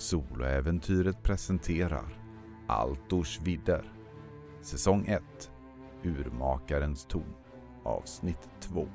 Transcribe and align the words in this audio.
Soloäventyret 0.00 1.22
presenterar 1.22 2.22
Altors 2.66 3.40
vidder. 3.40 3.92
Säsong 4.60 5.08
1 5.08 5.22
Urmakarens 6.04 7.04
ton 7.04 7.34
Avsnitt 7.84 8.48
2 8.60 8.88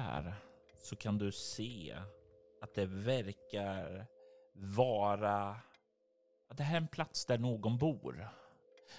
här 0.00 0.34
så 0.78 0.96
kan 0.96 1.18
du 1.18 1.32
se 1.32 1.96
att 2.60 2.74
det 2.74 2.86
verkar 2.86 4.06
vara... 4.52 5.56
att 6.48 6.56
Det 6.56 6.62
här 6.62 6.76
är 6.76 6.80
en 6.80 6.88
plats 6.88 7.26
där 7.26 7.38
någon 7.38 7.78
bor. 7.78 8.28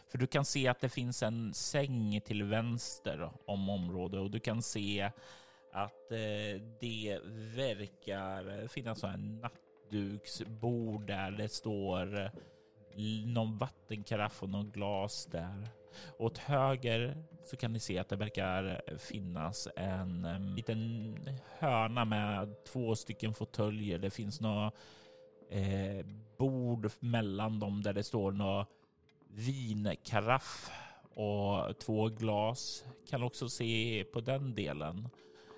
För 0.07 0.17
du 0.17 0.27
kan 0.27 0.45
se 0.45 0.67
att 0.67 0.79
det 0.79 0.89
finns 0.89 1.23
en 1.23 1.53
säng 1.53 2.21
till 2.21 2.43
vänster 2.43 3.29
om 3.45 3.69
området 3.69 4.19
och 4.19 4.31
du 4.31 4.39
kan 4.39 4.61
se 4.61 5.11
att 5.73 6.11
eh, 6.11 6.61
det 6.79 7.19
verkar 7.55 8.67
finnas 8.67 9.03
en 9.03 9.39
nattduksbord 9.41 11.07
där 11.07 11.31
det 11.31 11.49
står 11.49 12.31
någon 13.25 13.57
vattenkaraff 13.57 14.43
och 14.43 14.49
någon 14.49 14.71
glas 14.71 15.25
där. 15.25 15.67
Och 16.17 16.25
åt 16.25 16.37
höger 16.37 17.23
så 17.45 17.57
kan 17.57 17.73
ni 17.73 17.79
se 17.79 17.97
att 17.97 18.09
det 18.09 18.15
verkar 18.15 18.81
finnas 18.97 19.67
en 19.75 20.27
liten 20.55 21.15
hörna 21.59 22.05
med 22.05 22.63
två 22.65 22.95
stycken 22.95 23.33
fåtöljer. 23.33 23.99
Det 23.99 24.09
finns 24.09 24.41
några 24.41 24.71
eh, 25.49 26.05
bord 26.37 26.91
mellan 26.99 27.59
dem 27.59 27.81
där 27.81 27.93
det 27.93 28.03
står 28.03 28.31
några 28.31 28.65
vinkaraff 29.27 30.71
och 31.13 31.79
två 31.79 32.09
glas. 32.09 32.85
Kan 33.09 33.23
också 33.23 33.49
se 33.49 34.03
på 34.13 34.21
den 34.21 34.55
delen 34.55 35.09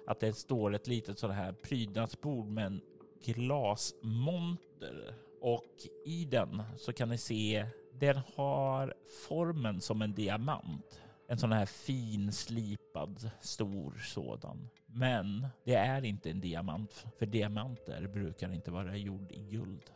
att 0.08 0.20
det 0.20 0.34
står 0.34 0.76
ett 0.76 0.88
litet 0.88 1.20
sådant 1.20 1.40
här 1.40 1.54
prydnadsbord 1.54 2.48
med 2.48 2.66
en 2.66 2.82
glasmonter 3.26 5.16
och 5.44 5.88
i 6.06 6.26
den 6.26 6.64
så 6.78 6.94
kan 6.94 7.10
ni 7.10 7.18
se 7.18 7.66
den 8.00 8.22
har 8.36 8.94
formen 9.28 9.82
som 9.82 10.02
en 10.02 10.14
diamant. 10.14 11.02
En 11.28 11.38
sån 11.38 11.52
här 11.52 11.66
finslipad 11.66 13.30
stor 13.42 14.02
sådan. 14.04 14.70
Men 14.86 15.48
det 15.64 15.76
är 15.76 16.06
inte 16.06 16.30
en 16.30 16.42
diamant, 16.42 17.06
för 17.20 17.26
diamanter 17.26 18.08
brukar 18.08 18.54
inte 18.54 18.72
vara 18.72 18.98
gjord 18.98 19.32
i 19.32 19.44
guld. 19.44 19.92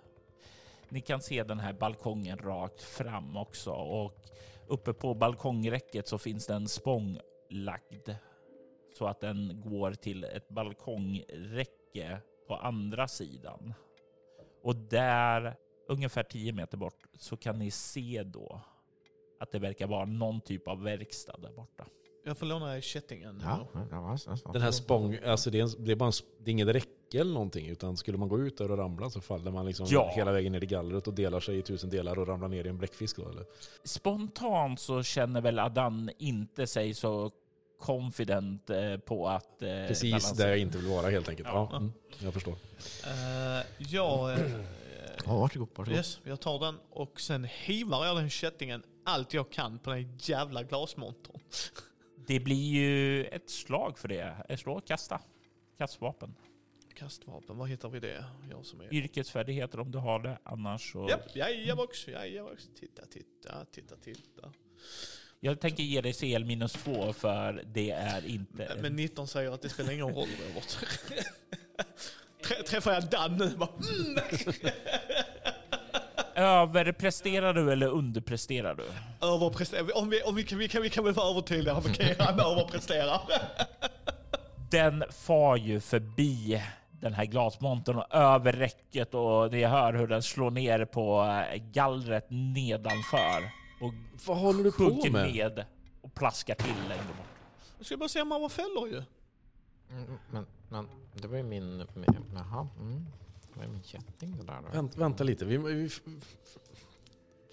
Ni 0.90 1.02
kan 1.02 1.22
se 1.22 1.44
den 1.44 1.60
här 1.60 1.74
balkongen 1.74 2.38
rakt 2.38 2.82
fram 2.82 3.38
också 3.38 3.72
och 3.72 4.14
uppe 4.68 4.94
på 4.94 5.14
balkongräcket 5.14 6.08
så 6.08 6.18
finns 6.18 6.48
det 6.48 6.54
en 6.54 6.68
spång 6.68 7.20
lagd 7.50 8.10
så 8.98 9.06
att 9.06 9.20
den 9.20 9.62
går 9.66 9.94
till 9.94 10.24
ett 10.24 10.50
balkongräcke 10.50 12.20
på 12.48 12.56
andra 12.56 13.08
sidan. 13.08 13.74
Och 14.68 14.76
där, 14.76 15.56
ungefär 15.88 16.24
10 16.24 16.54
meter 16.54 16.78
bort, 16.78 17.04
så 17.20 17.38
kan 17.38 17.60
ni 17.60 17.72
se 17.72 18.24
då 18.26 18.62
att 19.40 19.52
det 19.52 19.60
verkar 19.60 19.88
vara 19.88 20.06
någon 20.06 20.42
typ 20.42 20.68
av 20.68 20.84
verkstad 20.84 21.38
där 21.38 21.52
borta. 21.52 21.86
Jag 22.26 22.38
får 22.38 22.46
låna 22.46 22.82
kättingen. 22.82 23.42
Ja, 23.46 23.68
ja. 23.92 24.18
Den 24.54 24.62
här 24.62 24.72
spång, 24.72 25.18
alltså 25.26 25.50
det 25.50 25.60
är, 25.60 25.64
en, 25.64 25.86
det 25.86 25.92
är 25.92 25.96
bara 25.96 26.06
en, 26.06 26.14
det 26.40 26.50
är 26.50 26.52
inget 26.52 26.68
räcke 26.68 27.20
eller 27.20 27.34
någonting, 27.34 27.68
utan 27.68 27.98
skulle 27.98 28.18
man 28.18 28.30
gå 28.30 28.40
ut 28.40 28.58
där 28.58 28.72
och 28.72 28.78
ramla 28.78 29.10
så 29.10 29.22
faller 29.22 29.52
man 29.52 29.66
liksom 29.66 29.88
Ja. 29.90 30.12
hela 30.16 30.32
vägen 30.32 30.52
ner 30.52 30.64
i 30.64 30.68
gallret 30.68 31.08
och 31.08 31.14
delar 31.14 31.40
sig 31.40 31.58
i 31.58 31.62
tusen 31.62 31.90
delar 31.90 32.20
och 32.20 32.28
ramlar 32.28 32.48
ner 32.48 32.66
i 32.66 32.70
en 32.70 32.78
bläckfisk 32.78 33.18
då 33.18 33.30
eller? 33.30 33.46
Spontant 33.84 34.80
så 34.80 35.04
känner 35.04 35.42
väl 35.42 35.60
Adan 35.60 36.10
inte 36.18 36.68
sig 36.68 36.94
så 36.94 37.32
confident 37.78 38.70
eh, 38.70 38.98
på 38.98 39.28
att... 39.28 39.62
eh, 39.62 39.68
Precis 39.88 40.12
balansera. 40.12 40.36
där 40.38 40.48
jag 40.50 40.58
inte 40.60 40.78
vill 40.78 40.88
vara 40.88 41.10
helt 41.10 41.30
enkelt. 41.30 41.48
Ja, 41.52 41.70
Ja. 41.72 41.78
mm, 41.78 41.92
jag 42.20 42.34
förstår. 42.34 42.52
Uh, 42.54 43.66
jag, 43.78 44.32
eh, 44.34 44.40
Ja, 45.26 45.38
varsågod. 45.38 45.70
varsågod. 45.76 45.98
yes, 45.98 46.20
jag 46.24 46.40
tar 46.40 46.60
den 46.60 46.80
och 46.90 47.22
sen 47.22 47.44
hivar 47.44 48.06
jag 48.06 48.18
den 48.18 48.30
kättingen 48.30 48.84
allt 49.04 49.34
jag 49.34 49.50
kan 49.52 49.80
på 49.80 49.90
den 49.90 50.18
jävla 50.18 50.64
glasmontern. 50.64 51.40
Det 52.28 52.40
blir 52.40 52.72
ju 52.72 53.26
ett 53.26 53.50
slag 53.50 53.98
för 54.00 54.08
det. 54.08 54.36
Ett 54.50 54.60
slag 54.60 54.86
kasta. 54.86 55.22
Kastvapen. 55.78 56.36
Kastvapen, 56.96 57.58
vad 57.58 57.70
heter 57.70 57.90
vi 57.90 58.00
det? 58.00 58.26
Jag 58.50 58.66
som 58.66 58.82
är... 58.82 58.94
Yrkesfärdigheter 58.94 59.80
om 59.80 59.92
du 59.92 59.98
har 59.98 60.20
det. 60.20 60.38
Annars 60.44 60.92
så... 60.92 61.08
Japp, 61.10 61.36
jajebox, 61.36 62.08
jajebox. 62.08 62.70
Titta, 62.80 63.06
titta, 63.06 63.66
titta, 63.72 63.96
titta. 63.96 64.52
Jag 65.40 65.60
tänker 65.60 65.84
ge 65.84 66.02
dig 66.02 66.14
CL 66.14 66.46
minus 66.46 66.74
två 66.74 67.14
för 67.14 67.64
det 67.74 67.92
är 67.92 68.26
inte... 68.28 68.78
Men 68.82 68.96
19 68.96 69.28
säger 69.28 69.52
att 69.52 69.62
det 69.62 69.70
spelar 69.70 69.92
ingen 69.92 70.06
roll 70.08 70.28
Robert. 70.48 70.78
Trä- 72.46 72.64
Träffar 72.68 72.94
jag 72.94 73.04
Dan 73.04 73.38
nu 73.38 73.50
bara... 73.58 73.70
Mm. 73.70 74.20
Överpresterar 76.36 77.54
du 77.54 77.72
eller 77.72 77.88
underpresterar 77.88 78.76
du? 78.76 78.84
Överpresterar. 79.28 79.98
Om 79.98 80.10
vi, 80.10 80.22
om 80.22 80.36
vi, 80.36 80.44
kan, 80.44 80.58
vi, 80.60 80.68
kan, 80.68 80.82
vi 80.82 80.90
kan 80.90 81.04
väl 81.04 81.14
vara 81.14 81.30
övertydliga. 81.30 81.78
Okej, 81.78 82.16
han 82.20 82.40
överpresterar. 82.52 83.22
Den 84.72 85.04
far 85.12 85.56
ju 85.58 85.80
förbi 85.80 86.64
den 86.92 87.14
här 87.14 87.26
glasmontern 87.26 87.96
och 87.98 88.16
över 88.16 88.54
räcket 88.54 89.14
och 89.14 89.52
ni 89.52 89.64
hör 89.64 89.94
hur 89.94 90.08
den 90.08 90.24
slår 90.24 90.52
ner 90.52 90.86
på 90.86 91.24
eh, 91.52 91.58
gallret 91.58 92.26
nedanför 92.30 93.67
och 93.80 93.94
Vad 94.28 94.38
håller 94.38 94.64
du 94.64 94.72
på 94.72 94.78
sjunker 94.78 95.12
med? 95.12 95.34
ned 95.34 95.66
och 96.02 96.14
plaskar 96.14 96.56
till 96.56 96.74
längre 96.90 97.04
bort. 97.08 97.26
Jag 97.78 97.86
ska 97.86 97.98
bara 97.98 98.10
han 98.34 98.42
var 98.42 98.50
fällor 98.50 98.88
ju. 98.88 99.04
Mm, 99.92 100.18
Men, 100.32 100.46
men 100.70 100.88
det 101.22 101.28
var 101.28 101.38
ju 101.38 101.44
min... 101.44 101.78
min 101.78 102.26
jaha. 102.34 102.68
Mm. 102.80 103.06
Det 103.54 103.60
var 103.60 103.66
ju 103.66 103.72
min 103.72 103.84
kätting 103.84 104.38
det 104.38 104.44
där 104.44 104.62
då. 104.62 104.70
Vänt, 104.74 104.98
vänta 104.98 105.24
lite, 105.24 105.46
vi, 105.46 105.58
vi, 105.58 105.90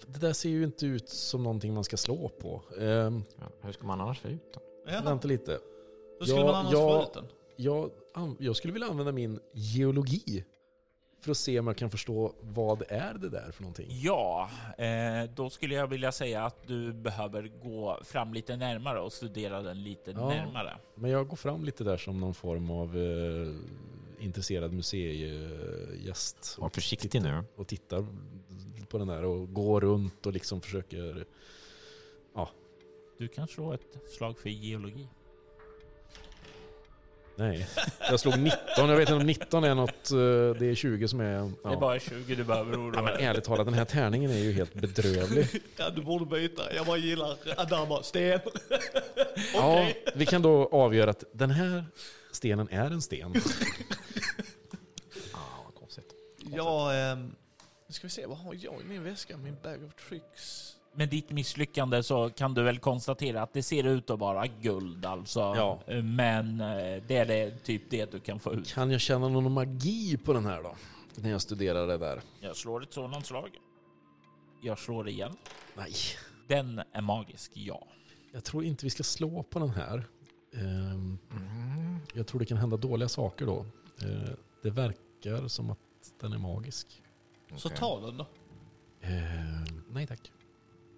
det 0.07 0.19
där 0.19 0.33
ser 0.33 0.49
ju 0.49 0.63
inte 0.63 0.85
ut 0.85 1.09
som 1.09 1.43
någonting 1.43 1.73
man 1.73 1.83
ska 1.83 1.97
slå 1.97 2.29
på. 2.29 2.61
Ehm, 2.79 3.23
Ja, 3.39 3.43
hur 3.61 3.71
ska 3.71 3.85
man 3.87 4.01
annars 4.01 4.19
få 4.19 4.27
ut 4.27 4.53
den? 4.53 4.93
Ja. 4.95 5.01
vänta 5.05 5.27
lite. 5.27 5.59
Hur 6.19 6.25
skulle 6.25 6.39
Ja, 6.41 6.45
man 6.45 6.55
annars 6.55 6.73
ja. 6.73 6.99
få 7.01 7.07
ut 7.07 7.13
den? 7.13 7.25
Jag, 7.55 7.91
an- 8.13 8.37
jag 8.39 8.55
skulle 8.55 8.73
vilja 8.73 8.87
använda 8.87 9.11
min 9.11 9.39
geologi 9.53 10.45
för 11.25 11.31
att 11.31 11.37
se 11.37 11.59
om 11.59 11.67
jag 11.67 11.77
kan 11.77 11.89
förstå 11.89 12.33
vad 12.41 12.83
är 12.89 13.13
det 13.13 13.29
där 13.29 13.51
för 13.51 13.61
någonting. 13.61 13.87
Ja, 13.89 14.49
eh, 14.77 15.29
då 15.35 15.49
skulle 15.49 15.75
jag 15.75 15.87
vilja 15.87 16.11
säga 16.11 16.45
att 16.45 16.67
du 16.67 16.93
behöver 16.93 17.51
gå 17.61 17.99
fram 18.03 18.33
lite 18.33 18.55
närmare 18.57 18.99
och 18.99 19.13
studera 19.13 19.61
den 19.61 19.83
lite 19.83 20.11
Ja. 20.11 20.27
närmare. 20.29 20.77
Men 20.95 21.11
jag 21.11 21.27
går 21.27 21.37
fram 21.37 21.63
lite 21.65 21.83
där 21.83 21.97
som 21.97 22.19
någon 22.19 22.33
form 22.33 22.71
av 22.71 22.97
eh, 22.97 23.53
intresserad 24.25 24.73
museigäst. 24.73 26.55
Var 26.59 26.69
försiktig 26.69 27.21
nu. 27.21 27.43
Och 27.55 27.67
tittar 27.67 28.05
på 28.89 28.97
den 28.97 29.07
där 29.07 29.23
och 29.23 29.53
går 29.53 29.81
runt 29.81 30.25
och 30.25 30.33
liksom 30.33 30.61
försöker... 30.61 31.25
Du 33.17 33.27
kan 33.27 33.47
slå 33.47 33.73
ett 33.73 33.97
slag 34.17 34.39
för 34.39 34.49
geologi. 34.49 35.07
Nej, 37.37 37.67
jag 37.99 38.19
slog 38.19 38.39
19. 38.39 38.57
Jag 38.75 38.87
vet 38.87 38.99
inte 38.99 39.13
om 39.13 39.25
19 39.25 39.63
är 39.63 39.75
något... 39.75 40.11
eh, 40.11 40.17
Det 40.59 40.65
är 40.71 40.75
20 40.75 41.07
som 41.07 41.19
är... 41.19 41.25
Det 41.25 41.33
är 41.39 41.51
Ja. 41.63 41.79
bara 41.79 41.99
20 41.99 42.35
du 42.35 42.43
behöver 42.43 42.75
oroa 42.77 42.91
Ja, 42.95 43.01
men 43.01 43.13
dig. 43.13 43.25
ärligt 43.25 43.43
talat, 43.43 43.65
den 43.67 43.73
här 43.73 43.85
tärningen 43.85 44.31
är 44.31 44.37
ju 44.37 44.51
helt 44.53 44.73
bedrövlig. 44.73 45.47
Ja, 45.77 45.89
du 45.89 46.01
borde 46.01 46.25
byta. 46.25 46.73
Jag 46.75 46.85
bara 46.85 46.97
gillar 46.97 47.37
Adam 47.57 47.89
bara, 47.89 48.03
sten. 48.03 48.39
Ja, 49.53 49.79
Okej. 49.81 50.03
vi 50.15 50.25
kan 50.25 50.41
då 50.41 50.69
avgöra 50.71 51.09
att 51.09 51.23
den 51.31 51.51
här 51.51 51.85
stenen 52.31 52.67
är 52.71 52.85
en 52.91 53.01
sten. 53.01 53.33
Ja, 53.33 53.41
vad 55.65 55.75
konstigt. 55.75 56.13
Jag... 56.51 57.11
ehm, 57.11 57.35
Nu 57.87 57.93
ska 57.93 58.07
vi 58.07 58.11
se, 58.11 58.25
vad 58.25 58.37
har 58.37 58.53
jag 58.61 58.81
i 58.81 58.83
min 58.87 59.03
väska? 59.03 59.37
Min 59.37 59.55
bag 59.63 59.83
of 59.83 60.07
tricks. 60.09 60.74
Med 60.95 61.09
ditt 61.09 61.29
misslyckande 61.31 62.03
så 62.03 62.29
kan 62.29 62.53
du 62.53 62.63
väl 62.63 62.79
konstatera 62.79 63.41
att 63.41 63.53
det 63.53 63.63
ser 63.63 63.83
ut 63.83 64.09
att 64.09 64.19
vara 64.19 64.47
guld 64.47 65.05
alltså. 65.05 65.39
Ja. 65.39 65.79
Men 66.03 66.61
eh, 66.61 67.03
det 67.07 67.17
är 67.17 67.25
det, 67.25 67.63
typ 67.63 67.81
det 67.89 68.11
du 68.11 68.19
kan 68.19 68.39
få 68.39 68.53
ut. 68.53 68.73
Kan 68.73 68.91
jag 68.91 69.01
känna 69.01 69.29
någon 69.29 69.51
magi 69.51 70.17
på 70.17 70.33
den 70.33 70.45
här 70.45 70.63
då? 70.63 70.75
När 71.15 71.29
jag 71.31 71.41
studerar 71.41 71.87
det 71.87 71.97
där. 71.97 72.21
Jag 72.39 72.55
slår 72.55 72.83
ett 72.83 72.93
sådant 72.93 73.25
slag. 73.25 73.49
Jag 74.61 74.79
slår 74.79 75.09
igen. 75.09 75.35
Nej, 75.77 75.93
Den 76.47 76.81
är 76.91 77.01
magisk, 77.01 77.51
ja. 77.53 77.87
jag 78.31 78.43
tror 78.43 78.63
inte 78.63 78.85
vi 78.85 78.89
ska 78.89 79.03
slå 79.03 79.43
på 79.43 79.59
den 79.59 79.69
här. 79.69 80.03
Ehm, 80.53 81.17
Mm. 81.31 81.99
jag 82.13 82.27
tror 82.27 82.39
det 82.39 82.45
kan 82.45 82.57
hända 82.57 82.77
dåliga 82.77 83.09
saker 83.09 83.45
då. 83.45 83.65
Eh, 84.01 84.29
det 84.63 84.69
verkar 84.69 85.47
som 85.47 85.69
att 85.69 85.77
den 86.21 86.33
är 86.33 86.37
magisk. 86.37 87.01
Så 87.55 87.69
ta 87.69 87.99
den 87.99 88.17
då. 88.17 88.27
Ehm, 89.01 89.83
nej 89.89 90.07
tack. 90.07 90.31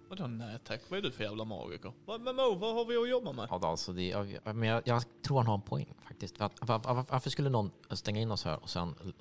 Vadå 0.08 0.26
nej 0.26 0.58
tack? 0.64 0.80
Vad 0.88 0.98
är 0.98 1.02
du 1.02 1.10
för 1.10 1.24
jävla 1.24 1.44
magiker? 1.44 1.92
Vad, 2.04 2.20
men 2.20 2.36
Mo, 2.36 2.54
vad 2.54 2.74
har 2.74 2.84
vi 2.84 2.96
att 2.96 3.08
jobba 3.10 3.32
med? 3.32 3.48
Ja, 3.50 3.58
då, 3.58 3.66
alltså 3.66 3.92
det, 3.92 4.08
jag, 4.08 4.38
men 4.56 4.62
jag, 4.68 4.82
jag 4.84 5.02
tror 5.22 5.36
han 5.36 5.46
har 5.46 5.54
en 5.54 5.60
poäng 5.62 5.94
faktiskt. 6.08 6.40
Att, 6.40 6.68
var, 6.68 6.78
var, 6.78 7.04
varför 7.10 7.30
skulle 7.30 7.48
någon 7.50 7.70
stänga 7.90 8.20
in 8.20 8.30
oss 8.30 8.44
här 8.44 8.62
och 8.62 8.70
sen 8.70 8.94
l- 9.04 9.12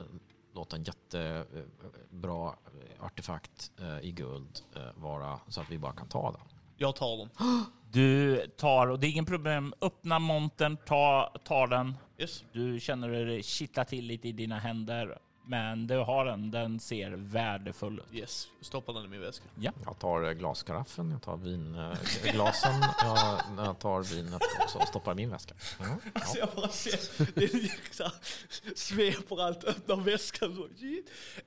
låta 0.53 0.75
en 0.75 0.83
jättebra 0.83 2.53
artefakt 2.99 3.71
eh, 3.79 3.99
i 3.99 4.11
guld 4.11 4.59
eh, 4.75 4.81
vara 4.95 5.39
så 5.47 5.61
att 5.61 5.71
vi 5.71 5.77
bara 5.77 5.93
kan 5.93 6.07
ta 6.07 6.31
den? 6.31 6.41
Jag 6.77 6.95
tar 6.95 7.17
den. 7.17 7.29
Du 7.91 8.45
tar, 8.57 8.87
och 8.87 8.99
det 8.99 9.07
är 9.07 9.11
ingen 9.11 9.25
problem, 9.25 9.73
öppna 9.81 10.19
montern, 10.19 10.77
ta, 10.85 11.33
ta 11.45 11.67
den. 11.67 11.93
Yes. 12.17 12.43
Du 12.51 12.79
känner 12.79 13.09
hur 13.09 13.25
det 13.25 13.43
kittlar 13.43 13.83
till 13.83 14.05
lite 14.05 14.27
i 14.27 14.31
dina 14.31 14.59
händer. 14.59 15.17
Men 15.49 15.87
du 15.87 15.97
har 15.97 16.25
den, 16.25 16.51
den 16.51 16.79
ser 16.79 17.11
värdefull 17.11 17.99
ut. 17.99 18.15
Yes. 18.15 18.47
Stoppa 18.61 18.93
den 18.93 19.05
i 19.05 19.07
min 19.07 19.21
väska. 19.21 19.45
Jag 19.55 19.99
tar 19.99 20.23
eh, 20.23 20.31
glaskaraffen, 20.31 21.11
jag 21.11 21.21
tar 21.21 21.37
vinglasen, 21.37 22.73
jag, 23.03 23.39
jag 23.65 23.79
tar 23.79 24.15
vinet 24.15 24.41
också 24.61 24.77
och 24.77 24.87
stoppar 24.87 25.11
i 25.11 25.15
min 25.15 25.29
väska. 25.29 25.55
Mm, 25.79 25.99
ja. 26.13 26.21
Så 26.21 26.37
jag 26.39 26.49
bara 26.55 26.67
ser, 26.67 27.33
det 27.35 27.43
är 27.43 27.93
så 27.93 28.03
här, 28.03 28.13
sveper 28.75 29.41
allt, 29.41 29.63
öppnar 29.63 29.95
väskan. 29.95 30.55
Så, 30.55 30.67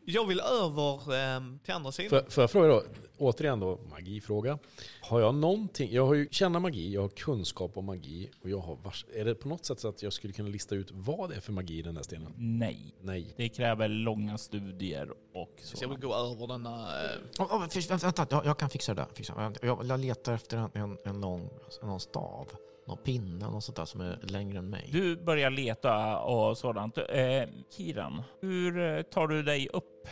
jag 0.05 0.27
vill 0.27 0.41
över 0.41 1.15
ehm, 1.15 1.59
till 1.65 1.75
andra 1.75 1.93
sidan. 1.93 2.11
Får, 2.11 2.31
får 2.31 2.43
jag 2.43 2.51
fråga 2.51 2.69
då, 2.69 2.83
återigen 3.19 3.61
då, 3.61 3.81
magifråga. 3.91 4.59
Har 5.01 5.21
jag 5.21 5.35
någonting, 5.35 5.93
jag 5.93 6.07
har 6.07 6.15
ju 6.15 6.29
känna 6.31 6.61
magi, 6.61 6.95
jag 6.95 7.01
har 7.01 7.09
kunskap 7.09 7.77
om 7.77 7.85
magi 7.85 8.31
och 8.43 8.51
jag 8.51 8.59
har 8.59 8.77
vars, 8.77 9.05
Är 9.15 9.25
det 9.25 9.35
på 9.35 9.49
något 9.49 9.65
sätt 9.65 9.81
så 9.81 9.89
att 9.89 10.03
jag 10.03 10.13
skulle 10.13 10.33
kunna 10.33 10.49
lista 10.49 10.75
ut 10.75 10.91
vad 10.91 11.31
det 11.31 11.37
är 11.37 11.41
för 11.41 11.53
magi 11.53 11.79
i 11.79 11.83
den 11.83 11.95
där 11.95 12.03
stenen? 12.03 12.33
Nej, 12.37 12.95
Nej. 13.01 13.35
det 13.37 13.49
kräver 13.49 13.89
långa 13.91 14.39
studier 14.39 15.11
och 15.35 15.55
så. 15.63 15.77
Jag 15.81 15.89
vill 15.89 15.99
gå 15.99 16.15
över 16.15 16.47
denna... 16.47 16.89
Oh, 17.39 17.57
oh, 17.57 18.01
vänta, 18.03 18.27
jag, 18.31 18.47
jag 18.47 18.59
kan 18.59 18.71
fixa 18.71 18.95
det 18.95 19.03
där. 19.03 19.09
Fixa. 19.15 19.53
Jag, 19.63 19.85
jag 19.85 20.01
letar 20.01 20.35
efter 20.35 20.57
en, 20.57 20.71
en, 20.75 20.99
en 21.05 21.21
lång 21.21 21.51
någon 21.83 22.01
stav, 22.01 22.49
någon 22.87 22.99
pinne, 22.99 23.51
något 23.51 23.65
sånt 23.65 23.77
där 23.77 23.85
som 23.85 24.01
är 24.01 24.19
längre 24.23 24.59
än 24.59 24.71
mig. 24.71 24.89
Du 24.93 25.17
börjar 25.17 25.51
leta 25.51 26.19
och 26.21 26.59
sådant. 26.59 26.99
Eh, 26.99 27.43
Kiran, 27.77 28.23
hur 28.41 28.79
eh, 28.79 29.03
tar 29.03 29.29
du 29.29 29.43
dig 29.43 29.69
upp? 29.73 30.09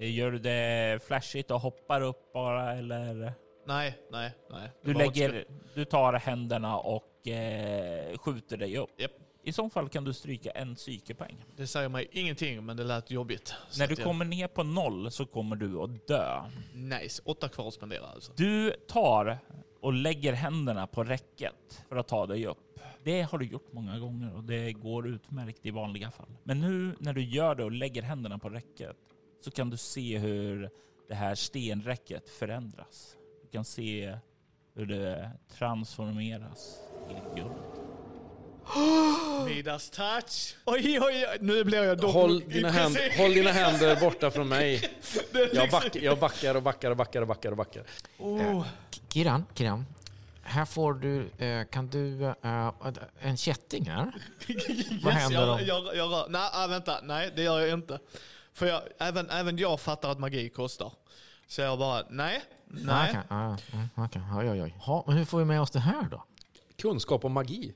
Eh, 0.00 0.14
Gör 0.14 0.30
du 0.30 0.38
det 0.38 1.02
flashigt 1.06 1.50
och 1.50 1.60
hoppar 1.60 2.00
upp 2.00 2.32
bara 2.32 2.72
eller? 2.72 3.34
nej, 3.66 3.98
nej, 4.10 4.32
nej. 4.50 4.70
Du, 4.82 4.94
lägger, 4.94 5.44
du 5.74 5.84
tar 5.84 6.12
händerna 6.12 6.78
och 6.78 7.28
eh, 7.28 8.18
skjuter 8.18 8.56
dig 8.56 8.78
upp. 8.78 8.90
Japp. 8.98 9.12
I 9.48 9.52
så 9.52 9.70
fall 9.70 9.88
kan 9.88 10.04
du 10.04 10.12
stryka 10.12 10.50
en 10.50 10.74
psykepoäng. 10.74 11.44
Det 11.56 11.66
säger 11.66 11.88
mig 11.88 12.08
ingenting, 12.12 12.64
men 12.66 12.76
det 12.76 12.84
lät 12.84 13.10
jobbigt. 13.10 13.54
Så 13.70 13.80
När 13.80 13.86
du 13.88 13.94
jag- 13.94 14.04
kommer 14.04 14.24
ner 14.24 14.48
på 14.48 14.62
noll 14.62 15.10
så 15.10 15.26
kommer 15.26 15.56
du 15.56 15.78
att 15.82 16.06
dö. 16.06 16.42
Nice. 16.74 17.22
Åtta 17.24 17.48
kvar 17.48 17.68
att 17.68 17.74
spendera 17.74 18.06
alltså. 18.06 18.32
Du 18.36 18.70
tar 18.88 19.38
och 19.80 19.92
lägger 19.92 20.32
händerna 20.32 20.86
på 20.86 21.04
räcket 21.04 21.84
för 21.88 21.96
att 21.96 22.08
ta 22.08 22.26
dig 22.26 22.46
upp. 22.46 22.80
Det 23.04 23.22
har 23.22 23.38
du 23.38 23.46
gjort 23.46 23.72
många 23.72 23.98
gånger 23.98 24.34
och 24.34 24.44
det 24.44 24.72
går 24.72 25.08
utmärkt 25.08 25.66
i 25.66 25.70
vanliga 25.70 26.10
fall. 26.10 26.28
Men 26.44 26.60
nu 26.60 26.96
när 27.00 27.12
du 27.12 27.22
gör 27.24 27.54
det 27.54 27.64
och 27.64 27.72
lägger 27.72 28.02
händerna 28.02 28.38
på 28.38 28.48
räcket 28.48 28.96
så 29.40 29.50
kan 29.50 29.70
du 29.70 29.76
se 29.76 30.18
hur 30.18 30.70
det 31.08 31.14
här 31.14 31.34
stenräcket 31.34 32.28
förändras. 32.28 33.16
Du 33.42 33.48
kan 33.48 33.64
se 33.64 34.18
hur 34.74 34.86
det 34.86 35.30
transformeras 35.58 36.78
till 37.08 37.42
guld. 37.42 37.87
Midas 39.46 39.90
touch. 39.90 40.56
Oj, 40.64 41.00
oj, 41.00 41.26
oj. 41.30 41.38
Nu 41.40 41.64
blir 41.64 41.82
jag 41.84 41.98
dock 41.98 42.12
Håll 42.12 42.40
dina, 42.40 42.68
händ, 42.70 42.96
håll 43.18 43.34
dina 43.34 43.50
händer 43.52 43.96
borta 44.00 44.30
från 44.30 44.48
mig. 44.48 44.90
Jag, 45.32 45.42
liksom- 45.48 45.68
back, 45.70 45.96
jag 45.96 46.18
backar 46.18 46.54
och 46.54 46.62
backar 46.62 46.90
och 46.90 46.96
backar 46.96 47.20
och 47.22 47.26
backar 47.28 47.50
och 47.50 47.56
backar. 47.56 47.82
Oh. 48.18 48.66
Kiran, 49.12 49.44
Kiran, 49.54 49.86
här 50.42 50.64
får 50.64 50.94
du, 50.94 51.28
eh, 51.46 51.64
kan 51.64 51.86
du, 51.88 52.24
eh, 52.24 52.72
en 53.20 53.36
kätting 53.36 53.90
här? 53.90 54.04
Vad 55.04 55.12
Yes, 55.14 55.22
händer 55.22 55.40
jag, 55.40 55.50
om- 55.54 55.60
jag, 55.66 55.96
jag, 55.96 56.12
rör- 56.12 56.28
nej, 56.28 56.50
ah, 56.52 56.66
vänta. 56.66 57.00
Nej, 57.02 57.32
det 57.36 57.42
gör 57.42 57.60
jag 57.60 57.70
inte. 57.70 57.98
För 58.52 58.66
jag, 58.66 58.82
även, 58.98 59.30
även 59.30 59.58
jag 59.58 59.80
fattar 59.80 60.10
att 60.10 60.18
magi 60.18 60.48
kostar. 60.48 60.92
Så 61.46 61.60
jag 61.60 61.78
bara, 61.78 62.02
nej, 62.10 62.42
nej. 62.66 63.08
Okej, 63.10 63.20
ah, 63.28 63.56
mm, 63.72 63.88
okej. 63.94 64.22
Oj, 64.38 64.50
oj, 64.50 64.62
oj. 64.62 64.74
Ha, 64.80 65.04
men 65.06 65.16
hur 65.16 65.24
får 65.24 65.38
vi 65.38 65.44
med 65.44 65.60
oss 65.60 65.70
det 65.70 65.80
här 65.80 66.02
då? 66.10 66.24
Kunskap 66.82 67.24
om 67.24 67.32
magi. 67.32 67.74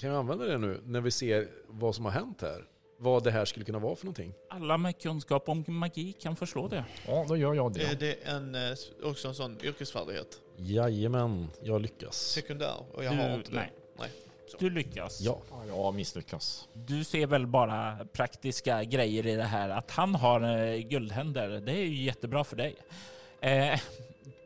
Kan 0.00 0.10
vi 0.10 0.16
använda 0.16 0.44
det 0.44 0.58
nu 0.58 0.80
när 0.84 1.00
vi 1.00 1.10
ser 1.10 1.48
vad 1.66 1.94
som 1.94 2.04
har 2.04 2.12
hänt 2.12 2.42
här? 2.42 2.64
Vad 2.98 3.24
det 3.24 3.30
här 3.30 3.44
skulle 3.44 3.64
kunna 3.64 3.78
vara 3.78 3.96
för 3.96 4.04
någonting? 4.04 4.32
Alla 4.50 4.78
med 4.78 4.98
kunskap 5.00 5.48
om 5.48 5.64
magi 5.66 6.12
kan 6.12 6.36
förstå 6.36 6.68
det. 6.68 6.84
Ja, 7.06 7.24
då 7.28 7.36
gör 7.36 7.54
jag 7.54 7.76
Är 7.80 7.94
det 7.94 8.12
en, 8.24 8.54
eh, 8.54 8.60
också 9.02 9.28
en 9.28 9.34
sån 9.34 9.58
yrkesfärdighet? 9.62 10.40
Jajamän, 10.56 11.48
jag 11.62 11.80
lyckas. 11.80 12.16
Sekundär? 12.16 12.74
Och 12.94 13.04
jag 13.04 13.12
Du- 13.12 13.18
har 13.22 13.34
inte 13.34 13.50
det. 13.50 13.56
nej. 13.56 13.72
nej. 13.98 14.10
Du 14.58 14.70
lyckas. 14.70 15.20
Ja. 15.20 15.38
Ja, 15.50 15.62
jag 15.66 15.94
misslyckas. 15.94 16.68
Du 16.72 17.04
ser 17.04 17.26
väl 17.26 17.46
bara 17.46 17.98
praktiska 18.12 18.84
grejer 18.84 19.26
i 19.26 19.36
det 19.36 19.42
här. 19.42 19.68
Att 19.68 19.90
han 19.90 20.14
har 20.14 20.40
eh, 20.66 20.76
guldhänder, 20.78 21.48
det 21.48 21.72
är 21.72 21.84
ju 21.84 22.02
jättebra 22.04 22.44
för 22.44 22.56
dig. 22.56 22.76
Eh, 23.40 23.80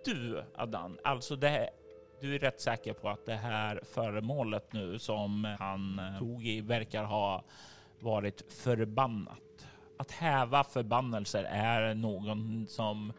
du, 0.05 0.43
Adan, 0.57 0.99
alltså 1.05 1.37
det, 1.37 1.71
du 2.25 2.35
är 2.35 2.39
rätt 2.39 2.61
säker 2.61 2.93
på 2.93 3.09
att 3.09 3.27
det 3.27 3.35
här 3.35 3.81
föremålet 3.85 4.73
nu 4.73 4.99
som 4.99 5.57
han 5.59 5.99
eh, 5.99 6.19
tog 6.19 6.47
i 6.47 6.61
verkar 6.61 7.05
ha 7.05 7.45
varit 8.01 8.53
förbannat. 8.53 9.67
Att 9.99 10.11
häva 10.11 10.65
förbannelser 10.65 11.45
är 11.45 11.95
någon 11.95 12.67
som 12.69 13.13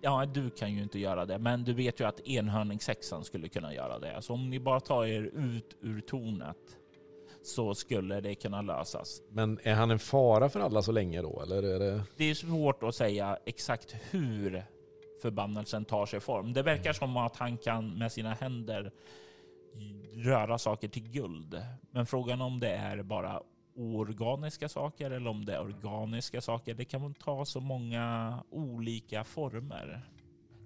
Ja, 0.00 0.26
du 0.26 0.50
kan 0.50 0.72
ju 0.72 0.82
inte 0.82 0.98
göra 0.98 1.26
det, 1.26 1.38
men 1.38 1.64
du 1.64 1.72
vet 1.74 2.00
ju 2.00 2.04
att 2.04 2.20
enhörningssexan 2.20 3.24
skulle 3.24 3.48
kunna 3.48 3.74
göra 3.74 3.98
det. 3.98 4.22
Så 4.22 4.34
om 4.34 4.50
ni 4.50 4.60
bara 4.60 4.80
tar 4.80 5.06
er 5.06 5.22
ut 5.22 5.76
ur 5.80 6.00
tornet 6.00 6.78
så 7.42 7.74
skulle 7.74 8.20
det 8.20 8.34
kunna 8.34 8.62
lösas. 8.62 9.22
Men 9.30 9.58
är 9.62 9.74
han 9.74 9.90
en 9.90 9.98
fara 9.98 10.48
för 10.48 10.60
alla 10.60 10.82
så 10.82 10.92
länge 10.92 11.22
då? 11.22 11.42
Eller 11.42 11.62
är 11.62 11.78
det... 11.78 12.02
Det 12.16 12.30
är 12.30 12.34
svårt 12.34 12.82
att 12.82 12.94
säga 12.94 13.38
exakt 13.44 13.96
hur 14.10 14.64
förbannelsen 15.24 15.84
tar 15.84 16.06
sig 16.06 16.20
form. 16.20 16.52
Det 16.52 16.62
verkar 16.62 16.92
som 16.92 17.16
att 17.16 17.36
han 17.36 17.58
kan 17.58 17.98
med 17.98 18.12
sina 18.12 18.34
händer 18.34 18.92
röra 20.14 20.58
saker 20.58 20.88
till 20.88 21.10
guld. 21.10 21.62
Men 21.90 22.06
frågan 22.06 22.40
om 22.40 22.60
det 22.60 22.68
är 22.68 23.02
bara 23.02 23.42
organiska 23.76 24.68
saker 24.68 25.10
eller 25.10 25.30
om 25.30 25.44
det 25.44 25.54
är 25.54 25.60
organiska 25.60 26.40
saker, 26.40 26.74
det 26.74 26.84
kan 26.84 27.14
ta 27.14 27.44
så 27.44 27.60
många 27.60 28.38
olika 28.50 29.24
former. 29.24 30.02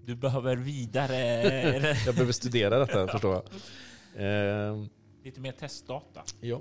Du 0.05 0.15
behöver 0.15 0.57
vidare 0.57 1.17
Jag 2.07 2.15
behöver 2.15 2.33
studera 2.33 2.79
detta 2.79 3.09
förstår 3.13 3.35
jag. 3.35 3.45
Ehm, 4.17 4.89
lite 5.25 5.41
mer 5.41 5.53
testdata. 5.53 6.23
ja. 6.41 6.61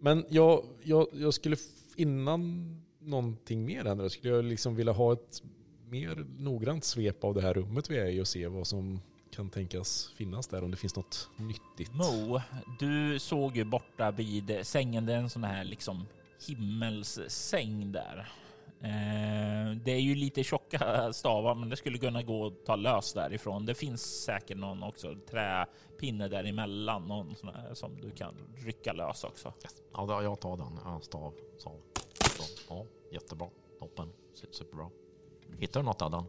Men 0.00 0.24
jag, 0.28 0.64
jag, 0.82 1.06
jag 1.12 1.34
skulle 1.34 1.56
innan 1.96 2.72
någonting 3.00 3.64
mer 3.64 3.84
händer 3.84 4.08
skulle 4.08 4.34
jag 4.34 4.44
liksom 4.44 4.76
vilja 4.76 4.92
ha 4.92 5.12
ett 5.12 5.42
mer 5.90 6.26
noggrant 6.38 6.84
svep 6.84 7.24
av 7.24 7.34
det 7.34 7.40
här 7.42 7.54
rummet 7.54 7.90
vi 7.90 7.98
är 7.98 8.06
i 8.06 8.20
och 8.20 8.28
se 8.28 8.46
vad 8.46 8.66
som 8.66 9.00
kan 9.30 9.50
tänkas 9.50 10.12
finnas 10.16 10.46
där. 10.48 10.64
Om 10.64 10.70
det 10.70 10.76
finns 10.76 10.96
något 10.96 11.30
nyttigt. 11.36 11.94
Mo, 11.94 12.40
du 12.78 13.18
såg 13.18 13.56
ju 13.56 13.64
borta 13.64 14.10
vid 14.10 14.58
sängen, 14.66 15.06
det 15.06 15.12
är 15.12 15.18
en 15.18 15.30
sån 15.30 15.44
här 15.44 15.64
liksom 15.64 16.06
himmelssäng 16.48 17.92
där. 17.92 18.28
Eh, 18.80 19.76
det 19.84 19.90
är 19.92 20.00
ju 20.00 20.14
lite 20.14 20.44
tjocka 20.44 21.12
stavar, 21.12 21.54
men 21.54 21.68
det 21.68 21.76
skulle 21.76 21.98
kunna 21.98 22.22
gå 22.22 22.46
att 22.46 22.66
ta 22.66 22.76
lös 22.76 23.12
därifrån. 23.12 23.66
Det 23.66 23.74
finns 23.74 24.24
säkert 24.24 24.56
någon 24.58 24.82
också 24.82 25.14
träpinne 25.30 26.28
däremellan, 26.28 27.02
någon 27.08 27.36
sån 27.36 27.48
här 27.54 27.74
som 27.74 28.00
du 28.00 28.10
kan 28.10 28.34
rycka 28.56 28.92
lös 28.92 29.24
också. 29.24 29.52
Ja, 29.92 30.22
jag 30.22 30.40
tar 30.40 30.56
den. 30.56 30.78
Ja, 30.84 31.00
stav. 31.02 31.34
Så. 31.58 31.76
Så. 32.20 32.42
Ja, 32.68 32.84
jättebra. 33.12 33.48
Toppen. 33.78 34.08
Su- 34.34 34.52
Superbra. 34.52 34.90
Hittar 35.58 35.80
du 35.80 35.86
något 35.86 36.02
Adam? 36.02 36.24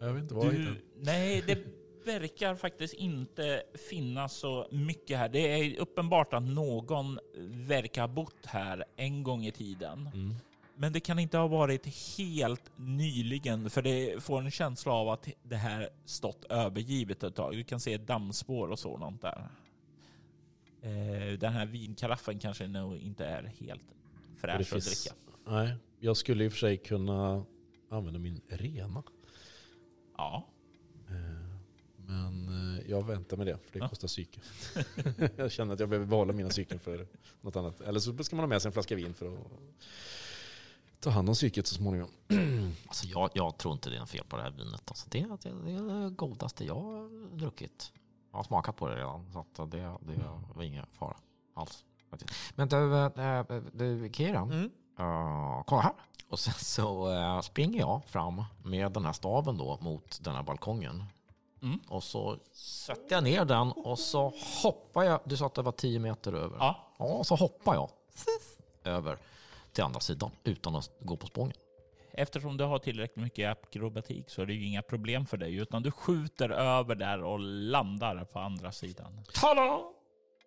Jag 0.00 0.12
vet 0.12 0.22
inte 0.22 0.34
vad 0.34 0.46
jag 0.46 0.52
hittar. 0.52 0.76
Nej, 1.00 1.42
det 1.46 1.58
verkar 2.04 2.54
faktiskt 2.54 2.94
inte 2.94 3.62
finnas 3.90 4.32
så 4.36 4.68
mycket 4.70 5.18
här. 5.18 5.28
Det 5.28 5.38
är 5.38 5.78
uppenbart 5.80 6.32
att 6.34 6.42
någon 6.42 7.18
verkar 7.48 8.00
ha 8.02 8.08
bott 8.08 8.46
här 8.46 8.84
en 8.96 9.22
gång 9.22 9.44
i 9.46 9.52
tiden. 9.52 10.10
Mm. 10.14 10.34
Men 10.76 10.92
det 10.92 11.00
kan 11.00 11.18
inte 11.18 11.38
ha 11.38 11.46
varit 11.46 12.16
helt 12.18 12.70
nyligen, 12.76 13.70
för 13.70 13.82
det 13.82 14.22
får 14.24 14.40
en 14.40 14.50
känsla 14.50 14.92
av 14.92 15.08
att 15.08 15.28
det 15.42 15.56
här 15.56 15.88
stått 16.04 16.44
övergivet 16.44 17.22
ett 17.22 17.34
tag. 17.34 17.52
Du 17.56 17.64
kan 17.64 17.80
se 17.80 17.96
dammspår 17.98 18.68
och 18.68 18.78
sådant 18.78 19.22
där. 19.22 19.48
Eh, 20.82 21.38
Den 21.38 21.52
här 21.52 21.66
vinkaraffen 21.66 22.38
kanske 22.38 22.66
nog 22.66 22.96
inte 22.96 23.26
är 23.26 23.42
helt 23.60 23.82
fräsch 24.36 24.60
att 24.60 24.66
finns- 24.66 25.04
dricka. 25.04 25.16
Nej, 25.46 25.74
jag 26.00 26.16
skulle 26.16 26.44
i 26.44 26.48
och 26.48 26.52
för 26.52 26.58
sig 26.58 26.76
kunna 26.76 27.44
använda 27.88 28.18
min 28.18 28.40
rena. 28.48 29.02
Ja, 30.16 30.46
Eh, 31.08 31.54
Men 32.06 32.80
jag 32.88 33.06
väntar 33.06 33.36
med 33.36 33.46
det, 33.46 33.58
för 33.58 33.72
det 33.72 33.78
Ja. 33.78 33.88
kostar 33.88 34.08
psyke. 34.08 34.40
jag 35.36 35.52
känner 35.52 35.74
att 35.74 35.80
jag 35.80 35.88
behöver 35.88 36.06
behålla 36.06 36.32
mina 36.32 36.48
psyken 36.48 36.78
för 36.78 37.06
något 37.40 37.56
annat. 37.56 37.80
Eller 37.80 38.00
så 38.00 38.24
ska 38.24 38.36
man 38.36 38.42
ha 38.42 38.48
med 38.48 38.62
sig 38.62 38.68
en 38.68 38.72
flaska 38.72 38.94
vin 38.96 39.14
för 39.14 39.26
att 39.34 39.38
ta 41.00 41.10
hand 41.10 41.28
om 41.28 41.34
psyket 41.34 41.66
så 41.66 41.74
småningom. 41.74 42.08
Alltså 42.86 43.06
jag, 43.06 43.30
jag 43.34 43.58
tror 43.58 43.74
inte 43.74 43.90
det 43.90 43.96
är 43.96 44.00
en 44.00 44.06
fel 44.06 44.24
på 44.28 44.36
det 44.36 44.42
här 44.42 44.50
vinet. 44.50 44.82
Alltså 44.86 45.06
det, 45.10 45.18
det, 45.20 45.50
det 45.64 45.70
är 45.72 46.02
det 46.04 46.10
godaste 46.10 46.64
jag 46.64 46.74
har 46.74 47.36
druckit. 47.36 47.92
Jag 48.30 48.38
har 48.38 48.44
smakat 48.44 48.76
på 48.76 48.88
det 48.88 48.96
redan. 48.96 49.32
Så 49.32 49.38
att 49.62 49.70
det, 49.70 49.78
det 50.00 50.24
var 50.54 50.62
ingen 50.62 50.86
fara 50.92 51.16
alls. 51.54 51.84
Men 52.54 52.68
du, 52.68 52.94
äh, 53.04 53.62
du 53.72 54.10
Kira, 54.12 54.40
Mm. 54.40 54.70
Uh, 55.00 55.62
kolla 55.66 55.82
här. 55.82 55.92
Och 56.28 56.38
sen 56.38 56.54
så 56.54 57.12
eh, 57.12 57.40
springer 57.40 57.80
jag 57.80 58.04
fram 58.06 58.44
med 58.64 58.92
den 58.92 59.04
här 59.04 59.12
staven 59.12 59.56
då 59.58 59.78
mot 59.80 60.24
den 60.24 60.34
här 60.34 60.42
balkongen. 60.42 61.04
Mm. 61.62 61.80
Och 61.88 62.02
så 62.02 62.36
sätter 62.52 63.14
jag 63.14 63.24
ner 63.24 63.44
den 63.44 63.72
och 63.72 63.98
så 63.98 64.32
hoppar 64.62 65.02
jag. 65.02 65.20
Du 65.24 65.36
sa 65.36 65.46
att 65.46 65.54
det 65.54 65.62
var 65.62 65.72
10 65.72 65.98
meter 65.98 66.32
över. 66.32 66.56
Ja, 66.58 66.84
Ja, 66.98 67.24
så 67.24 67.34
hoppar 67.34 67.74
jag 67.74 67.90
över 68.84 69.18
till 69.72 69.84
andra 69.84 70.00
sidan 70.00 70.30
utan 70.44 70.76
att 70.76 70.90
gå 71.00 71.16
på 71.16 71.26
spången. 71.26 71.56
eftersom 72.12 72.56
du 72.56 72.64
har 72.64 72.78
tillräckligt 72.78 73.24
mycket 73.24 73.50
akrobatik 73.50 74.30
så 74.30 74.42
är 74.42 74.46
det 74.46 74.54
ju 74.54 74.66
inga 74.66 74.82
problem 74.82 75.26
för 75.26 75.36
dig, 75.36 75.56
utan 75.56 75.82
du 75.82 75.90
skjuter 75.90 76.50
över 76.50 76.94
där 76.94 77.22
och 77.24 77.38
landar 77.40 78.24
på 78.24 78.38
andra 78.38 78.72
sidan. 78.72 79.24
Tada! 79.34 79.80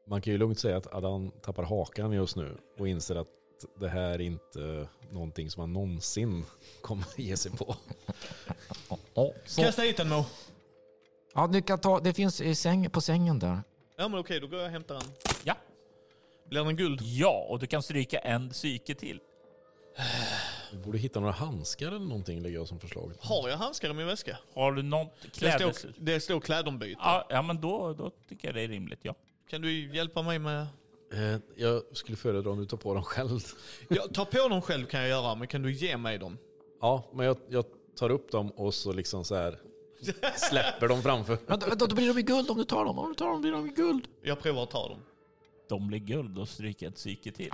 Man 0.07 0.21
kan 0.21 0.33
ju 0.33 0.39
lugnt 0.39 0.59
säga 0.59 0.77
att 0.77 0.93
Adan 0.93 1.31
tappar 1.31 1.63
hakan 1.63 2.11
just 2.11 2.35
nu 2.35 2.57
och 2.79 2.87
inser 2.87 3.15
att 3.15 3.27
det 3.79 3.89
här 3.89 4.11
är 4.11 4.21
inte 4.21 4.87
någonting 5.11 5.49
som 5.49 5.61
han 5.61 5.73
någonsin 5.73 6.45
kommer 6.81 7.05
ge 7.15 7.37
sig 7.37 7.51
på. 7.51 7.75
Så. 9.45 9.61
Kasta 9.61 9.81
hit 9.81 9.97
den 9.97 10.09
Mo. 10.09 10.25
Ja, 11.33 11.47
du 11.47 11.61
kan 11.61 11.79
ta, 11.79 11.99
det 11.99 12.13
finns 12.13 12.41
i 12.41 12.55
säng, 12.55 12.89
på 12.89 13.01
sängen 13.01 13.39
där. 13.39 13.61
Ja 13.97 14.07
men 14.07 14.19
okej, 14.19 14.39
då 14.39 14.47
går 14.47 14.59
jag 14.59 14.65
och 14.65 14.71
hämtar 14.71 14.95
den. 14.95 15.09
Ja. 15.43 15.55
Blir 16.49 16.63
den 16.63 16.75
guld? 16.75 17.01
Ja, 17.01 17.47
och 17.49 17.59
du 17.59 17.67
kan 17.67 17.83
stryka 17.83 18.19
en 18.19 18.49
psyke 18.49 18.95
till. 18.95 19.19
Vi 20.71 20.77
borde 20.77 20.97
hitta 20.97 21.19
några 21.19 21.33
handskar 21.33 21.87
eller 21.87 21.99
någonting 21.99 22.41
lägger 22.41 22.57
jag 22.57 22.67
som 22.67 22.79
förslag. 22.79 23.13
Har 23.19 23.49
jag 23.49 23.57
handskar 23.57 23.89
i 23.89 23.93
min 23.93 24.07
väska? 24.07 24.37
Har 24.53 24.71
du 24.71 24.83
något 24.83 25.13
Det 25.21 25.29
klädes... 25.29 25.77
står, 25.77 25.93
det 25.97 26.19
står 26.19 26.39
klädombyte. 26.39 26.99
Ja, 27.03 27.27
ja, 27.29 27.41
men 27.41 27.61
då, 27.61 27.93
då 27.93 28.11
tycker 28.29 28.47
jag 28.47 28.55
det 28.55 28.61
är 28.61 28.67
rimligt, 28.67 28.99
ja. 29.01 29.15
Kan 29.49 29.61
du 29.61 29.95
hjälpa 29.95 30.21
mig 30.21 30.39
med... 30.39 30.67
Eh, 31.13 31.39
Jag 31.55 31.83
skulle 31.93 32.17
föredra 32.17 32.51
om 32.51 32.57
du 32.59 32.65
tar 32.65 32.77
på 32.77 32.93
dem 32.93 33.03
själv. 33.03 33.39
Jag 33.87 34.13
tar 34.13 34.25
på 34.25 34.47
dem 34.49 34.61
själv 34.61 34.85
kan 34.85 34.99
jag 34.99 35.09
göra, 35.09 35.35
men 35.35 35.47
kan 35.47 35.61
du 35.61 35.71
ge 35.73 35.97
mig 35.97 36.17
dem? 36.17 36.37
Ja, 36.81 37.09
men 37.13 37.25
jag, 37.25 37.37
jag 37.49 37.65
tar 37.95 38.09
upp 38.09 38.31
dem 38.31 38.51
och 38.51 38.73
så 38.73 38.93
liksom 38.93 39.25
så 39.25 39.35
här 39.35 39.59
släpper 40.49 40.87
dem 40.87 41.01
framför. 41.01 41.37
Men 41.47 41.59
då, 41.59 41.85
då 41.85 41.95
blir 41.95 42.07
de 42.13 42.19
i 42.19 42.21
guld 42.23 42.49
om 42.49 42.57
du 42.57 42.63
tar 42.63 42.85
dem. 42.85 42.99
Om 42.99 43.09
du 43.09 43.15
tar 43.15 43.27
dem 43.29 43.41
blir 43.41 43.51
de 43.51 43.65
i 43.67 43.69
guld. 43.69 44.07
Jag 44.21 44.39
provar 44.39 44.63
att 44.63 44.69
ta 44.71 44.89
dem. 44.89 44.99
De 45.69 45.87
blir 45.87 45.99
guld 45.99 46.37
och 46.39 46.49
stryker 46.49 46.87
ett 46.87 46.95
psyke 46.95 47.31
till. 47.31 47.51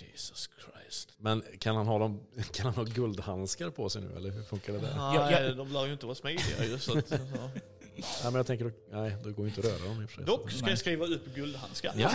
Jesus 0.00 0.50
Christ. 0.64 1.08
Men 1.18 1.42
kan 1.58 1.76
han 1.76 1.86
ha, 1.86 1.98
dem, 1.98 2.20
kan 2.52 2.66
han 2.66 2.74
ha 2.74 2.82
guldhandskar 2.84 3.70
på 3.70 3.88
sig 3.88 4.02
nu 4.02 4.16
eller 4.16 4.30
hur 4.30 4.42
funkar 4.42 4.72
det 4.72 4.78
där? 4.78 4.96
Nej, 4.96 5.14
Ja, 5.16 5.40
ja. 5.40 5.52
de 5.54 5.72
lär 5.72 5.86
ju 5.86 5.92
inte 5.92 6.06
vara 6.06 6.14
smidiga 6.14 6.64
ju. 6.64 6.78
Så 6.78 6.98
att, 6.98 7.08
så. 7.08 7.16
Nej, 8.00 8.24
men 8.24 8.34
jag 8.34 8.46
tänker, 8.46 8.72
nej, 8.90 9.16
det 9.24 9.32
går 9.32 9.46
inte 9.46 9.60
att 9.60 9.66
röra 9.66 9.88
dem 9.88 10.02
i 10.02 10.04
och 10.04 10.10
för 10.10 10.16
sig. 10.16 10.24
Dock 10.24 10.50
ska 10.50 10.62
Nej. 10.62 10.70
jag 10.70 10.78
skriva 10.78 11.06
upp 11.06 11.34
guldhandskar. 11.34 11.92
Ja. 11.96 12.10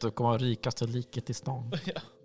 Du 0.00 0.10
kommer 0.10 0.30
ha 0.30 0.38
rikaste 0.38 0.86
liket 0.86 1.30
i 1.30 1.34
stan. 1.34 1.72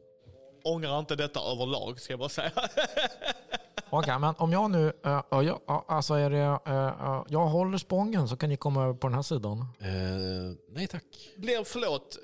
Ångrar 0.63 1.00
inte 1.00 1.16
detta 1.16 1.39
överlag, 1.39 2.00
ska 2.00 2.13
jag 2.13 2.20
bara 2.20 2.30
säga. 2.30 2.51
Okej, 3.89 4.20
men 4.20 4.36
om 4.38 4.51
jag 4.51 4.72
nu... 4.72 4.86
Uh, 5.06 5.22
jag, 5.32 5.60
ja, 5.68 5.86
alltså 5.88 6.13
är 6.13 6.30
det, 6.30 6.60
eh, 6.66 7.24
jag 7.27 7.48
håller 7.48 7.77
spången 7.77 8.27
så 8.27 8.38
kan 8.38 8.50
ni 8.50 8.58
komma 8.58 8.84
över 8.84 8.94
på 8.94 9.08
den 9.08 9.16
här 9.16 9.22
sidan. 9.22 9.60
Eh, 9.80 10.56
nej 10.70 10.88
tack. 10.88 11.04
Blir, 11.36 11.63
förlåt, 11.63 12.18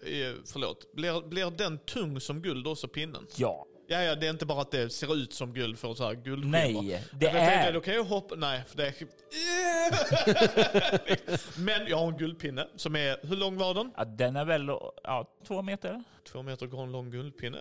förlåt. 0.45 0.93
Blir, 0.93 1.27
blir 1.27 1.51
den 1.51 1.77
tung 1.77 2.19
som 2.19 2.41
guld 2.41 2.67
också, 2.67 2.87
pinnen? 2.87 3.27
Ja. 3.35 3.65
Ja, 3.87 4.03
ja, 4.03 4.15
det 4.15 4.25
är 4.25 4.29
inte 4.29 4.45
bara 4.45 4.61
att 4.61 4.71
det 4.71 4.89
ser 4.89 5.15
ut 5.15 5.33
som 5.33 5.53
guld 5.53 5.79
för 5.79 5.93
så 5.93 6.03
här 6.03 6.13
guldskivor. 6.13 6.51
Nej, 6.51 7.03
det 7.11 7.25
Jag 7.25 7.33
tänkte, 7.33 7.51
är... 7.51 7.73
Då 7.73 7.81
kan 7.81 7.93
jag 7.93 8.03
hoppa... 8.03 8.35
Nej, 8.35 8.63
för 8.67 8.77
det 8.77 8.87
är... 8.87 8.93
Men 11.65 11.87
jag 11.87 11.97
har 11.97 12.07
en 12.07 12.17
guldpinne 12.17 12.67
som 12.75 12.95
är... 12.95 13.27
Hur 13.27 13.35
lång 13.35 13.57
var 13.57 13.73
den? 13.73 13.91
Ja, 13.97 14.05
den 14.05 14.35
är 14.35 14.45
väl 14.45 14.67
ja, 15.03 15.27
två 15.47 15.61
meter? 15.61 16.03
Två 16.31 16.43
meter 16.43 16.67
gång 16.67 16.91
lång 16.91 17.11
guldpinne. 17.11 17.59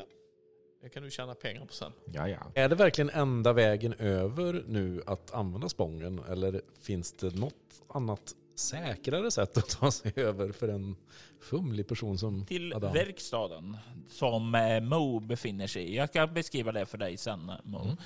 Det 0.83 0.89
kan 0.89 1.03
du 1.03 1.11
tjäna 1.11 1.35
pengar 1.35 1.67
på 1.67 1.73
sen. 1.73 1.93
Ja, 2.05 2.29
ja. 2.29 2.53
Är 2.55 2.69
det 2.69 2.75
verkligen 2.75 3.11
enda 3.11 3.53
vägen 3.53 3.95
över 3.99 4.65
nu 4.67 5.03
att 5.07 5.35
använda 5.35 5.69
spången 5.69 6.21
eller 6.29 6.63
finns 6.83 7.13
det 7.13 7.35
något 7.35 7.55
annat 7.89 8.35
säkrare 8.55 9.31
sätt 9.31 9.57
att 9.59 9.69
ta 9.69 9.91
sig 9.91 10.13
över 10.17 10.53
för 10.53 10.69
en 10.69 10.97
fumlig 11.41 11.87
person 11.89 12.19
som 12.19 12.47
Till 12.47 12.73
Adam? 12.75 12.93
verkstaden 12.93 13.77
som 14.09 14.55
eh, 14.55 14.81
Mo 14.81 15.21
befinner 15.21 15.67
sig 15.67 15.83
i. 15.83 15.97
Jag 15.97 16.09
ska 16.09 16.27
beskriva 16.27 16.73
det 16.73 16.87
för 16.87 16.99
dig 16.99 17.17
sen 17.17 17.53
Mo. 17.65 17.97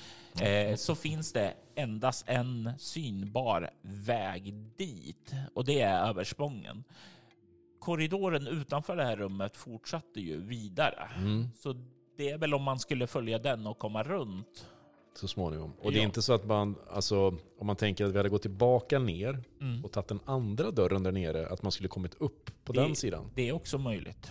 Eh, 0.45 0.77
så 0.77 0.95
finns 0.95 1.33
det 1.33 1.55
endast 1.75 2.25
en 2.29 2.71
synbar 2.79 3.71
väg 3.83 4.55
dit 4.77 5.33
och 5.55 5.65
det 5.65 5.81
är 5.81 6.09
över 6.09 6.25
spången. 6.25 6.85
Korridoren 7.79 8.47
utanför 8.47 8.97
det 8.97 9.05
här 9.05 9.17
rummet 9.17 9.57
fortsatte 9.57 10.21
ju 10.21 10.41
vidare. 10.41 11.11
Mm, 11.19 11.49
Så 11.59 11.75
det 12.17 12.31
är 12.31 12.39
väl 12.39 12.55
om 12.55 12.63
man 12.63 12.79
skulle 12.79 13.07
följa 13.07 13.39
den 13.39 13.67
och 13.67 13.79
komma 13.79 14.03
runt. 14.03 14.67
Så 15.19 15.29
småningom. 15.29 15.73
Och 15.83 15.93
det 15.93 15.99
är 15.99 16.01
Ja. 16.01 16.07
inte 16.07 16.23
så 16.23 16.33
att 16.33 16.47
man, 16.47 16.75
alltså, 16.91 17.27
om 17.59 17.67
man 17.67 17.77
tänker 17.77 18.05
att 18.05 18.13
vi 18.13 18.17
hade 18.17 18.29
gått 18.29 18.43
tillbaka 18.43 18.99
ner 18.99 19.43
Mm. 19.61 19.85
och 19.85 19.93
tagit 19.93 20.09
den 20.09 20.21
andra 20.25 20.71
dörren 20.71 21.03
där 21.03 21.13
nere, 21.13 21.49
att 21.49 21.63
man 21.63 21.73
skulle 21.73 21.89
kommit 21.89 22.15
upp 22.15 22.51
på 22.65 22.73
Det- 22.73 22.81
den 22.81 22.97
sidan. 22.97 23.31
Det 23.35 23.49
är 23.49 23.53
också 23.53 23.79
möjligt. 23.79 24.31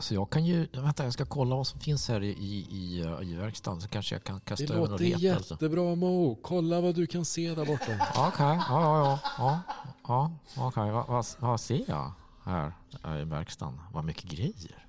Så 0.00 0.14
jag 0.14 0.30
kan 0.30 0.44
ju... 0.44 0.66
Vänta, 0.72 1.04
jag 1.04 1.12
ska 1.12 1.24
kolla 1.26 1.56
vad 1.56 1.66
som 1.66 1.80
finns 1.80 2.08
här 2.08 2.22
i, 2.22 2.28
i, 2.30 3.00
i, 3.22 3.34
verkstaden 3.34 3.80
så 3.80 3.88
kanske 3.88 4.14
jag 4.14 4.24
kan 4.24 4.40
kasta 4.40 4.66
Det 4.66 4.72
över 4.72 4.80
något 4.80 4.90
låter 4.90 5.04
rep. 5.04 5.36
Alltså. 5.36 5.54
jättebra 5.54 5.94
Mo. 5.94 6.38
Kolla 6.42 6.80
vad 6.80 6.94
du 6.94 7.06
kan 7.06 7.24
se 7.24 7.54
där 7.54 7.64
bortom. 7.66 7.94
Okej, 8.16 8.46
ja, 8.46 8.64
ja, 8.68 9.18
ja. 9.38 9.60
ja, 10.08 10.30
ja 10.56 10.66
okej. 10.68 10.90
Vad, 10.90 11.06
vad, 11.08 11.26
vad 11.38 11.60
ser 11.60 11.84
jag 11.88 12.12
här 12.44 12.72
i 13.20 13.24
verkstaden? 13.24 13.80
Vad 13.92 14.04
mycket 14.04 14.24
grejer. 14.30 14.86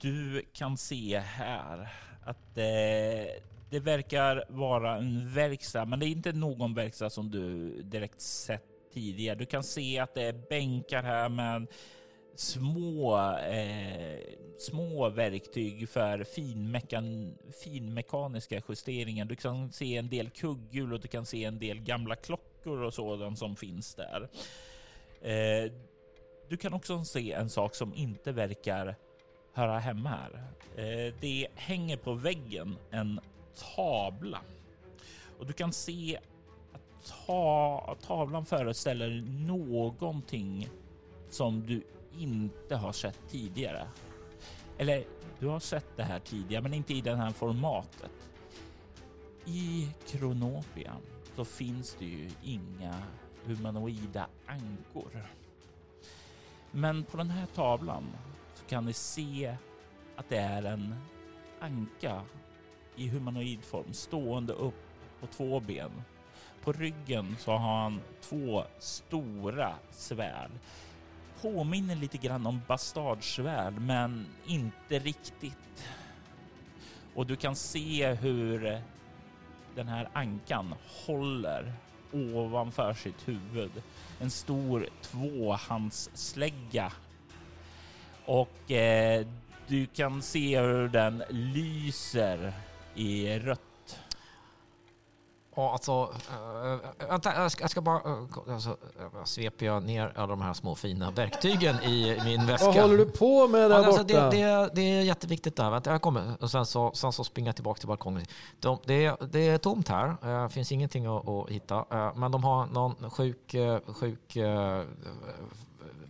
Du 0.00 0.42
kan 0.52 0.76
se 0.76 1.18
här 1.18 1.92
att 2.28 2.58
eh, 2.58 3.42
det 3.70 3.80
verkar 3.80 4.44
vara 4.48 4.96
en 4.96 5.34
verkstad, 5.34 5.84
men 5.84 6.00
det 6.00 6.06
är 6.06 6.08
inte 6.08 6.32
någon 6.32 6.74
verkstad 6.74 7.10
som 7.10 7.30
du 7.30 7.70
direkt 7.82 8.20
sett 8.20 8.64
tidigare. 8.94 9.38
Du 9.38 9.46
kan 9.46 9.64
se 9.64 9.98
att 9.98 10.14
det 10.14 10.22
är 10.22 10.48
bänkar 10.48 11.02
här 11.02 11.28
med 11.28 11.66
små, 12.34 13.18
eh, 13.36 14.18
små 14.58 15.08
verktyg 15.08 15.88
för 15.88 16.24
finmekan, 16.24 17.38
finmekaniska 17.64 18.62
justeringar. 18.68 19.24
Du 19.24 19.36
kan 19.36 19.72
se 19.72 19.96
en 19.96 20.08
del 20.08 20.30
kugghjul 20.30 20.92
och 20.92 21.00
du 21.00 21.08
kan 21.08 21.26
se 21.26 21.44
en 21.44 21.58
del 21.58 21.80
gamla 21.80 22.16
klockor 22.16 22.82
och 22.82 22.94
sådant 22.94 23.38
som 23.38 23.56
finns 23.56 23.94
där. 23.94 24.28
Eh, 25.22 25.72
du 26.48 26.56
kan 26.56 26.74
också 26.74 27.04
se 27.04 27.32
en 27.32 27.50
sak 27.50 27.74
som 27.74 27.94
inte 27.94 28.32
verkar 28.32 28.96
höra 29.58 29.78
hemma 29.78 30.08
här. 30.08 30.42
Eh, 30.76 31.14
det 31.20 31.48
hänger 31.54 31.96
på 31.96 32.14
väggen 32.14 32.76
en 32.90 33.20
tavla 33.76 34.40
och 35.38 35.46
du 35.46 35.52
kan 35.52 35.72
se 35.72 36.18
att 36.72 37.14
ta 37.26 37.96
tavlan 38.02 38.46
föreställer 38.46 39.24
någonting 39.46 40.68
som 41.30 41.66
du 41.66 41.82
inte 42.18 42.76
har 42.76 42.92
sett 42.92 43.18
tidigare. 43.30 43.88
Eller 44.78 45.04
du 45.38 45.46
har 45.46 45.60
sett 45.60 45.96
det 45.96 46.02
här 46.02 46.18
tidigare, 46.18 46.62
men 46.62 46.74
inte 46.74 46.94
i 46.94 47.00
det 47.00 47.16
här 47.16 47.30
formatet. 47.30 48.10
I 49.44 49.88
Kronopia 50.06 50.96
så 51.36 51.44
finns 51.44 51.96
det 51.98 52.04
ju 52.04 52.30
inga 52.42 53.02
humanoida 53.44 54.26
ankor. 54.46 55.26
Men 56.70 57.04
på 57.04 57.16
den 57.16 57.30
här 57.30 57.46
tavlan 57.46 58.04
kan 58.68 58.84
ni 58.84 58.92
se 58.92 59.56
att 60.16 60.28
det 60.28 60.38
är 60.38 60.62
en 60.62 60.94
anka 61.60 62.22
i 62.96 63.08
humanoid 63.08 63.64
form 63.64 63.92
stående 63.92 64.52
upp 64.52 64.84
på 65.20 65.26
två 65.26 65.60
ben. 65.60 65.90
På 66.62 66.72
ryggen 66.72 67.36
så 67.38 67.52
har 67.52 67.82
han 67.82 68.00
två 68.20 68.64
stora 68.78 69.74
svärd. 69.90 70.50
Påminner 71.42 71.96
lite 71.96 72.18
grann 72.18 72.46
om 72.46 72.60
bastardsvärd 72.66 73.80
men 73.80 74.26
inte 74.46 74.98
riktigt. 74.98 75.88
Och 77.14 77.26
du 77.26 77.36
kan 77.36 77.56
se 77.56 78.14
hur 78.14 78.80
den 79.74 79.88
här 79.88 80.08
ankan 80.12 80.74
håller 81.06 81.72
ovanför 82.12 82.94
sitt 82.94 83.28
huvud 83.28 83.82
en 84.20 84.30
stor 84.30 84.88
tvåhandsslägga. 85.02 86.92
Och 88.28 88.70
eh, 88.70 89.26
du 89.66 89.86
kan 89.86 90.22
se 90.22 90.60
hur 90.60 90.88
den 90.88 91.22
lyser 91.28 92.52
i 92.94 93.38
rött. 93.38 93.60
Ja, 95.56 95.72
alltså, 95.72 96.12
äh, 97.00 97.08
vänta, 97.08 97.34
jag 97.42 97.52
ska, 97.52 97.62
jag 97.64 97.70
ska 97.70 97.80
bara... 97.80 97.96
Äh, 97.96 98.54
alltså, 98.54 98.76
äh, 99.14 99.24
sveper 99.24 99.66
jag 99.66 99.82
ner 99.82 100.12
alla 100.16 100.26
de 100.26 100.40
här 100.40 100.52
små 100.52 100.74
fina 100.74 101.10
verktygen 101.10 101.74
i 101.82 102.20
min 102.24 102.46
väska. 102.46 102.66
Vad 102.66 102.76
håller 102.76 102.96
du 102.98 103.04
på 103.06 103.48
med 103.48 103.70
där 103.70 103.78
Ja, 103.78 103.86
alltså, 103.86 104.02
borta? 104.04 104.30
det, 104.30 104.36
det, 104.36 104.70
det 104.74 104.80
är 104.82 105.02
jätteviktigt 105.02 105.56
där. 105.56 105.70
Vänta, 105.70 105.90
jag 105.92 106.02
kommer. 106.02 106.32
Och 106.42 106.50
sen 106.50 106.66
så, 106.66 106.92
sen 106.94 107.12
så 107.12 107.24
springer 107.24 107.48
jag 107.48 107.54
tillbaka 107.56 107.78
till 107.78 107.88
balkongen. 107.88 108.26
De, 108.60 108.78
det, 108.84 109.04
är- 109.04 109.26
det 109.26 109.48
är 109.48 109.58
tomt 109.58 109.88
här. 109.88 110.42
Det 110.42 110.48
finns 110.50 110.72
ingenting 110.72 111.06
att, 111.06 111.28
att 111.28 111.50
hitta. 111.50 111.84
Eh, 111.90 112.14
Men 112.16 112.32
de 112.32 112.44
har 112.44 112.66
någon 112.66 113.10
sjuk, 113.10 113.54
sjuk 113.86 114.36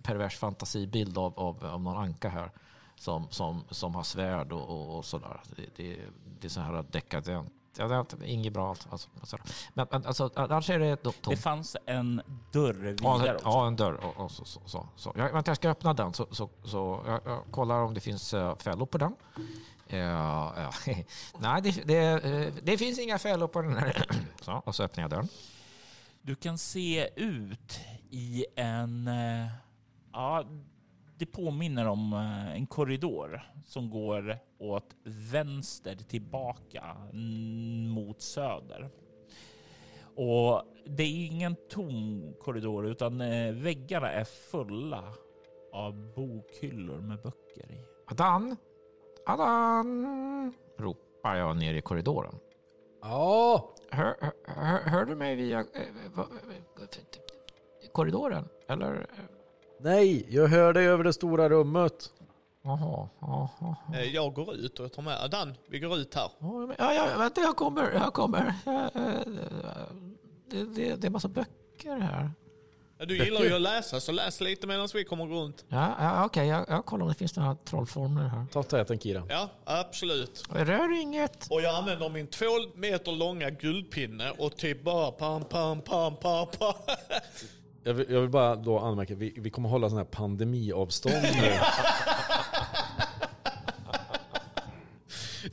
pervers 0.08 0.36
fantasibild 0.36 1.18
av, 1.18 1.38
av, 1.38 1.64
av 1.64 1.80
någon 1.80 1.96
anka 1.96 2.28
här. 2.28 2.50
Som, 2.96 3.26
som, 3.30 3.64
som 3.70 3.94
har 3.94 4.02
svärd 4.02 4.52
och, 4.52 4.68
och, 4.68 4.96
och 4.98 5.04
sådär. 5.04 5.40
Det, 5.56 5.62
det, 5.76 5.98
det 6.40 6.46
är 6.46 6.48
så 6.50 6.60
här 6.60 6.84
dekadent. 6.90 7.52
Ja, 7.76 7.88
det 7.88 7.94
är 7.94 8.24
inget 8.24 8.52
bra 8.52 8.68
allt. 8.68 8.86
Alltså, 8.90 9.08
sådär. 9.22 9.44
men, 9.74 9.86
alltså, 9.90 10.30
annars 10.34 10.70
är 10.70 10.78
det 10.78 10.94
to- 10.94 11.04
Det 11.04 11.22
tomt. 11.22 11.38
fanns 11.38 11.76
en 11.86 12.22
dörr 12.52 12.74
vidare 12.74 13.34
också. 13.34 13.46
ja, 13.48 13.66
en 13.66 13.76
dörr. 13.76 13.94
Och, 13.94 14.24
och 14.24 14.30
så, 14.30 14.44
så, 14.44 14.60
så, 14.66 14.88
så. 14.96 15.12
Jag, 15.16 15.32
vänta, 15.32 15.50
jag 15.50 15.56
ska 15.56 15.70
öppna 15.70 15.94
den. 15.94 16.12
Så, 16.14 16.26
så, 16.30 16.50
så 16.64 17.02
jag, 17.06 17.20
jag 17.24 17.42
kollar 17.50 17.82
om 17.82 17.94
det 17.94 18.00
finns 18.00 18.34
uh, 18.34 18.56
fällor 18.56 18.86
på 18.86 18.98
den. 18.98 19.14
Ja, 19.86 20.52
ja. 20.56 20.70
Nej, 21.38 21.62
det, 21.62 21.86
det, 21.86 21.96
eh, 21.96 22.52
det 22.62 22.78
finns 22.78 22.98
inga 22.98 23.18
fällor 23.18 23.48
på 23.48 23.62
den 23.62 23.76
här. 23.76 24.06
Så, 24.42 24.52
och 24.52 24.74
så 24.74 24.82
öppnar 24.82 25.04
jag 25.04 25.10
dörren. 25.10 25.28
Du 26.22 26.34
kan 26.34 26.58
se 26.58 27.08
ut 27.16 27.80
i 28.10 28.46
en... 28.56 29.10
Ja, 30.18 30.44
det 31.18 31.26
påminner 31.26 31.86
om 31.86 32.12
eh, 32.12 32.56
en 32.56 32.66
korridor 32.66 33.42
som 33.66 33.90
går 33.90 34.38
åt 34.58 34.96
vänster 35.04 35.94
tillbaka 35.94 36.96
mot 37.94 38.20
söder. 38.22 38.90
Och 40.16 40.62
det 40.86 41.02
är 41.02 41.26
ingen 41.26 41.56
tom 41.70 42.22
korridor 42.40 42.86
utan 42.86 43.20
eh, 43.20 43.52
väggarna 43.52 44.10
är 44.10 44.24
fulla 44.24 45.04
av 45.72 46.14
bokhyllor 46.14 46.98
med 47.00 47.22
böcker 47.22 47.72
i. 47.72 47.84
Adan! 48.06 48.56
Adan! 49.26 50.54
Ropar 50.78 51.36
jag 51.36 51.56
ner 51.56 51.74
i 51.74 51.82
korridoren. 51.82 52.34
Ja, 53.02 53.74
Hör, 53.90 54.16
hör, 54.44 54.78
hör 54.90 55.04
du 55.04 55.14
mig 55.14 55.36
via 55.36 55.58
eh, 55.58 56.24
korridoren? 57.92 58.48
Eller? 58.68 59.06
Nej, 59.80 60.26
jag 60.28 60.48
hör 60.48 60.72
dig 60.72 60.86
över 60.86 61.04
det 61.04 61.12
stora 61.12 61.48
rummet. 61.48 62.10
Jaha, 62.64 63.08
jaha. 63.20 63.76
Eh, 63.94 64.02
Jag 64.14 64.34
går 64.34 64.54
ut 64.54 64.78
och 64.78 64.84
jag 64.84 64.92
tar 64.92 65.02
med 65.02 65.22
Adan. 65.22 65.54
Vi 65.68 65.78
går 65.78 65.98
ut 65.98 66.14
här. 66.14 66.30
Ja, 66.78 66.94
ja, 66.94 67.06
vänta, 67.18 67.40
jag 67.40 67.56
kommer. 67.56 67.92
Jag 67.92 68.12
kommer. 68.14 68.54
Eh, 68.66 69.20
Det, 70.50 70.64
det, 70.64 70.94
det 70.96 71.06
är 71.06 71.10
massa 71.10 71.28
böcker 71.28 71.98
här. 72.00 72.30
Ja, 72.98 73.04
Du 73.04 73.24
gillar 73.24 73.40
ju 73.40 73.54
att 73.54 73.60
läsa, 73.60 74.00
så 74.00 74.12
läs 74.12 74.40
lite 74.40 74.66
medan 74.66 74.88
vi 74.94 75.04
kommer 75.04 75.26
runt. 75.26 75.64
Ja, 75.68 75.94
ja 76.00 76.24
okej. 76.24 76.48
Jag, 76.48 76.64
jag 76.68 76.84
kollar 76.86 77.02
om 77.02 77.08
det 77.08 77.14
finns 77.18 77.36
några 77.36 77.54
trollformler 77.54 78.22
här. 78.28 78.46
Ta 78.52 78.62
täten 78.62 78.98
Kira. 78.98 79.22
Ja, 79.28 79.48
absolut. 79.64 80.42
Rör 80.50 81.00
inget. 81.00 81.46
Och 81.50 81.60
jag 81.62 81.74
använder 81.74 82.08
min 82.08 82.26
två 82.26 82.44
meter 82.74 83.12
långa 83.12 83.50
guldpinne 83.50 84.30
och 84.30 84.56
typ 84.56 84.82
bara 84.84 85.10
pam, 85.10 85.44
pam, 85.44 85.80
pam, 85.82 86.16
pam, 86.16 86.46
pam. 86.58 86.74
Jag 87.88 87.94
vill, 87.94 88.06
jag 88.10 88.20
vill 88.20 88.30
bara 88.30 88.56
då 88.56 88.78
anmärka, 88.78 89.14
vi, 89.14 89.34
vi 89.36 89.50
kommer 89.50 89.68
hålla 89.68 89.88
sån 89.88 89.98
här 89.98 90.04
pandemiavstånd 90.04 91.14
nu. 91.22 91.58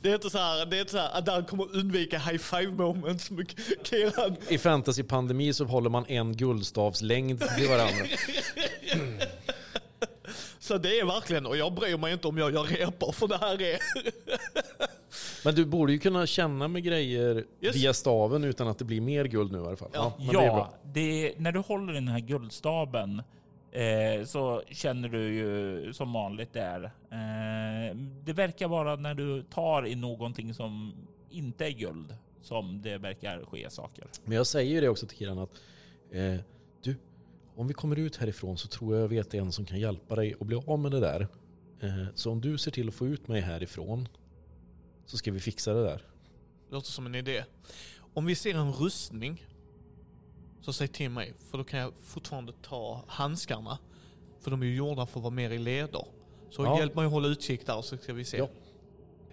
Det 0.02 0.10
är 0.10 0.14
inte 0.14 0.30
så 0.30 0.38
här, 0.38 0.66
det 0.66 0.76
är 0.76 0.80
inte 0.80 0.92
så 0.92 0.98
här 0.98 1.18
Adan 1.18 1.44
kommer 1.44 1.76
undvika 1.76 2.18
high 2.18 2.38
five 2.38 2.72
moments 2.72 3.30
med 3.30 3.52
Kiran. 3.82 4.36
I 4.48 4.58
fantasy-pandemi 4.58 5.54
så 5.54 5.64
håller 5.64 5.90
man 5.90 6.06
en 6.06 6.36
guldstavslängd 6.36 7.40
till 7.56 7.68
varandra. 7.68 8.06
Så 10.58 10.78
det 10.78 11.00
är 11.00 11.04
verkligen, 11.04 11.46
och 11.46 11.56
jag 11.56 11.74
bryr 11.74 11.96
mig 11.96 12.12
inte 12.12 12.28
om 12.28 12.38
jag 12.38 12.54
gör 12.54 12.64
repor 12.64 13.12
för 13.12 13.28
det 13.28 13.38
här 13.38 13.62
är... 13.62 13.78
Men 15.46 15.54
du 15.54 15.64
borde 15.66 15.92
ju 15.92 15.98
kunna 15.98 16.26
känna 16.26 16.68
med 16.68 16.82
grejer 16.84 17.44
Yes. 17.60 17.76
via 17.76 17.94
staven 17.94 18.44
utan 18.44 18.68
att 18.68 18.78
det 18.78 18.84
blir 18.84 19.00
mer 19.00 19.24
guld 19.24 19.52
nu 19.52 19.58
i 19.58 19.60
alla 19.66 19.76
fall. 19.76 19.90
Ja. 19.92 20.12
men 20.18 20.26
det 20.26 20.32
är 20.32 20.42
Ja, 20.46 20.54
bra. 20.54 20.74
det 20.92 21.34
när 21.38 21.52
du 21.52 21.58
håller 21.58 21.92
i 21.92 21.94
den 21.94 22.08
här 22.08 22.20
guldstaben 22.20 23.22
eh, 23.72 24.24
så 24.24 24.62
känner 24.70 25.08
du 25.08 25.34
ju 25.34 25.92
som 25.92 26.12
vanligt 26.12 26.52
där. 26.52 26.84
Eh, 26.84 27.96
det 28.24 28.32
verkar 28.32 28.68
vara 28.68 28.96
när 28.96 29.14
du 29.14 29.42
tar 29.42 29.86
i 29.86 29.94
någonting 29.94 30.54
som 30.54 30.92
inte 31.30 31.66
är 31.66 31.70
guld 31.70 32.14
som 32.42 32.82
det 32.82 32.98
verkar 32.98 33.44
ske 33.44 33.70
saker. 33.70 34.04
Men 34.24 34.36
jag 34.36 34.46
säger 34.46 34.74
ju 34.74 34.80
det 34.80 34.88
också 34.88 35.06
till 35.06 35.18
Kiran 35.18 35.38
att 35.38 35.50
eh, 36.12 36.34
du, 36.82 36.96
om 37.56 37.66
vi 37.68 37.74
kommer 37.74 37.98
ut 37.98 38.16
härifrån 38.16 38.58
så 38.58 38.68
tror 38.68 38.94
jag 38.94 39.02
jag 39.02 39.08
vet 39.08 39.34
en 39.34 39.52
som 39.52 39.64
kan 39.64 39.80
hjälpa 39.80 40.14
dig 40.16 40.34
att 40.40 40.46
bli 40.46 40.60
av 40.66 40.78
med 40.78 40.90
det 40.90 41.00
där. 41.00 41.28
Eh, 41.80 42.04
så 42.14 42.30
om 42.32 42.40
du 42.40 42.58
ser 42.58 42.70
till 42.70 42.88
att 42.88 42.94
få 42.94 43.06
ut 43.06 43.28
mig 43.28 43.40
härifrån 43.40 44.08
så 45.06 45.16
ska 45.16 45.32
vi 45.32 45.40
fixa 45.40 45.72
det 45.74 45.82
där. 45.84 46.02
Låter 46.70 46.90
som 46.90 47.06
en 47.06 47.14
idé. 47.14 47.44
Om 48.14 48.26
vi 48.26 48.34
ser 48.34 48.54
en 48.54 48.72
rustning 48.72 49.46
så 50.60 50.72
säg 50.72 50.88
till 50.88 51.10
mig, 51.10 51.34
för 51.50 51.58
då 51.58 51.64
kan 51.64 51.80
jag 51.80 51.92
fortfarande 52.04 52.52
ta 52.62 53.04
handskarna. 53.08 53.78
För 54.40 54.50
de 54.50 54.62
är 54.62 54.66
ju 54.66 54.74
gjorda 54.76 55.06
för 55.06 55.18
att 55.20 55.22
vara 55.24 55.34
mer 55.34 55.50
i 55.50 55.58
leder. 55.58 56.04
Så 56.50 56.62
Ja. 56.62 56.78
hjälp 56.78 56.94
mig 56.94 57.06
att 57.06 57.12
hålla 57.12 57.28
utkik 57.28 57.66
där 57.66 57.82
så 57.82 57.96
ska 57.96 58.12
vi 58.12 58.24
se. 58.24 58.36
Ja. 58.36 58.48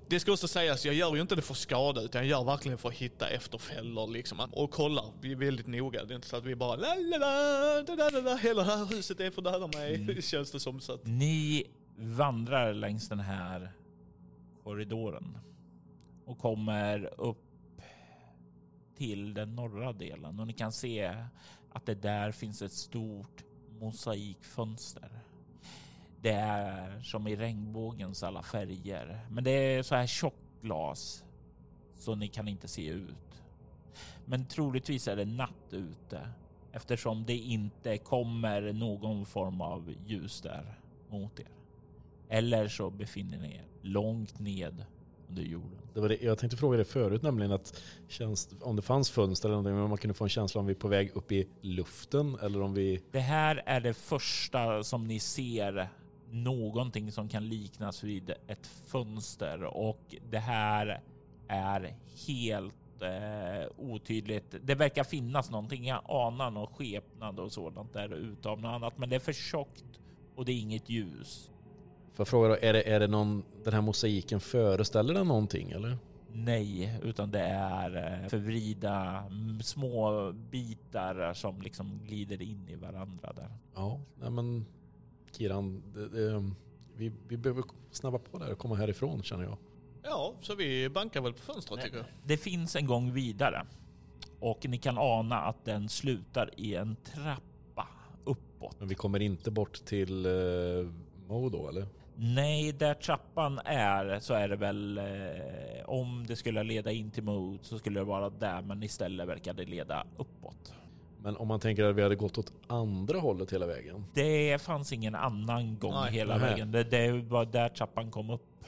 Det 0.08 0.20
ska 0.20 0.32
också 0.32 0.48
sägas, 0.48 0.86
jag 0.86 0.96
gör 0.96 1.16
ju 1.16 1.22
inte 1.22 1.36
det 1.36 1.42
för 1.42 1.54
skada 1.54 2.02
utan 2.02 2.22
jag 2.22 2.30
gör 2.30 2.44
verkligen 2.44 2.78
för 2.78 2.90
att 2.90 2.96
hitta 2.96 3.30
efter 3.30 3.58
fällor 3.58 4.08
liksom. 4.08 4.40
Och 4.52 4.72
kollar, 4.72 5.06
vi 5.22 5.32
är 5.32 5.36
väldigt 5.36 5.68
noga. 5.68 6.06
Det 6.06 6.14
är 6.14 6.16
inte 6.16 6.28
så 6.28 6.36
att 6.38 6.46
vi 6.46 6.56
bara 6.56 6.76
la 6.76 6.96
la 6.96 7.18
la, 7.18 7.82
da, 7.82 7.96
da, 7.96 8.10
da, 8.10 8.22
da, 8.22 8.36
hela 8.36 8.64
det 8.64 8.76
här 8.76 8.86
huset 8.86 9.20
är 9.20 9.32
för 9.32 9.42
att 9.42 9.54
döda 9.54 9.68
mig. 9.80 9.96
Mm. 9.96 10.22
Känns 10.22 10.52
det 10.52 10.60
som 10.60 10.80
så 10.80 10.94
att. 10.94 11.06
Ni 11.06 11.64
vandrar 11.98 12.74
längs 12.74 13.10
den 13.10 13.20
här 13.20 13.72
korridoren 14.64 15.38
och 16.26 16.38
kommer 16.38 17.14
upp 17.22 17.82
till 18.96 19.34
den 19.34 19.56
norra 19.56 19.94
delen 19.94 20.40
och 20.40 20.48
ni 20.48 20.54
kan 20.54 20.72
se 20.72 21.26
att 21.72 21.86
det 21.86 21.96
där 21.96 22.32
finns 22.32 22.62
ett 22.62 22.72
stort 22.72 23.44
mosaikfönster. 23.80 25.10
Det 26.22 26.34
är 26.34 27.02
som 27.02 27.28
i 27.28 27.36
regnbågens 27.36 28.24
alla 28.24 28.44
färger, 28.44 29.28
men 29.30 29.44
det 29.44 29.52
är 29.52 29.84
så 29.84 29.96
här 29.96 30.08
tjockt 30.08 30.62
glas 30.62 31.24
så 31.96 32.16
ni 32.16 32.28
kan 32.28 32.48
inte 32.48 32.68
se 32.68 32.88
ut. 32.88 33.44
Men 34.26 34.46
troligtvis 34.46 35.08
är 35.08 35.16
det 35.16 35.26
natt 35.26 35.74
ute 35.74 36.30
eftersom 36.72 37.26
det 37.26 37.38
inte 37.38 37.98
kommer 37.98 38.74
någon 38.74 39.26
form 39.26 39.62
av 39.62 39.94
ljus 40.06 40.42
där 40.42 40.80
mot 41.10 41.40
er. 41.40 41.48
Eller 42.30 42.68
så 42.68 42.90
befinner 42.90 43.38
ni 43.38 43.56
er 43.56 43.66
långt 43.82 44.40
ned 44.40 44.86
under 45.30 45.44
jorden. 45.44 45.80
Det 45.94 46.00
var 46.00 46.10
det, 46.10 46.22
jag 46.22 46.38
tänkte 46.38 46.58
fråga 46.58 46.78
det 46.78 46.86
förut 46.86 47.22
nämligen 47.22 47.52
att 47.52 47.82
känns, 48.08 48.50
om 48.62 48.76
det 48.76 48.82
fanns 48.82 49.10
fönster 49.10 49.50
eller 49.50 49.56
någonting, 49.56 49.76
men 49.76 49.90
man 49.90 49.98
kunde 49.98 50.14
få 50.14 50.24
en 50.24 50.30
känsla 50.30 50.62
om 50.62 50.68
vi 50.68 50.74
är 50.74 50.78
på 50.78 50.88
väg 50.88 51.12
upp 51.14 51.32
i 51.32 51.48
luften 51.62 52.38
eller 52.42 52.62
om 52.62 52.74
vi... 52.74 53.02
Det 53.12 53.20
här 53.20 53.64
är 53.66 53.80
det 53.80 53.94
första 53.94 54.84
som 54.84 55.08
ni 55.08 55.20
ser 55.20 55.90
någonting 56.32 57.12
som 57.12 57.30
kan 57.30 57.50
liknas 57.50 58.04
vid 58.04 58.34
ett 58.48 58.68
fönster 58.68 59.64
och 59.64 60.16
det 60.30 60.40
här 60.40 61.02
är 61.48 61.96
helt 62.28 63.02
eh, 63.02 63.72
otydligt. 63.78 64.56
Det 64.64 64.76
verkar 64.76 65.04
finnas 65.04 65.52
någonting. 65.52 65.86
Jag 65.86 66.02
anar 66.06 66.52
någon 66.52 66.68
skepnad 66.68 67.40
och 67.40 67.52
sådant 67.52 67.94
där 67.94 68.14
utav 68.14 68.62
något 68.62 68.70
annat, 68.70 68.98
men 68.98 69.10
det 69.10 69.16
är 69.16 69.20
för 69.20 69.34
tjockt 69.34 70.00
och 70.36 70.46
det 70.46 70.52
är 70.52 70.60
inget 70.60 70.90
ljus. 70.90 71.52
Får 72.14 72.24
jag 72.24 72.28
fråga 72.28 72.48
då, 72.48 72.58
är 72.62 72.74
det, 72.74 72.90
är 72.90 73.00
det 73.00 73.08
någon, 73.08 73.44
den 73.64 73.74
här 73.74 73.82
mosaiken 73.82 74.40
föreställer 74.40 75.14
den 75.14 75.28
någonting 75.28 75.72
eller? 75.72 75.98
Nej, 76.32 77.00
utan 77.04 77.32
det 77.32 77.40
är 77.40 78.22
eh, 78.24 78.30
förvrida 78.30 79.24
små 79.64 80.32
bitar 80.32 81.34
som 81.34 81.62
liksom 81.62 82.02
glider 82.06 82.42
in 82.42 82.70
i 82.70 82.76
varandra 82.76 83.34
där. 83.34 83.50
Ja, 83.76 84.00
nej 84.20 84.30
men 84.30 84.66
Kiran, 85.32 85.84
det, 85.94 86.10
det, 86.10 86.52
vi, 86.96 87.12
vi 87.28 87.38
behöver 87.38 87.64
snabba 87.92 88.18
på 88.18 88.38
där 88.38 88.52
och 88.52 88.58
komma 88.58 88.76
härifrån 88.76 89.24
känner 89.24 89.44
jag. 89.44 89.58
Ja, 90.04 90.34
så 90.42 90.56
vi 90.56 90.90
bankar 90.90 91.22
väl 91.22 91.34
på 91.34 91.42
fönstret 91.42 91.82
tycker 91.82 91.98
jag. 91.98 92.06
Det 92.24 92.38
finns 92.38 92.76
en 92.76 92.86
gång 92.86 93.14
vidare 93.14 93.66
och 94.40 94.66
ni 94.68 94.78
kan 94.78 94.98
ana 94.98 95.40
att 95.40 95.66
den 95.66 95.90
slutar 95.90 96.50
i 96.58 96.76
en 96.76 96.96
trappa 96.96 97.88
uppåt. 98.24 98.76
Men 98.80 98.88
vi 98.88 98.96
kommer 98.96 99.20
inte 99.22 99.52
bort 99.52 99.86
till 99.86 100.26
eh, 100.26 100.32
Mo 101.28 101.50
då 101.50 101.70
eller? 101.70 101.88
Nej, 102.16 102.72
där 102.72 102.94
trappan 102.94 103.60
är 103.66 104.20
så 104.20 104.34
är 104.34 104.48
det 104.48 104.56
väl 104.56 104.98
eh, 104.98 105.04
om 105.86 106.26
det 106.28 106.36
skulle 106.36 106.64
leda 106.64 106.92
in 106.92 107.12
till 107.12 107.24
Mood 107.24 107.60
så 107.62 107.78
skulle 107.78 108.00
det 108.00 108.04
vara 108.04 108.30
där, 108.30 108.62
men 108.62 108.84
istället 108.84 109.28
verkar 109.28 109.54
det 109.54 109.66
leda 109.66 110.04
uppåt. 110.18 110.74
Men 111.22 111.38
om 111.38 111.48
man 111.48 111.60
tänker 111.60 111.84
att 111.84 111.96
vi 111.96 112.02
hade 112.04 112.16
gått 112.16 112.38
åt 112.38 112.54
andra 112.68 113.20
hållet 113.20 113.54
hela 113.54 113.66
vägen. 113.66 114.06
Det 114.14 114.62
fanns 114.62 114.94
ingen 114.94 115.16
annan 115.16 115.80
gång 115.80 115.94
Nej. 115.94 116.12
hela 116.12 116.38
Nej. 116.38 116.50
vägen. 116.50 116.72
Det, 116.72 116.84
det 116.84 117.12
var 117.12 117.46
där 117.46 117.70
trappan 117.70 118.12
kom 118.12 118.30
upp. 118.30 118.64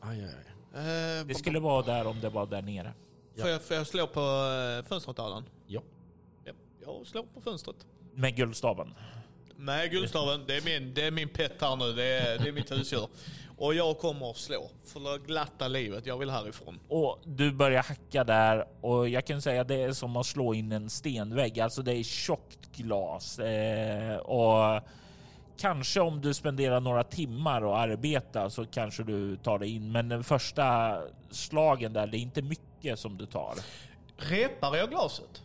Aj, 0.00 0.20
aj, 0.24 0.24
aj. 0.24 1.18
Eh, 1.20 1.26
Det 1.26 1.34
skulle 1.34 1.60
vara 1.60 1.82
där 1.82 2.06
om 2.06 2.20
det 2.20 2.28
var 2.28 2.46
där 2.46 2.62
nere. 2.62 2.92
Ja. 3.34 3.42
Får, 3.42 3.50
jag, 3.50 3.62
får 3.62 3.76
jag 3.76 3.86
slå 3.86 4.06
på 4.06 4.20
eh, 4.20 4.88
fönstret 4.88 5.18
Allan? 5.18 5.44
Ja. 5.66 5.80
ja. 6.44 6.52
Jag 6.86 7.06
slår 7.06 7.22
på 7.22 7.40
fönstret. 7.40 7.86
Med 8.14 8.36
guldstaven. 8.36 8.94
Nej, 9.60 9.88
guldstaven, 9.88 10.44
det 10.46 10.56
är 10.56 10.62
min, 10.62 10.94
det 10.94 11.06
är 11.06 11.10
min 11.10 11.28
pet 11.28 11.52
här 11.60 11.76
nu. 11.76 11.92
Det 11.92 12.04
är, 12.04 12.38
det 12.38 12.48
är 12.48 12.52
mitt 12.52 12.72
husdjur. 12.72 13.08
Och 13.56 13.74
jag 13.74 13.98
kommer 13.98 14.30
att 14.30 14.36
slå. 14.36 14.70
För 14.84 15.00
det 15.00 15.26
glatta 15.26 15.68
livet. 15.68 16.06
Jag 16.06 16.18
vill 16.18 16.30
härifrån. 16.30 16.80
Och 16.88 17.20
du 17.24 17.52
börjar 17.52 17.82
hacka 17.82 18.24
där 18.24 18.66
och 18.80 19.08
jag 19.08 19.26
kan 19.26 19.42
säga 19.42 19.64
det 19.64 19.74
är 19.74 19.92
som 19.92 20.16
att 20.16 20.26
slå 20.26 20.54
in 20.54 20.72
en 20.72 20.90
stenvägg. 20.90 21.60
Alltså 21.60 21.82
det 21.82 21.92
är 21.92 22.02
tjockt 22.02 22.76
glas 22.76 23.38
eh, 23.38 24.16
och 24.16 24.82
kanske 25.58 26.00
om 26.00 26.20
du 26.20 26.34
spenderar 26.34 26.80
några 26.80 27.04
timmar 27.04 27.64
och 27.64 27.78
arbeta 27.78 28.50
så 28.50 28.66
kanske 28.66 29.02
du 29.02 29.36
tar 29.36 29.58
det 29.58 29.68
in. 29.68 29.92
Men 29.92 30.08
den 30.08 30.24
första 30.24 30.98
slagen 31.30 31.92
där, 31.92 32.06
det 32.06 32.16
är 32.16 32.20
inte 32.20 32.42
mycket 32.42 32.98
som 32.98 33.18
du 33.18 33.26
tar. 33.26 33.54
Repar 34.16 34.76
jag 34.76 34.90
glaset? 34.90 35.42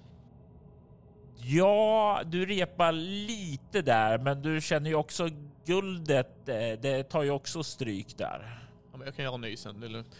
Ja, 1.46 2.22
du 2.26 2.46
repar 2.46 2.92
lite 3.28 3.82
där, 3.82 4.18
men 4.18 4.42
du 4.42 4.62
känner 4.62 4.90
ju 4.90 4.96
också 4.96 5.30
guldet. 5.66 6.50
eh, 6.50 6.56
Det 6.82 7.04
tar 7.04 7.24
ju 7.24 7.32
också 7.32 7.64
stryk 7.64 8.18
där. 8.18 8.60
Ja, 8.92 8.98
men 8.98 9.06
jag 9.08 9.16
kan 9.16 9.26
göra 9.26 9.36
en 9.36 9.42
ny 9.42 9.58
sen. 9.58 9.80
Det 9.80 9.88
är 9.88 9.90
lugnt. 9.90 10.16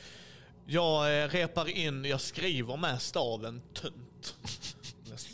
Jag 0.66 1.24
eh, 1.24 1.28
repar 1.28 1.70
in, 1.78 2.06
jag 2.06 2.22
skriver 2.22 2.78
med 2.78 3.02
staven 3.02 3.62
tönt. 3.74 4.36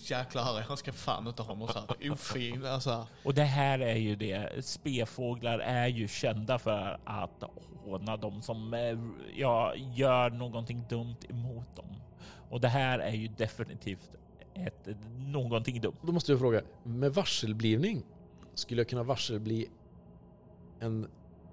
Jäklar 0.09 0.43
Harry, 0.43 0.63
han 0.67 0.77
ska 0.77 0.93
fan 0.93 1.27
inte 1.27 1.41
ha 1.43 1.55
något 1.55 1.71
så 1.71 1.79
här 1.79 2.11
ofin. 2.11 2.65
Alltså. 2.65 3.07
Och 3.23 3.33
det 3.33 3.43
här 3.43 3.79
är 3.79 3.95
ju 3.95 4.15
det. 4.15 4.65
Spefåglar 4.65 5.59
är 5.59 5.87
ju 5.87 6.07
kända 6.07 6.59
för 6.59 6.99
att 7.05 7.43
håna 7.85 8.17
de 8.17 8.41
som 8.41 8.73
eh, 8.73 8.97
ja, 9.35 9.73
gör 9.75 10.29
någonting 10.29 10.85
dumt 10.89 11.17
emot 11.29 11.75
dem. 11.75 11.95
Och 12.49 12.61
det 12.61 12.67
här 12.67 12.99
är 12.99 13.13
ju 13.13 13.27
definitivt 13.27 14.09
ett, 14.67 14.89
någonting 15.17 15.81
dumt. 15.81 15.95
Då 16.01 16.11
måste 16.11 16.31
jag 16.31 16.39
fråga, 16.39 16.61
med 16.83 17.13
varselblivning, 17.13 18.03
skulle 18.53 18.79
jag 18.81 18.89
kunna 18.89 19.03
varselbli 19.03 19.67
en 20.79 21.07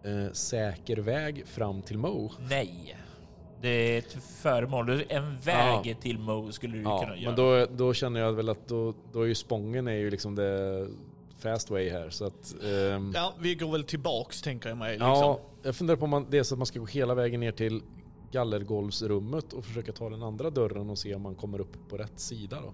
eh, 0.04 0.32
säker 0.32 0.96
väg 0.96 1.46
fram 1.46 1.82
till 1.82 1.98
Mo? 1.98 2.30
Nej, 2.50 2.96
det 3.60 3.68
är 3.68 3.98
ett 3.98 4.12
föremål. 4.42 5.02
En 5.08 5.36
väg 5.38 5.86
Ja. 5.86 5.94
till 6.00 6.18
Mo 6.18 6.52
skulle 6.52 6.76
du 6.76 6.82
Ja, 6.82 7.00
kunna 7.00 7.16
göra. 7.16 7.30
men 7.30 7.36
då, 7.36 7.66
då 7.76 7.94
känner 7.94 8.20
jag 8.20 8.32
väl 8.32 8.48
att 8.48 8.68
då, 8.68 8.94
då 9.12 9.22
är 9.22 9.26
ju 9.26 9.34
Spången 9.34 9.88
är 9.88 9.92
ju 9.92 10.10
liksom 10.10 10.34
det 10.34 10.88
fast 11.38 11.70
way 11.70 11.90
här. 11.90 12.10
Så 12.10 12.24
att, 12.24 12.54
ehm, 12.64 13.12
Ja, 13.14 13.34
vi 13.40 13.54
går 13.54 13.72
väl 13.72 13.84
tillbaks 13.84 14.42
tänker 14.42 14.68
jag 14.68 14.78
mig. 14.78 14.92
Liksom. 14.92 15.08
ja, 15.08 15.40
jag 15.62 15.76
funderar 15.76 15.96
på 15.96 16.04
om 16.04 16.10
man, 16.10 16.26
det 16.30 16.38
är 16.38 16.42
så 16.42 16.54
att 16.54 16.58
man 16.58 16.66
ska 16.66 16.78
gå 16.80 16.86
hela 16.86 17.14
vägen 17.14 17.40
ner 17.40 17.52
till 17.52 17.82
gallergolvsrummet 18.32 19.52
och 19.52 19.64
försöka 19.64 19.92
ta 19.92 20.10
den 20.10 20.22
andra 20.22 20.50
dörren 20.50 20.90
och 20.90 20.98
se 20.98 21.14
om 21.14 21.22
man 21.22 21.34
kommer 21.34 21.60
upp 21.60 21.88
på 21.88 21.96
rätt 21.96 22.20
sida 22.20 22.60
då. 22.60 22.72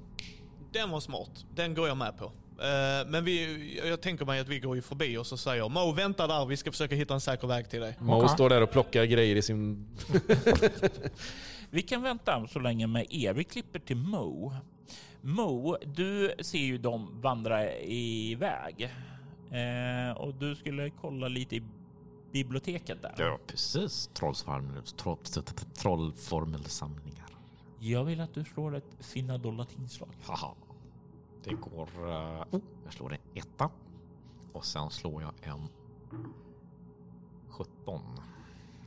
Den 0.72 0.90
var 0.90 1.00
smart. 1.00 1.46
Den 1.54 1.74
går 1.74 1.88
jag 1.88 1.96
med 1.96 2.18
på. 2.18 2.24
Eh, 2.24 3.08
men 3.08 3.24
vi, 3.24 3.80
jag 3.88 4.00
tänker 4.00 4.24
mig 4.24 4.40
att 4.40 4.48
vi 4.48 4.60
går 4.60 4.76
ju 4.76 4.82
förbi 4.82 5.16
och 5.16 5.26
så 5.26 5.36
säger 5.36 5.68
Mo 5.68 5.92
vänta 5.92 6.26
där, 6.26 6.46
vi 6.46 6.56
ska 6.56 6.70
försöka 6.70 6.94
hitta 6.94 7.14
en 7.14 7.20
säker 7.20 7.48
väg 7.48 7.70
till 7.70 7.80
dig. 7.80 7.96
Mo 8.00 8.14
Okej. 8.14 8.28
står 8.28 8.48
där 8.48 8.62
och 8.62 8.70
plockar 8.70 9.04
grejer 9.04 9.36
i 9.36 9.42
sin... 9.42 9.88
Vi 11.70 11.82
kan 11.82 12.02
vänta 12.02 12.46
så 12.48 12.58
länge 12.58 12.86
med 12.86 13.06
er. 13.10 13.34
Vi 13.34 13.44
klipper 13.44 13.78
till 13.78 13.96
Mo. 13.96 14.52
Mo, 15.20 15.76
du 15.84 16.32
ser 16.40 16.58
ju 16.58 16.78
dem 16.78 17.20
vandra 17.20 17.72
iväg 17.80 18.90
eh, 19.50 20.16
och 20.16 20.34
du 20.34 20.54
skulle 20.54 20.90
kolla 20.90 21.28
lite 21.28 21.56
i 21.56 21.62
biblioteket 22.32 23.02
där. 23.02 23.14
Ja, 23.18 23.38
precis. 23.46 24.10
Trollformelsamlingar. 25.74 27.28
Jag 27.78 28.04
vill 28.04 28.20
att 28.20 28.34
du 28.34 28.44
slår 28.44 28.76
ett 28.76 28.96
finna 28.98 29.38
dolda 29.38 29.64
tingslag. 29.64 30.08
Haha. 30.22 30.54
Det 31.44 31.54
går... 31.54 31.88
oh, 32.50 32.60
jag 32.84 32.92
slår 32.92 33.12
en 33.12 33.18
etta. 33.34 33.70
Och 34.52 34.64
sen 34.64 34.90
slår 34.90 35.22
jag 35.22 35.32
en 35.42 35.68
17. 37.48 38.00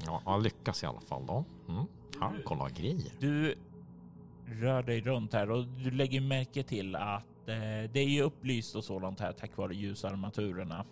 Ja, 0.06 0.22
jag 0.26 0.44
lyckas 0.44 0.84
i 0.84 0.86
alla 0.86 1.02
fall 1.02 1.26
då. 1.26 1.46
Mm. 1.68 1.86
Här, 2.22 2.42
kolla 2.46 2.70
grejer. 2.70 3.12
Du 3.20 3.56
rör 4.46 4.84
dig 4.84 5.02
runt 5.02 5.34
här 5.34 5.52
och 5.52 5.68
du 5.68 5.92
lägger 5.92 6.22
märke 6.22 6.64
till 6.64 6.96
att 6.96 7.48
eh, 7.48 7.92
det 7.94 8.00
är 8.00 8.10
ju 8.10 8.22
upplyst 8.22 8.76
och 8.76 8.84
sådant 8.84 9.20
här 9.20 9.32
tack 9.32 9.58
vare 9.58 9.76
ljusarmaturerna 9.76 10.86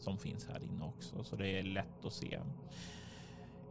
som 0.00 0.18
finns 0.18 0.48
här 0.48 0.62
inne 0.62 0.84
också, 0.84 1.24
så 1.24 1.36
det 1.36 1.58
är 1.58 1.62
lätt 1.62 2.04
att 2.04 2.12
se. 2.12 2.40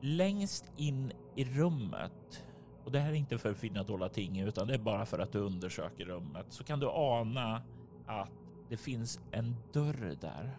Längst 0.02 0.72
in 0.78 1.12
i 1.36 1.44
rummet, 1.44 2.46
och 2.84 2.92
det 2.92 3.00
här 3.00 3.10
är 3.10 3.16
inte 3.16 3.38
för 3.38 3.52
att 3.52 3.58
finna 3.58 3.84
dolda 3.84 4.10
ting 4.10 4.40
utan 4.40 4.68
det 4.68 4.74
är 4.74 4.80
bara 4.80 5.06
för 5.06 5.20
att 5.20 5.32
du 5.32 5.40
undersöker 5.40 6.06
rummet, 6.06 6.46
så 6.50 6.64
kan 6.64 6.80
du 6.80 6.90
ana 6.90 7.62
att 8.06 8.32
det 8.70 8.78
finns 8.78 9.20
en 9.32 9.56
dörr 9.74 10.16
där. 10.22 10.58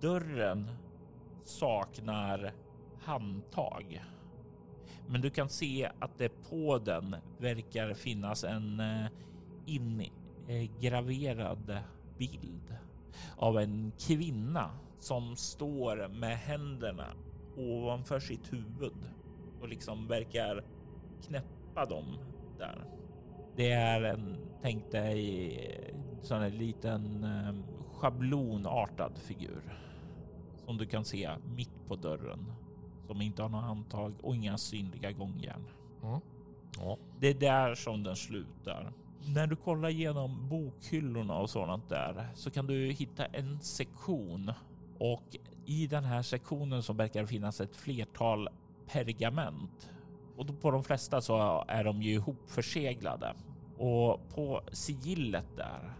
Dörren 0.00 0.70
saknar 1.44 2.52
handtag. 3.00 4.04
Men 5.06 5.20
du 5.20 5.30
kan 5.30 5.48
se 5.48 5.90
att 5.98 6.18
det 6.18 6.28
på 6.28 6.78
den 6.78 7.16
verkar 7.38 7.94
finnas 7.94 8.44
en 8.44 8.80
eh, 8.80 9.06
ingraverad 9.66 11.78
bild 12.18 12.76
av 13.36 13.58
en 13.58 13.92
kvinna 13.98 14.70
som 14.98 15.36
står 15.36 16.08
med 16.08 16.38
händerna 16.38 17.06
ovanför 17.56 18.20
sitt 18.20 18.52
huvud 18.52 19.10
och 19.60 19.68
liksom 19.68 20.06
verkar 20.06 20.64
knäppa 21.26 21.86
dem 21.86 22.18
där. 22.58 22.84
Det 23.56 23.70
är 23.70 24.02
en, 24.02 24.36
tänk 24.62 24.90
dig, 24.90 26.00
sån 26.22 26.40
här 26.40 26.50
liten 26.50 27.24
eh, 27.24 27.54
schablonartad 27.92 29.18
figur 29.18 29.62
som 30.66 30.78
du 30.78 30.86
kan 30.86 31.04
se 31.04 31.30
mitt 31.56 31.86
på 31.86 31.96
dörren 31.96 32.52
som 33.06 33.22
inte 33.22 33.42
har 33.42 33.48
några 33.48 33.64
handtag 33.64 34.14
och 34.22 34.36
inga 34.36 34.58
synliga 34.58 35.12
gångjärn. 35.12 35.64
Mm. 36.02 36.20
Ja. 36.78 36.98
Det 37.20 37.28
är 37.28 37.34
där 37.34 37.74
som 37.74 38.02
den 38.02 38.16
slutar. 38.16 38.92
När 39.26 39.46
du 39.46 39.56
kollar 39.56 39.88
igenom 39.88 40.48
bokhyllorna 40.48 41.38
och 41.38 41.50
sådant 41.50 41.88
där 41.88 42.28
så 42.34 42.50
kan 42.50 42.66
du 42.66 42.92
hitta 42.92 43.24
en 43.24 43.60
sektion 43.60 44.52
och 44.98 45.36
i 45.66 45.86
den 45.86 46.04
här 46.04 46.22
sektionen 46.22 46.82
så 46.82 46.92
verkar 46.92 47.20
det 47.20 47.26
finnas 47.26 47.60
ett 47.60 47.76
flertal 47.76 48.48
pergament 48.86 49.90
och 50.36 50.60
på 50.60 50.70
de 50.70 50.84
flesta 50.84 51.20
så 51.20 51.64
är 51.68 51.84
de 51.84 52.02
ju 52.02 52.12
ihopförseglade 52.12 53.34
och 53.78 54.28
på 54.28 54.62
sigillet 54.72 55.46
där 55.56 55.94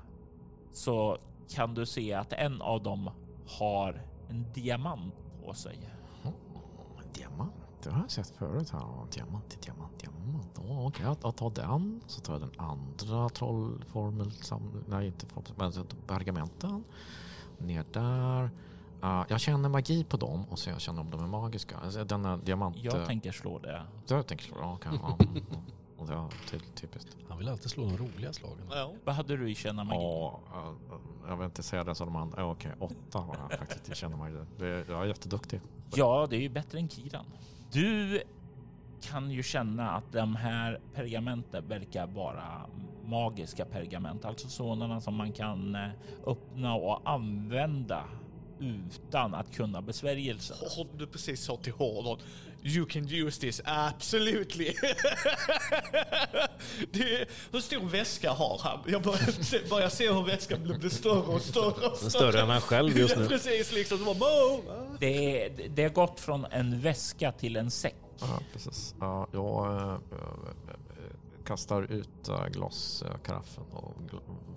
så 0.72 1.18
kan 1.48 1.74
du 1.74 1.86
se 1.86 2.14
att 2.14 2.32
en 2.32 2.62
av 2.62 2.82
dem 2.82 3.10
har 3.46 4.02
en 4.28 4.52
diamant 4.52 5.14
på 5.44 5.54
sig. 5.54 5.78
Mm. 6.22 6.34
Diamant, 7.14 7.54
det 7.82 7.90
har 7.90 8.00
jag 8.00 8.10
sett 8.10 8.30
förut. 8.30 8.70
Här. 8.70 8.80
Diamant, 9.12 9.62
diamant, 9.62 9.98
diamant. 10.00 10.58
Oh, 10.58 10.86
Okej, 10.86 11.04
jag, 11.06 11.16
jag 11.22 11.36
tar 11.36 11.50
den. 11.50 12.00
Så 12.06 12.20
tar 12.20 12.32
jag 12.32 12.40
den 12.42 12.52
andra 12.60 13.28
trollformelsamlingen. 13.28 14.84
Nej, 14.88 15.06
inte 15.06 15.26
formel, 15.26 15.52
men 15.56 15.86
pergamenten. 16.06 16.84
Ner 17.58 17.84
där. 17.92 18.50
Uh, 19.04 19.24
jag 19.28 19.40
känner 19.40 19.68
magi 19.68 20.04
på 20.04 20.16
dem 20.16 20.44
och 20.50 20.58
så 20.58 20.70
jag 20.70 20.80
känner 20.80 21.00
om 21.00 21.10
de 21.10 21.22
är 21.24 21.26
magiska. 21.26 21.76
Alltså, 21.78 22.04
denna 22.04 22.36
diamant... 22.36 22.76
Jag 22.78 23.06
tänker 23.06 23.32
slå 23.32 23.58
det. 23.58 23.82
Jag 24.06 24.26
tänker 24.26 24.44
slå. 24.44 24.56
Ja, 24.60 24.74
okej, 24.74 24.92
ja. 25.02 25.18
Och 25.98 26.06
det 26.08 26.14
är 26.14 26.28
ty- 26.50 26.58
typiskt. 26.74 27.16
Han 27.28 27.38
vill 27.38 27.48
alltid 27.48 27.70
slå 27.70 27.84
de 27.84 27.96
roliga 27.96 28.32
slagen. 28.32 28.66
Ja. 28.70 28.92
Vad 29.04 29.14
hade 29.14 29.36
du 29.36 29.50
i 29.50 29.54
känna 29.54 29.84
magi? 29.84 29.98
Ja, 30.02 30.40
eh, 30.54 30.98
jag 31.28 31.36
vill 31.36 31.44
inte 31.44 31.62
säga 31.62 31.84
det 31.84 31.94
som 31.94 32.06
de 32.06 32.16
andra. 32.16 32.40
Ja, 32.42 32.50
Okej, 32.50 32.72
åtta 32.80 33.18
har 33.18 33.36
jag 33.50 33.58
faktiskt. 33.58 33.88
Jag 33.88 33.96
känner 33.96 34.16
magi. 34.16 34.36
Det- 34.58 34.88
Jag 34.88 35.02
är 35.02 35.04
jätteduktig. 35.06 35.60
Ja, 35.94 36.26
det 36.30 36.36
är 36.36 36.40
ju 36.40 36.48
bättre 36.48 36.78
än 36.78 36.88
Kiran. 36.88 37.24
Du 37.72 38.22
kan 39.00 39.30
ju 39.30 39.42
känna 39.42 39.90
att 39.90 40.12
de 40.12 40.36
här 40.36 40.80
pergamenten 40.94 41.68
verkar 41.68 42.06
vara 42.06 42.66
magiska 43.04 43.64
pergament, 43.64 44.24
alltså 44.24 44.48
sådana 44.48 45.00
som 45.00 45.14
man 45.14 45.32
kan 45.32 45.74
eh, 45.74 45.88
öppna 46.26 46.74
och 46.74 47.00
använda 47.04 48.04
utan 48.62 49.34
att 49.34 49.54
kunna 49.54 49.82
besvärjelsen. 49.82 50.56
Åh, 50.60 50.86
du 50.98 51.06
precis 51.06 51.44
sa 51.44 51.56
till 51.56 51.72
Hårdon. 51.72 52.18
You 52.64 52.86
can 52.86 53.08
use 53.08 53.40
this, 53.40 53.60
absolutely. 53.64 54.64
det 56.92 57.20
är, 57.20 57.28
hur 57.52 57.60
stor 57.60 57.88
väska 57.88 58.32
har 58.32 58.60
han? 58.62 58.80
Jag 58.86 59.02
börjar 59.02 59.42
se, 59.42 59.58
börjar 59.70 59.88
se 59.88 60.12
hur 60.12 60.22
väskan 60.22 60.62
blir 60.62 60.90
större 60.90 61.34
och 61.34 61.42
större 61.42 61.66
och 61.66 61.80
Den 61.80 61.90
är 61.92 61.96
större. 61.96 62.10
större 62.10 62.40
än 62.40 62.48
han 62.48 62.60
själv 62.60 62.98
just 62.98 63.16
nu. 63.16 63.28
Precis, 63.28 63.72
liksom. 63.72 64.04
Bara, 64.04 64.14
Mo! 64.14 64.62
Det, 65.00 65.48
det 65.48 65.82
har 65.82 65.90
gått 65.90 66.20
från 66.20 66.44
en 66.44 66.80
väska 66.80 67.32
till 67.32 67.56
en 67.56 67.70
säck. 67.70 67.96
Ja, 68.20 68.38
precis. 68.52 68.94
Ja, 69.00 69.28
jag 69.32 69.76
eh, 69.76 69.92
eh, 69.92 69.98
kastar 71.44 71.82
ut 71.82 72.28
glaskaraffen 72.52 73.64
och 73.72 73.94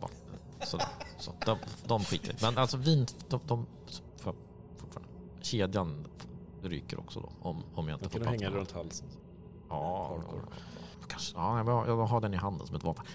vatten. 0.02 0.25
Sådär. 0.66 0.88
Så, 1.18 1.34
de, 1.46 1.58
de 1.88 2.04
skiter. 2.04 2.36
Men 2.42 2.58
alltså 2.58 2.78
vin, 2.78 3.08
de, 3.30 3.40
de 3.48 3.66
får 4.18 4.36
fortfarande. 4.78 5.12
Kedjan 5.42 6.08
ryker 6.62 7.00
också 7.00 7.20
då 7.20 7.50
om, 7.50 7.64
om 7.76 7.88
jag 7.88 7.96
inte 7.96 8.10
får 8.10 8.20
kan 8.20 8.34
du 8.34 8.40
hänga 8.40 8.50
runt 8.58 8.72
halsen. 8.72 9.08
Ja, 9.70 10.20
kanske. 11.08 11.38
Ja, 11.38 11.58
jag, 11.58 11.88
jag 11.88 12.06
har 12.06 12.22
den 12.22 12.34
i 12.34 12.38
handen 12.38 12.68
som 12.68 12.76
ett 12.76 12.84
vapen. 12.84 13.06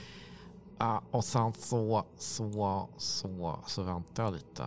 Uh, 0.83 1.01
och 1.11 1.25
sen 1.25 1.53
så, 1.53 2.05
så, 2.17 2.89
så, 2.97 3.59
så 3.67 3.83
väntar 3.83 4.25
jag 4.25 4.33
lite 4.33 4.65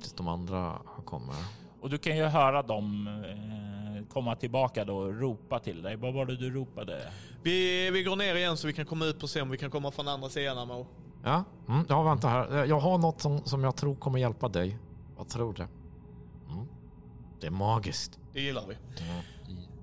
tills 0.00 0.12
de 0.12 0.28
andra 0.28 0.78
kommer. 1.04 1.36
Och 1.80 1.90
du 1.90 1.98
kan 1.98 2.16
ju 2.16 2.24
höra 2.24 2.62
dem 2.62 3.06
eh, 3.06 4.12
komma 4.12 4.36
tillbaka 4.36 4.84
då 4.84 4.96
och 4.96 5.20
ropa 5.20 5.58
till 5.58 5.82
dig. 5.82 5.96
Vad 5.96 6.14
var 6.14 6.26
det 6.26 6.36
du 6.36 6.50
ropade? 6.50 7.12
Vi, 7.42 7.90
vi 7.90 8.02
går 8.02 8.16
ner 8.16 8.34
igen 8.34 8.56
så 8.56 8.66
vi 8.66 8.72
kan 8.72 8.86
komma 8.86 9.04
ut 9.04 9.22
och 9.22 9.30
se 9.30 9.40
om 9.40 9.50
vi 9.50 9.58
kan 9.58 9.70
komma 9.70 9.90
från 9.90 10.08
andra 10.08 10.28
sidan. 10.28 10.86
Ja, 11.22 11.44
mm, 11.68 11.86
ja 11.88 12.02
vänta 12.02 12.28
här. 12.28 12.64
Jag 12.64 12.80
har 12.80 12.98
något 12.98 13.20
som, 13.20 13.44
som 13.44 13.64
jag 13.64 13.76
tror 13.76 13.94
kommer 13.94 14.18
hjälpa 14.18 14.48
dig. 14.48 14.78
Jag 15.16 15.28
tror 15.28 15.54
det. 15.54 15.68
Mm. 16.52 16.66
Det 17.40 17.46
är 17.46 17.50
magiskt. 17.50 18.18
Det 18.32 18.40
gillar 18.40 18.66
vi. 18.68 18.76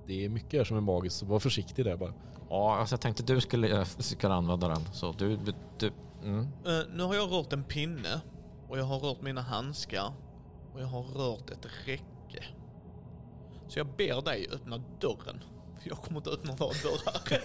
Det 0.08 0.26
är 0.26 0.30
mycket 0.30 0.54
här 0.54 0.63
som 0.63 0.78
är 0.78 0.82
magiskt, 0.82 1.17
så 1.17 1.26
var 1.26 1.39
försiktig 1.39 1.86
där 1.86 1.98
bara. 1.98 2.13
Ja, 2.50 2.78
alltså 2.78 2.93
jag 2.93 3.02
tänkte 3.02 3.24
du 3.24 3.41
skulle, 3.41 3.80
äh, 3.80 3.86
skulle 3.86 4.34
använda 4.34 4.67
den. 4.67 4.93
Så 4.93 5.12
du, 5.12 5.38
du, 5.78 5.91
mm. 6.24 6.39
Eh, 6.41 6.80
nu 6.93 7.04
har 7.04 7.15
jag 7.15 7.32
rört 7.32 7.54
en 7.54 7.63
pinne 7.63 8.21
och 8.67 8.80
jag 8.80 8.86
har 8.86 9.00
rört 9.00 9.21
mina 9.21 9.41
handskar 9.41 10.13
och 10.74 10.82
jag 10.82 10.88
har 10.88 11.04
rört 11.04 11.50
ett 11.50 11.67
räcke. 11.86 12.43
Så 13.67 13.80
jag 13.80 13.88
ber 13.88 14.21
dig 14.21 14.48
öppna 14.52 14.78
dörren. 14.78 15.43
För 15.82 15.89
jag 15.89 15.98
kommer 15.98 16.17
inte 16.19 16.30
öppna 16.30 16.56
några 16.60 16.74
dörrar. 16.84 17.41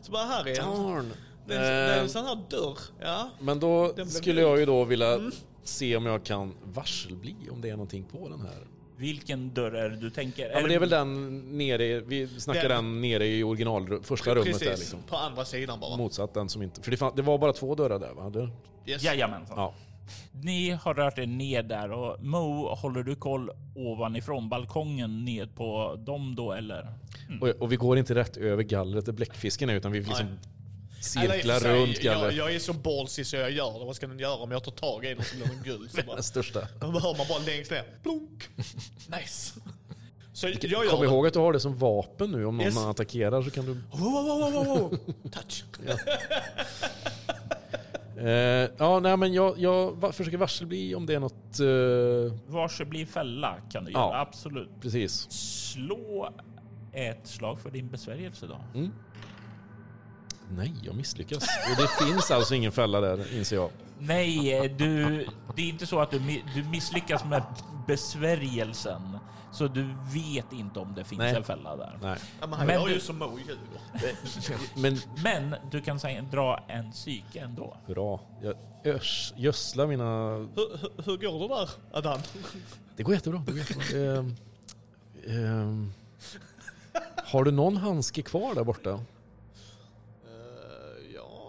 så 0.02 0.12
bara 0.12 0.24
här 0.24 0.48
är 0.48 0.60
en. 0.60 0.82
Darn. 0.82 1.12
Är 1.50 1.96
Eh, 1.96 2.02
en 2.02 2.08
sån 2.08 2.24
här 2.24 2.38
dörr. 2.50 2.78
Ja. 3.00 3.30
Men 3.40 3.60
då 3.60 3.94
skulle 4.06 4.40
jag 4.40 4.58
ju 4.58 4.66
då 4.66 4.84
vilja 4.84 5.14
Mm. 5.14 5.30
se 5.62 5.96
om 5.96 6.06
jag 6.06 6.24
kan 6.24 6.54
varselbli 6.64 7.34
om 7.50 7.60
det 7.60 7.68
är 7.68 7.72
någonting 7.72 8.04
på 8.04 8.28
den 8.28 8.40
här. 8.40 8.66
Vilken 8.96 9.54
dörr 9.54 9.72
är 9.72 9.90
det 9.90 9.96
du 9.96 10.10
tänker? 10.10 10.50
Ja 10.50 10.60
men 10.60 10.68
det 10.68 10.74
är 10.74 10.78
väl 10.78 10.88
den 10.88 11.38
nere, 11.58 12.00
vi 12.00 12.26
snackar 12.28 12.68
Den- 12.68 12.84
den 12.84 13.00
nere 13.00 13.26
i 13.26 13.42
original, 13.42 14.02
första 14.02 14.30
rummet 14.30 14.44
Precis, 14.46 14.68
där 14.68 14.76
liksom. 14.76 14.98
på 15.08 15.16
andra 15.16 15.44
sidan 15.44 15.80
bara. 15.80 15.96
Motsatt 15.96 16.34
den 16.34 16.48
som 16.48 16.62
inte, 16.62 16.82
för 16.82 16.90
det, 16.90 16.96
fann, 16.96 17.12
det 17.16 17.22
var 17.22 17.38
bara 17.38 17.52
två 17.52 17.74
dörrar 17.74 17.98
där 17.98 18.12
va? 18.14 18.30
Det, 18.30 18.50
Yes. 18.92 19.02
Jajamensan. 19.02 19.58
ja. 19.58 19.74
Ni 20.32 20.70
har 20.70 20.94
rört 20.94 21.18
er 21.18 21.26
ner 21.26 21.62
där 21.62 21.90
och 21.92 22.24
Mo, 22.24 22.74
håller 22.74 23.02
du 23.02 23.14
koll 23.16 23.50
ovanifrån 23.76 24.48
balkongen 24.48 25.24
ned 25.24 25.54
på 25.54 25.96
dem 26.06 26.34
då 26.34 26.52
eller? 26.52 26.92
Och, 27.40 27.48
och 27.48 27.72
vi 27.72 27.76
går 27.76 27.98
inte 27.98 28.14
rätt 28.14 28.36
över 28.36 28.62
gallret 28.62 29.06
där 29.06 29.12
bläckfisken 29.12 29.70
är 29.70 29.74
utan 29.74 29.92
vi 29.92 29.98
liksom 30.00 30.26
Eller 30.26 30.38
sig, 31.04 31.28
runt 31.28 32.00
gallret. 32.00 32.34
Jag, 32.34 32.48
jag 32.48 32.54
är 32.54 32.58
så 32.58 32.72
ballsy 32.72 33.24
så 33.24 33.36
jag 33.36 33.50
gör 33.50 33.78
det. 33.78 33.84
Vad 33.84 33.96
ska 33.96 34.06
den 34.06 34.18
göra 34.18 34.34
om 34.34 34.50
jag 34.50 34.64
tar 34.64 34.72
tag 34.72 35.04
i 35.04 35.14
den 35.14 35.24
så 35.24 35.36
blir 35.36 35.46
den 35.46 35.62
guld? 35.62 35.90
Så 35.90 36.02
bara, 36.06 36.14
Den 36.14 36.22
största. 36.24 36.60
då 36.80 36.86
hör 36.86 37.16
man 37.18 37.26
bara 37.28 37.38
längst 37.46 37.70
ner. 37.70 37.84
Plunk. 38.02 38.48
Nice. 39.20 39.60
Så 40.32 40.48
jag 40.48 40.64
gör 40.64 40.86
Kom 40.90 41.00
det. 41.00 41.06
ihåg 41.06 41.26
att 41.26 41.32
du 41.32 41.38
har 41.38 41.52
det 41.52 41.60
som 41.60 41.78
vapen 41.78 42.30
nu. 42.30 42.44
Om 42.44 42.56
någon 42.56 42.66
Yes. 42.66 42.76
attackerar 42.78 43.42
så 43.42 43.50
kan 43.50 43.66
du... 43.66 43.72
Wow, 43.72 44.12
wow, 44.12 44.24
wow, 44.40 44.52
wow, 44.52 44.66
wow. 44.66 44.98
Touch. 45.32 45.64
Eh, 48.18 48.70
ja, 48.78 49.00
nej 49.00 49.16
men 49.16 49.32
jag, 49.32 49.58
jag 49.58 50.14
försöker 50.14 50.38
varselbli 50.38 50.94
om 50.94 51.06
det 51.06 51.14
är 51.14 51.20
något... 51.20 51.60
Eh, 51.60 52.38
Varse 52.52 52.84
blir 52.84 53.06
fälla 53.06 53.56
kan 53.72 53.84
du 53.84 53.92
Ja. 53.92 53.98
göra, 54.10 54.20
absolut. 54.20 54.68
precis. 54.80 55.26
Slå 55.30 56.32
ett 56.92 57.26
slag 57.26 57.58
för 57.60 57.70
din 57.70 57.88
besvärjelse 57.90 58.46
då. 58.46 58.60
Nej, 60.56 60.74
jag 60.82 60.94
misslyckas. 60.94 61.42
Och 61.70 61.76
det 61.82 62.04
finns 62.04 62.30
alltså 62.30 62.54
ingen 62.54 62.72
fälla 62.72 63.00
där, 63.00 63.36
inser 63.38 63.56
jag. 63.56 63.70
Nej, 63.98 64.52
eh, 64.54 64.62
du, 64.76 65.26
det 65.56 65.62
är 65.62 65.68
inte 65.68 65.86
så 65.86 66.00
att 66.00 66.10
du, 66.10 66.18
du 66.54 66.64
misslyckas 66.64 67.24
med 67.24 67.42
besvärjelsen. 67.86 69.18
Så 69.52 69.66
du 69.68 69.82
vet 70.14 70.52
inte 70.52 70.78
om 70.80 70.94
det 70.94 71.04
finns 71.04 71.18
Nej. 71.18 71.34
en 71.36 71.44
fälla 71.44 71.76
där. 71.76 71.98
Nej. 72.02 72.18
Ja, 72.40 72.46
men 72.46 72.58
han 72.58 72.66
Men 72.66 72.84
du- 72.84 72.92
ju 72.92 73.00
som 73.00 73.18
Mo 73.18 73.38
ljuger. 73.38 73.58
Men 74.76 74.98
Men 75.22 75.54
du 75.70 75.80
kan 75.80 76.00
säga, 76.00 76.22
dra 76.22 76.64
en 76.68 76.92
psyke 76.92 77.40
ändå. 77.40 77.76
bra. 77.86 78.20
Jag 78.42 78.54
örs, 78.94 79.32
gödslar 79.36 79.86
mina... 79.86 80.04
Hur, 80.36 80.78
hur, 80.80 81.02
hur 81.04 81.16
går 81.16 81.48
det 81.48 81.54
där, 81.54 81.70
Adan? 81.98 82.20
Det 82.96 83.02
går 83.02 83.14
jättebra. 83.14 83.42
Det 83.46 83.52
går 83.52 83.58
jättebra. 83.60 84.18
Ehm, 84.18 84.36
ehm, 85.26 85.92
har 87.24 87.44
du 87.44 87.50
någon 87.50 87.76
handske 87.76 88.22
kvar 88.22 88.54
där 88.54 88.64
borta? 88.64 89.00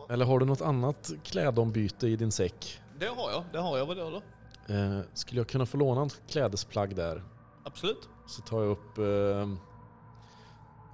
Eh, 0.10 0.13
Eller 0.13 0.26
har 0.26 0.39
du 0.39 0.45
något 0.45 0.62
annat 0.62 1.12
klädombyte 1.24 2.08
i 2.08 2.15
din 2.15 2.32
säck? 2.32 2.82
det 3.00 3.06
har 3.08 3.32
jag. 3.32 3.43
Det 3.52 3.60
har 3.60 3.78
jag. 3.78 3.86
Vadå 3.86 4.10
då? 4.10 4.74
Eh, 4.74 5.00
skulle 5.13 5.39
jag 5.39 5.48
kunna 5.48 5.65
få 5.65 5.78
låna 5.78 6.04
ett 6.06 6.22
klädesplagg 6.30 6.95
där? 6.95 7.24
Absolut. 7.63 8.10
Så 8.28 8.41
tar 8.41 8.62
jag 8.62 8.69
upp, 8.72 8.98
ehm, 8.98 9.60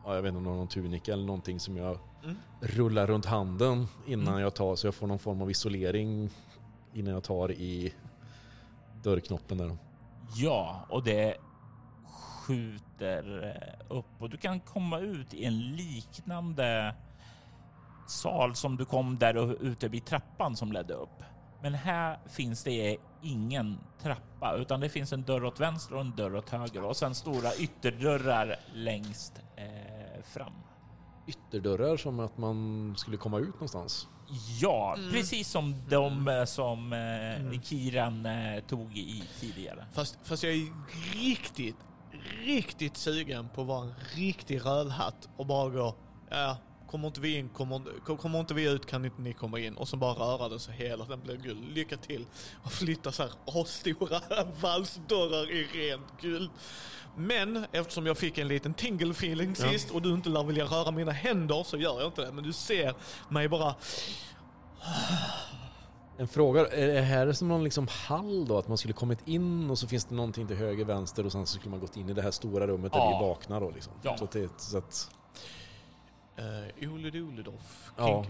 ja, 0.06 0.16
jag 0.16 0.22
vet 0.22 0.30
inte 0.30 0.38
om 0.38 0.44
det 0.44 0.50
var 0.50 0.58
någon 0.58 0.68
tunika 0.68 1.14
eller 1.14 1.26
någonting 1.26 1.60
som 1.60 1.78
jag 1.78 2.00
Mm. 2.24 2.38
rullar 2.62 3.08
runt 3.08 3.26
handen 3.26 3.88
innan 4.06 4.42
jag 4.42 4.54
tar 4.56 4.76
så 4.76 4.88
jag 4.88 4.96
får 4.96 5.08
någon 5.08 5.20
form 5.20 5.42
av 5.42 5.52
isolering 5.52 6.30
innan 6.94 7.14
jag 7.14 7.24
tar 7.24 7.52
i 7.52 7.94
dörrknoppen 9.04 9.58
där. 9.58 9.78
Ja, 10.36 10.86
och 10.90 11.04
det 11.04 11.36
skjuter 12.44 13.44
eh, 13.90 13.98
upp 13.98 14.06
och 14.20 14.30
du 14.30 14.38
kan 14.38 14.60
komma 14.60 15.00
ut 15.00 15.34
i 15.34 15.46
en 15.46 15.60
liknande 15.76 16.96
sal 18.08 18.56
som 18.56 18.78
du 18.78 18.86
kom 18.86 19.18
där 19.18 19.64
ute 19.64 19.88
vid 19.88 20.06
trappan 20.06 20.56
som 20.56 20.72
ledde 20.72 20.94
upp. 20.94 21.24
Men 21.62 21.74
här 21.74 22.20
finns 22.26 22.64
det 22.64 22.98
ingen 23.22 23.80
trappa 24.02 24.56
utan 24.56 24.80
det 24.80 24.90
finns 24.90 25.14
en 25.14 25.24
dörr 25.24 25.44
åt 25.44 25.60
vänster 25.60 25.96
och 25.96 26.02
en 26.02 26.16
dörr 26.16 26.36
åt 26.36 26.50
höger 26.50 26.84
och 26.84 26.98
sen 26.98 27.16
stora 27.16 27.56
ytterdörrar 27.56 28.56
längst 28.74 29.42
eh, 29.56 30.24
fram. 30.24 30.54
Ytterdörrar 31.28 31.98
som 31.98 32.20
att 32.20 32.38
man 32.38 32.94
skulle 32.98 33.18
komma 33.18 33.40
ut 33.40 33.54
någonstans. 33.54 34.08
Ja, 34.62 34.98
precis 35.12 35.50
som 35.50 35.76
de 35.90 36.28
eh, 36.28 36.46
som 36.46 36.94
eh, 36.94 37.62
Kiran 37.62 38.26
eh, 38.26 38.64
tog 38.64 38.98
i 38.98 39.24
tidigare. 39.40 39.86
Fast, 39.94 40.18
fast 40.24 40.44
jag 40.44 40.54
är 40.54 40.68
riktigt, 41.14 41.78
riktigt 42.46 42.98
sugen 42.98 43.50
på 43.56 43.62
att 43.62 43.68
vara 43.68 43.84
en 43.84 43.94
riktig 44.16 44.66
rövhatt 44.66 45.30
och 45.38 45.46
bara 45.46 45.70
gå, 45.70 45.96
ja, 46.30 46.58
kommer 46.88 47.08
inte 47.08 47.22
vi 47.22 47.38
in, 47.38 47.50
kommer, 47.50 47.82
kom- 48.06 48.18
kommer 48.18 48.40
inte 48.40 48.54
vi 48.54 48.70
ut 48.72 48.86
kan 48.86 49.06
inte 49.06 49.22
ni 49.22 49.34
komma 49.34 49.60
in. 49.60 49.76
Och 49.78 49.88
så 49.88 49.98
bara 49.98 50.14
röra 50.14 50.50
den 50.50 50.60
så 50.60 50.72
hela 50.72 51.06
den 51.06 51.22
blir 51.22 51.36
guld. 51.38 51.76
Lycka 51.76 51.98
till 51.98 52.26
och 52.64 52.72
flytta 52.72 53.12
så 53.12 53.24
här 53.24 53.32
asstora 53.62 54.20
valsdörrar 54.62 55.52
i 55.52 55.64
rent 55.64 56.22
guld. 56.22 56.50
Men 57.18 57.66
eftersom 57.72 58.06
jag 58.06 58.18
fick 58.18 58.38
en 58.38 58.48
liten 58.48 58.74
tingle 58.74 59.12
feeling 59.12 59.56
Ja. 59.60 59.70
sist 59.72 59.92
och 59.92 60.02
du 60.02 60.14
inte 60.14 60.30
lär 60.30 60.44
vilja 60.44 60.66
röra 60.66 60.92
mina 60.92 61.12
händer 61.12 61.64
så 61.64 61.78
gör 61.78 62.00
jag 62.00 62.08
inte 62.08 62.22
det. 62.26 62.32
Men 62.32 62.44
du 62.44 62.54
ser 62.54 62.94
mig 63.30 63.50
bara, 63.50 63.76
En 66.18 66.28
fråga, 66.28 66.68
är 66.68 66.88
det 66.88 67.02
här 67.02 67.32
som 67.34 67.48
någon 67.48 67.64
liksom 67.64 67.88
hall 68.08 68.46
då? 68.48 68.58
Att 68.58 68.68
man 68.68 68.78
skulle 68.78 68.94
kommit 68.94 69.28
in 69.28 69.70
och 69.70 69.78
så 69.80 69.88
finns 69.88 70.06
det 70.06 70.16
någonting 70.16 70.48
till 70.48 70.56
höger, 70.56 70.86
vänster 70.86 71.26
och 71.26 71.32
sen 71.32 71.46
så 71.46 71.58
skulle 71.58 71.72
man 71.72 71.80
gått 71.80 71.98
in 71.98 72.10
i 72.10 72.14
det 72.14 72.22
här 72.22 72.32
stora 72.32 72.68
rummet 72.68 72.92
där 72.94 73.00
Ja. 73.00 73.20
vi 73.22 73.28
vaknar 73.28 73.62
då 73.62 73.70
liksom. 73.72 73.94
Ja. 74.02 74.18
Så 74.18 74.24
att 74.24 74.32
det, 74.32 74.50
så 74.62 74.78
att, 74.78 75.10
Uh, 76.40 76.94
Ole 76.94 77.10
Doledoff, 77.10 77.92
Ja. 77.98 78.26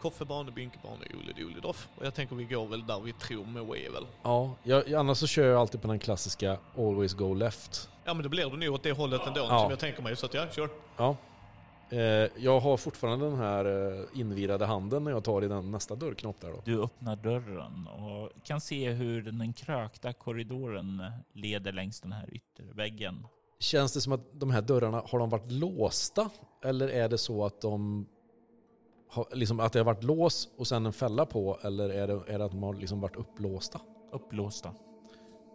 Koffebane, 0.00 0.50
Ole 0.50 1.32
Doledoff. 1.38 1.88
Och 1.96 2.06
jag 2.06 2.14
tänker 2.14 2.36
vi 2.36 2.44
går 2.44 2.66
väl 2.66 2.86
där 2.86 3.00
vi 3.00 3.12
tror 3.12 3.44
Mo 3.44 3.76
är 3.76 3.90
väl. 3.90 4.06
ja, 4.22 4.54
jag, 4.62 4.94
annars 4.94 5.18
så 5.18 5.26
kör 5.26 5.46
jag 5.46 5.60
alltid 5.60 5.82
på 5.82 5.88
den 5.88 5.98
klassiska 5.98 6.58
always 6.76 7.14
go 7.14 7.34
left. 7.34 7.88
Ja 8.04 8.14
men 8.14 8.22
då 8.22 8.28
blir 8.28 8.50
det 8.50 8.56
nog 8.56 8.74
åt 8.74 8.82
det 8.82 8.92
hållet 8.92 9.26
ändå 9.26 9.40
Ja. 9.40 9.60
som 9.60 9.70
jag 9.70 9.78
tänker 9.78 10.02
mig. 10.02 10.16
Så 10.16 10.26
att 10.26 10.34
ja, 10.34 10.46
kör. 10.50 10.68
Ja. 10.96 11.16
Eh, 11.90 11.98
jag 12.36 12.60
har 12.60 12.76
fortfarande 12.76 13.24
den 13.30 13.38
här 13.38 13.64
eh, 13.64 14.04
invirade 14.20 14.66
handen 14.66 15.04
när 15.04 15.10
jag 15.10 15.24
tar 15.24 15.44
i 15.44 15.48
den 15.48 15.70
nästa 15.70 15.94
dörrknopp 15.94 16.40
där 16.40 16.48
då. 16.50 16.62
Du 16.64 16.82
öppnar 16.82 17.16
dörren 17.16 17.86
och 17.88 18.30
kan 18.44 18.60
se 18.60 18.90
hur 18.90 19.22
den 19.22 19.52
krökta 19.52 20.12
korridoren 20.12 21.02
leder 21.32 21.72
längs 21.72 22.00
den 22.00 22.12
här 22.12 22.28
ytterväggen. 22.34 23.26
Känns 23.60 23.92
det 23.92 24.00
som 24.00 24.12
att 24.12 24.40
de 24.40 24.50
här 24.50 24.62
dörrarna, 24.62 25.02
har 25.06 25.18
de 25.18 25.30
varit 25.30 25.52
låsta? 25.52 26.30
Eller 26.64 26.88
är 26.88 27.08
det 27.08 27.18
så 27.18 27.44
att 27.44 27.60
de 27.60 28.06
har, 29.08 29.26
liksom 29.32 29.60
att 29.60 29.72
det 29.72 29.78
har 29.78 29.84
varit 29.84 30.04
lås 30.04 30.48
och 30.56 30.66
sen 30.66 30.86
en 30.86 30.92
fälla 30.92 31.26
på? 31.26 31.58
Eller 31.62 31.88
är 31.88 32.06
det, 32.06 32.20
är 32.26 32.38
det 32.38 32.44
att 32.44 32.50
de 32.50 32.62
har 32.62 32.74
liksom 32.74 33.00
varit 33.00 33.16
upplåsta? 33.16 33.80
Upplåsta. 34.12 34.74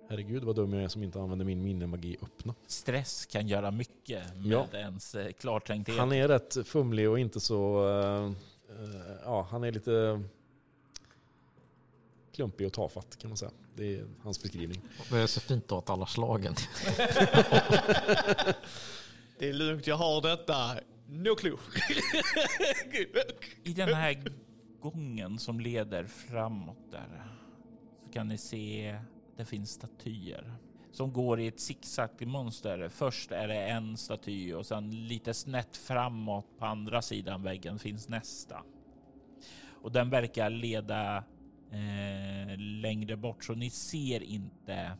Herregud 0.09 0.43
vad 0.43 0.55
dum 0.55 0.73
jag 0.73 0.83
är 0.83 0.87
som 0.87 1.03
inte 1.03 1.19
använder 1.21 1.45
min 1.45 1.63
minnemagi 1.63 2.17
öppna. 2.21 2.55
Stress 2.67 3.25
kan 3.25 3.47
göra 3.47 3.71
mycket 3.71 4.35
med 4.35 4.51
Ja. 4.51 4.65
ens 4.73 5.15
eh, 5.15 5.31
klartänkthet. 5.31 5.97
Han 5.97 6.11
är 6.11 6.27
rätt 6.27 6.57
fumlig 6.67 7.09
och 7.09 7.19
inte 7.19 7.39
så... 7.39 7.89
eh, 7.89 8.25
eh, 8.25 9.15
ja, 9.25 9.47
han 9.51 9.63
är 9.63 9.71
lite 9.71 10.21
klumpig 12.36 12.67
och 12.67 12.74
tafatt 12.74 13.17
kan 13.17 13.30
man 13.30 13.38
säga. 13.38 13.52
Det 13.76 13.95
är 13.95 14.06
hans 14.24 14.43
beskrivning. 14.43 14.82
Det 15.10 15.17
är 15.17 15.28
så 15.28 15.39
fint 15.39 15.71
att 15.71 15.89
alla 15.89 16.06
slagen. 16.06 16.56
Det 19.39 19.50
är 19.50 19.54
lugnt, 19.54 19.88
jag 19.88 19.95
har 19.95 20.21
detta. 20.21 20.80
No 21.08 21.36
clue. 21.36 21.58
I 23.63 23.74
den 23.74 23.93
här 23.93 24.24
gången 24.80 25.39
som 25.39 25.60
leder 25.60 26.06
framåt 26.06 26.91
där 26.91 27.24
så 28.06 28.12
kan 28.12 28.28
ni 28.28 28.38
se 28.38 29.00
det 29.38 29.45
finns 29.45 29.71
statyer 29.71 30.54
som 30.91 31.13
går 31.13 31.39
i 31.39 31.48
ett 31.48 31.60
zigzag-mönster. 31.60 32.89
Först 32.89 33.32
är 33.32 33.48
det 33.48 33.67
en 33.67 33.98
staty 33.98 34.54
och 34.54 34.65
sen 34.65 35.08
lite 35.08 35.34
snett 35.34 35.78
framåt 35.78 36.45
på 36.60 36.65
andra 36.65 37.02
sidan 37.02 37.43
väggen 37.43 37.80
finns 37.80 38.10
nästa. 38.10 38.63
Och 39.86 39.91
den 39.91 40.10
verkar 40.10 40.50
leda 40.50 41.17
eh, 41.71 42.14
längre 42.65 43.17
bort 43.17 43.43
så 43.43 43.54
ni 43.56 43.69
ser 43.69 44.23
inte 44.23 44.97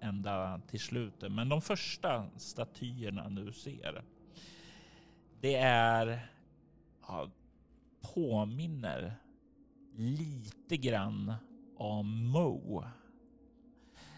ända 0.00 0.60
till 0.70 0.80
slutet. 0.80 1.32
Men 1.32 1.48
de 1.48 1.62
första 1.62 2.30
statyerna 2.36 3.28
du 3.28 3.52
ser, 3.52 4.02
det 5.40 5.54
är 5.56 6.28
ja, 7.06 7.30
påminner 8.14 9.14
lite 9.96 10.76
grann 10.76 11.34
om 11.76 12.26
Mo. 12.26 12.84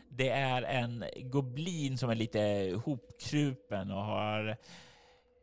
Det 0.09 0.29
är 0.29 0.63
en 0.63 1.05
goblin 1.23 1.99
som 1.99 2.11
är 2.11 2.15
lite 2.15 2.75
hopkrupen 2.85 3.91
och 3.91 4.05
har 4.05 4.57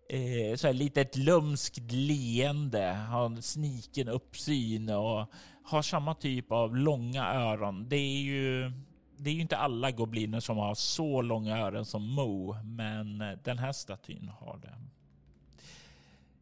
eh, 0.10 0.56
så 0.56 0.68
här 0.68 0.74
litet 0.74 1.16
lömskt 1.16 1.92
leende, 1.92 2.94
har 3.10 3.42
sniken 3.42 4.08
uppsyn 4.08 4.90
och 4.90 5.32
har 5.64 5.82
samma 5.82 6.16
typ 6.16 6.52
av 6.52 6.76
långa 6.76 7.26
öron. 7.26 7.90
Det 7.90 7.96
är 7.96 8.22
ju 8.22 8.72
det 9.18 9.30
är 9.30 9.34
ju 9.34 9.42
inte 9.42 9.58
alla 9.58 9.92
gobliner 9.92 10.40
som 10.40 10.58
har 10.58 10.76
så 10.76 11.22
långa 11.22 11.58
öron 11.58 11.86
som 11.86 12.14
Mo, 12.14 12.56
men 12.64 13.22
eh, 13.22 13.38
den 13.44 13.58
här 13.58 13.72
statyn 13.72 14.32
har 14.40 14.58
det. 14.58 14.78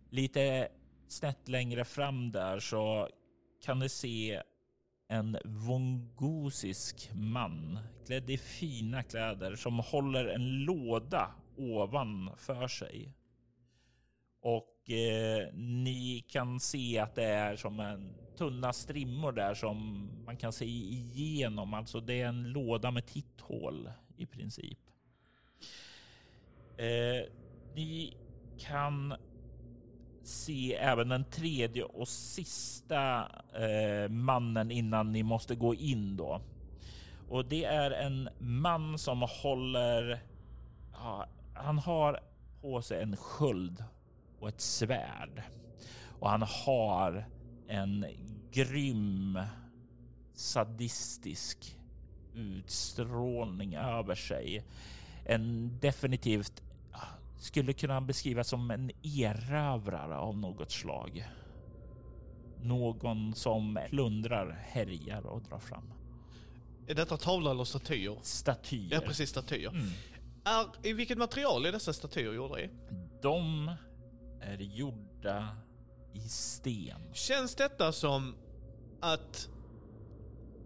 Lite 0.10 0.68
snett 1.08 1.48
längre 1.48 1.86
fram 1.86 2.32
där 2.32 2.60
så 2.60 3.10
kan 3.66 3.80
ni 3.80 3.90
se 3.90 4.42
en 5.10 5.38
vongosisk 5.46 7.10
man 7.14 7.80
klädd 8.06 8.30
i 8.30 8.38
fina 8.38 9.04
kläder 9.04 9.56
som 9.56 9.80
håller 9.80 10.26
en 10.26 10.60
låda 10.60 11.32
ovanför 11.58 12.68
sig. 12.68 13.14
Och 14.46 14.92
eh, 14.92 15.54
ni 15.54 16.26
kan 16.28 16.60
se 16.60 17.00
att 17.00 17.16
det 17.16 17.24
är 17.24 17.56
som 17.56 17.80
en 17.80 18.14
tunna 18.38 18.74
strimmor 18.74 19.32
där 19.32 19.54
som 19.54 20.10
man 20.26 20.38
kan 20.38 20.54
se 20.54 20.66
igenom. 20.66 21.74
Alltså 21.74 22.00
det 22.00 22.22
är 22.22 22.28
en 22.28 22.44
låda 22.44 22.92
med 22.92 23.06
titthål 23.06 23.92
i 24.18 24.26
princip. 24.26 24.80
Eh, 26.78 27.32
ni 27.76 28.18
kan 28.60 29.14
se 30.24 30.76
även 30.76 31.10
den 31.10 31.26
tredje 31.26 31.84
och 31.84 32.08
sista 32.08 33.32
eh, 33.54 34.10
mannen 34.10 34.72
innan 34.72 35.12
ni 35.12 35.24
måste 35.24 35.56
gå 35.56 35.76
in 35.76 36.18
då. 36.18 36.42
Och 37.30 37.46
det 37.46 37.66
är 37.66 37.92
en 37.92 38.30
man 38.40 38.98
som 38.98 39.22
håller. 39.22 40.20
Ja, 40.94 41.28
han 41.54 41.78
har 41.78 42.20
på 42.62 42.82
sig 42.82 43.02
en 43.02 43.18
sköld 43.18 43.84
och 44.46 44.50
ett 44.50 44.62
svärd 44.62 45.44
och 46.20 46.30
han 46.30 46.42
har 46.42 47.26
en 47.68 48.06
grym 48.52 49.40
sadistisk 50.34 51.78
utstrålning 52.36 53.76
över 53.76 54.16
sig. 54.16 54.64
En 55.26 55.78
definitivt 55.82 56.64
skulle 57.38 57.74
kunna 57.74 58.02
beskrivas 58.02 58.48
som 58.48 58.72
en 58.72 58.92
erövrare 59.04 60.18
av 60.18 60.38
något 60.38 60.72
slag. 60.72 61.30
Någon 62.62 63.36
som 63.36 63.80
plundrar, 63.90 64.52
härjar 64.52 65.26
och 65.26 65.42
drar 65.42 65.60
fram. 65.60 65.94
Är 66.88 66.96
detta 66.96 67.18
tavlor 67.18 67.52
eller 67.52 67.64
statyer? 67.64 68.18
Statyer. 68.22 68.94
Ja, 68.94 69.00
precis 69.00 69.30
statyer. 69.30 69.70
Mm. 69.70 69.88
Är, 70.44 70.88
I 70.88 70.94
vilket 70.94 71.18
material 71.18 71.66
är 71.66 71.72
dessa 71.72 71.94
statyer 71.94 72.34
gjorda 72.34 72.60
i? 72.60 72.70
De 73.22 73.72
är 74.46 74.58
gjorda 74.58 75.48
i 76.14 76.20
sten. 76.20 77.14
Känns 77.14 77.56
detta 77.56 77.92
som 77.92 78.36
att 79.02 79.50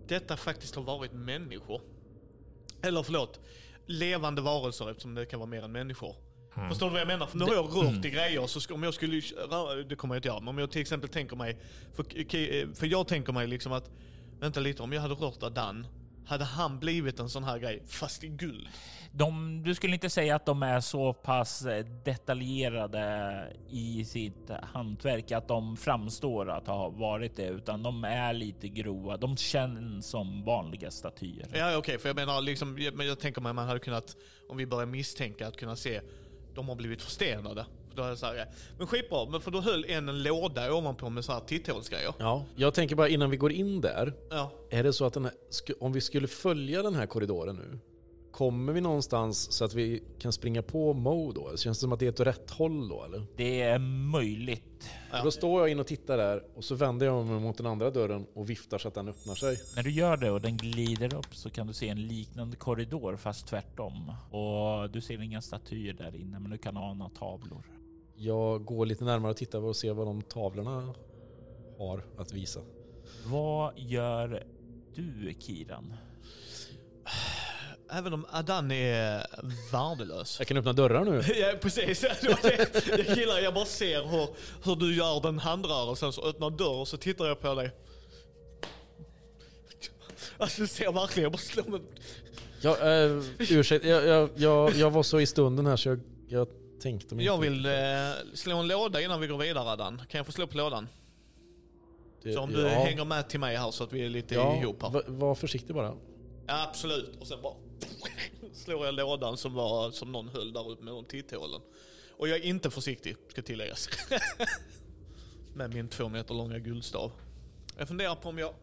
detta 0.08 0.38
faktiskt 0.38 0.76
har 0.76 0.84
varit 0.84 1.14
människor? 1.14 1.82
Eller 2.82 3.04
förlåt, 3.04 3.40
levande 3.86 4.42
varelser 4.42 4.90
eftersom 4.90 5.16
det 5.16 5.26
kan 5.26 5.40
vara 5.40 5.50
mer 5.50 5.64
än 5.64 5.72
människor. 5.72 6.16
Mm. 6.56 6.70
Förstår 6.70 6.86
du 6.86 6.92
vad 6.92 7.02
jag 7.02 7.08
menar? 7.08 7.28
För 7.28 7.38
nu 7.38 7.46
har 7.46 7.54
jag 7.54 7.76
rört 7.76 8.06
i 8.06 8.10
grejer, 8.10 8.48
så 8.48 8.62
ska, 8.62 8.74
om 8.74 8.84
jag 8.84 8.94
skulle, 8.94 9.22
det 9.90 9.96
kommer 9.96 10.16
jag 10.16 10.20
inte 10.20 10.28
göra, 10.28 10.40
men 10.40 10.48
om 10.48 10.58
jag 10.58 10.72
till 10.72 10.82
exempel 10.82 11.10
tänker 11.10 11.36
mig, 11.36 11.58
för, 11.94 12.76
för 12.76 12.88
jag 12.88 13.08
tänker 13.08 13.34
mig 13.34 13.48
liksom 13.48 13.72
att, 13.72 13.92
vänta 14.40 14.60
lite, 14.60 14.84
om 14.84 14.94
jag 14.94 15.02
hade 15.02 15.14
rört 15.14 15.44
Adan, 15.44 15.88
hade 16.26 16.44
han 16.44 16.80
blivit 16.80 17.20
en 17.20 17.30
sån 17.30 17.44
här 17.44 17.60
grej, 17.60 17.84
fast 17.88 18.24
i 18.24 18.28
guld? 18.28 18.68
De, 19.12 19.64
du 19.64 19.76
skulle 19.76 19.94
inte 19.94 20.10
säga 20.10 20.36
att 20.36 20.46
de 20.46 20.64
är 20.64 20.80
så 20.80 21.14
pass 21.14 21.66
eh, 21.66 21.86
detaljerade 21.86 23.44
i 23.70 24.06
sitt 24.06 24.50
hantverk 24.74 25.32
att 25.32 25.48
de 25.48 25.78
framstår 25.78 26.50
att 26.50 26.68
ha 26.68 26.90
varit 26.90 27.36
det, 27.36 27.48
utan 27.48 27.84
de 27.84 28.04
är 28.04 28.34
lite 28.34 28.68
grova. 28.68 29.18
De 29.18 29.38
känns 29.38 30.08
som 30.08 30.44
vanliga 30.44 30.92
statyer. 30.92 31.48
Ja 31.54 31.78
okej, 31.78 31.98
för 32.00 32.10
jag 32.10 32.16
menar 32.16 32.42
liksom, 32.42 32.78
jag, 32.80 32.94
men 32.94 33.08
jag 33.08 33.20
tänker 33.20 33.42
mig 33.42 33.54
man 33.54 33.68
hade 33.68 33.80
kunnat, 33.80 34.16
om 34.50 34.58
vi 34.58 34.66
börjar 34.66 34.86
misstänka, 34.86 35.48
att 35.48 35.58
kunna 35.58 35.76
se, 35.76 36.02
de 36.56 36.70
har 36.70 36.76
blivit 36.76 37.02
förstenade. 37.02 37.66
Då 37.96 38.04
är 38.04 38.10
det 38.10 38.18
så 38.18 38.26
här, 38.26 38.48
men 38.78 38.88
skitbra, 38.88 39.26
men 39.30 39.42
för 39.42 39.52
då 39.52 39.62
höll 39.62 39.86
en 39.86 40.10
en 40.10 40.24
låda 40.24 40.74
ovanpå 40.74 41.10
med 41.10 41.26
så 41.26 41.32
här 41.32 41.40
titthålsgrejer. 41.40 42.14
Ja, 42.18 42.46
jag 42.56 42.74
tänker 42.74 42.96
bara 42.96 43.08
innan 43.08 43.30
vi 43.30 43.38
går 43.38 43.52
in 43.52 43.82
där. 43.82 44.14
Ja. 44.30 44.52
Är 44.70 44.84
det 44.84 44.94
så 44.94 45.06
att 45.06 45.14
den 45.14 45.26
här, 45.26 45.34
om 45.80 45.94
vi 45.94 46.02
skulle 46.02 46.28
följa 46.28 46.84
den 46.84 46.96
här 46.96 47.06
korridoren 47.06 47.56
nu, 47.56 47.80
kommer 48.32 48.74
vi 48.74 48.82
någonstans 48.82 49.52
så 49.52 49.66
att 49.66 49.74
vi 49.74 50.04
kan 50.20 50.34
springa 50.34 50.62
på 50.62 50.94
Mo 50.94 51.32
då? 51.32 51.58
Känns 51.58 51.78
det 51.78 51.82
som 51.82 51.92
att 51.92 52.00
det 52.00 52.06
är 52.06 52.10
ett 52.10 52.20
rätt 52.20 52.52
håll 52.52 52.90
då 52.90 53.04
eller? 53.04 53.26
Det 53.36 53.62
är 53.62 53.80
möjligt. 54.12 54.90
För 55.12 55.24
Då 55.24 55.32
står 55.32 55.62
jag 55.62 55.70
in 55.70 55.80
och 55.80 55.88
tittar 55.88 56.18
där 56.18 56.44
och 56.56 56.64
så 56.64 56.76
vänder 56.76 57.06
jag 57.06 57.26
mig 57.26 57.40
mot 57.40 57.58
den 57.58 57.66
andra 57.66 57.92
dörren 57.92 58.26
och 58.34 58.50
viftar 58.50 58.78
så 58.78 58.88
att 58.88 58.94
den 58.94 59.08
öppnar 59.08 59.36
sig. 59.36 59.58
När 59.76 59.84
du 59.84 59.92
gör 59.92 60.18
det 60.18 60.32
och 60.32 60.42
den 60.42 60.58
glider 60.58 61.14
upp 61.14 61.36
så 61.36 61.50
kan 61.50 61.68
du 61.68 61.74
se 61.74 61.90
en 61.90 62.08
liknande 62.08 62.58
korridor 62.58 63.18
fast 63.18 63.48
tvärtom. 63.48 64.14
Och 64.32 64.90
du 64.90 65.02
ser 65.02 65.22
inga 65.22 65.42
statyer 65.42 65.94
där 65.94 66.16
inne 66.16 66.40
men 66.40 66.52
du 66.52 66.58
kan 66.58 66.78
ana 66.78 67.10
tavlor. 67.10 67.79
Jag 68.22 68.66
går 68.66 68.86
lite 68.86 69.04
närmare 69.04 69.32
och 69.32 69.38
tittar 69.38 69.60
och 69.60 69.76
ser 69.76 69.94
vad 69.94 70.08
de 70.08 70.22
tavlorna 70.22 70.94
har 71.78 72.06
att 72.18 72.34
visa. 72.34 72.60
Vad 73.26 73.74
gör 73.78 74.44
du 74.96 75.34
Kiran? 75.40 75.94
Även 77.92 78.14
om 78.14 78.26
Adan 78.32 78.72
är 78.72 79.28
värdelös. 79.72 80.36
Jag 80.40 80.48
kan 80.48 80.58
öppna 80.58 80.74
dörrar 80.74 81.06
nu. 81.06 81.24
Ja 81.36 81.54
precis, 81.62 82.04
jag 82.88 83.18
gillar 83.18 83.40
jag 83.40 83.54
bara 83.54 83.66
ser 83.66 84.04
hur, 84.04 84.28
hur 84.64 84.76
du 84.76 84.96
gör 84.96 85.22
den 85.22 85.40
handrörelsen, 85.40 86.14
så 86.14 86.22
öppnar 86.22 86.50
dörr 86.50 86.80
och 86.80 86.88
så 86.88 86.98
tittar 86.98 87.26
jag 87.26 87.40
på 87.40 87.56
dig. 87.56 87.72
Alltså 90.38 90.62
du 90.62 90.68
ser 90.68 90.92
verkligen, 90.92 91.24
jag 91.24 91.32
bara 91.32 91.38
slår 91.38 91.64
mig. 91.64 91.82
Jag, 92.62 93.06
eh, 93.06 93.24
ursäkta, 93.40 93.88
jag, 93.88 94.06
jag, 94.06 94.30
jag, 94.36 94.76
jag 94.76 94.92
var 94.92 95.04
så 95.04 95.20
i 95.20 95.26
stunden 95.26 95.66
här 95.66 95.76
så 95.76 95.90
jag, 95.90 96.00
jag 96.28 96.48
tänkte 96.80 97.16
mig 97.16 97.26
Jag 97.26 97.38
vill 97.38 97.66
eh, 97.66 97.72
slå 98.34 98.58
en 98.58 98.68
låda 98.68 99.02
innan 99.02 99.22
vi 99.22 99.28
går 99.28 99.38
vidare 99.38 99.70
Adan. 99.70 99.98
Kan 100.10 100.18
jag 100.20 100.26
få 100.26 100.32
slå 100.32 100.48
på 100.48 100.58
lådan? 100.58 100.88
Det- 102.24 102.34
Så 102.34 102.40
om 102.40 102.54
du 102.54 102.62
ja, 102.62 102.68
hänger 102.70 103.06
med 103.06 103.30
till 103.30 103.40
mig 103.40 103.56
här 103.58 103.72
så 103.72 103.84
att 103.84 103.94
vi 103.94 104.06
är 104.06 104.10
lite 104.10 104.36
ja, 104.36 104.56
ihop 104.62 104.82
här. 104.84 104.90
va- 104.90 105.02
Var 105.08 105.36
försiktig 105.36 105.76
bara. 105.76 105.96
Ja, 106.48 106.68
absolut. 106.68 107.16
Och 107.20 107.28
sen 107.28 107.42
bara 107.42 107.54
slår 108.54 108.86
jag 108.86 108.96
lådan 108.96 109.38
som, 109.38 109.54
var, 109.54 109.92
som 109.92 110.12
någon 110.12 110.28
höll 110.30 110.54
där 110.54 110.70
uppe 110.72 110.84
med 110.84 110.94
de 110.94 111.06
titthålen. 111.06 111.62
Och 112.18 112.28
jag 112.28 112.38
är 112.38 112.44
inte 112.44 112.70
försiktig, 112.70 113.16
ska 113.30 113.42
tilläggas. 113.42 113.90
med 115.54 115.74
min 115.74 115.88
två 115.88 116.10
meter 116.10 116.34
långa 116.34 116.60
guldstav. 116.60 117.12
Jag 117.78 117.88
funderar 117.88 118.16
på 118.16 118.30
om 118.30 118.38
jag 118.38 118.54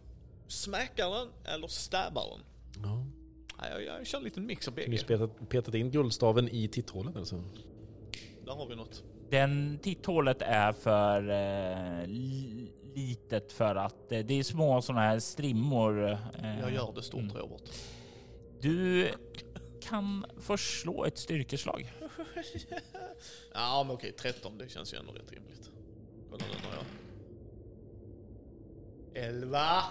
smäckar 0.49 1.11
den 1.11 1.29
eller 1.55 1.67
stabbar 1.69 2.25
den. 2.31 2.41
Ja. 2.85 3.07
Nej, 3.59 3.71
jag, 3.73 3.99
jag 3.99 4.07
kör 4.07 4.19
en 4.19 4.25
liten 4.25 4.47
mix 4.47 4.69
av 4.69 4.75
Har 4.75 4.81
ni 4.81 4.89
bägge. 4.89 5.05
petat, 5.05 5.49
petat 5.49 5.75
in 5.75 5.91
guldstaven 5.91 6.49
i 6.49 6.69
titthålet 6.69 7.17
alltså? 7.17 7.45
Där 8.47 8.53
har 8.55 8.67
vi 8.67 8.77
något. 8.77 9.05
Den 9.31 9.79
titthålet 9.83 10.43
är 10.43 10.73
för 10.73 11.21
eh, 11.31 12.07
li- 12.07 12.73
litet 12.95 13.53
för 13.53 13.77
att 13.77 14.13
eh, 14.13 14.19
det 14.19 14.35
är 14.35 14.43
små 14.43 14.83
sådana 14.83 15.01
här 15.03 15.19
strimmor. 15.19 16.11
Eh, 16.13 16.61
Jag 16.61 16.73
gör 16.73 16.93
det 16.95 17.03
stort 17.03 17.21
mm. 17.23 17.37
Robert. 17.37 17.71
Du 18.61 19.09
kan 19.83 20.27
först 20.41 20.81
slå 20.81 21.05
ett 21.05 21.19
styrkeslag. 21.19 21.93
Ja 23.55 23.85
men 23.87 23.97
okej, 23.97 24.13
13 24.13 24.59
det 24.59 24.69
känns 24.69 24.95
ju 24.95 24.99
ändå 24.99 25.13
rätt 25.13 25.33
rimligt. 25.33 25.71
Kolla 26.31 26.45
nu 26.47 26.55
när 26.69 26.77
jag... 26.77 26.85
11! 29.33 29.83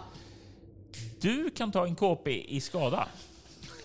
Du 1.22 1.50
kan 1.50 1.72
ta 1.72 1.86
en 1.88 1.96
KP 1.96 2.56
i 2.56 2.62
skada. 2.62 3.08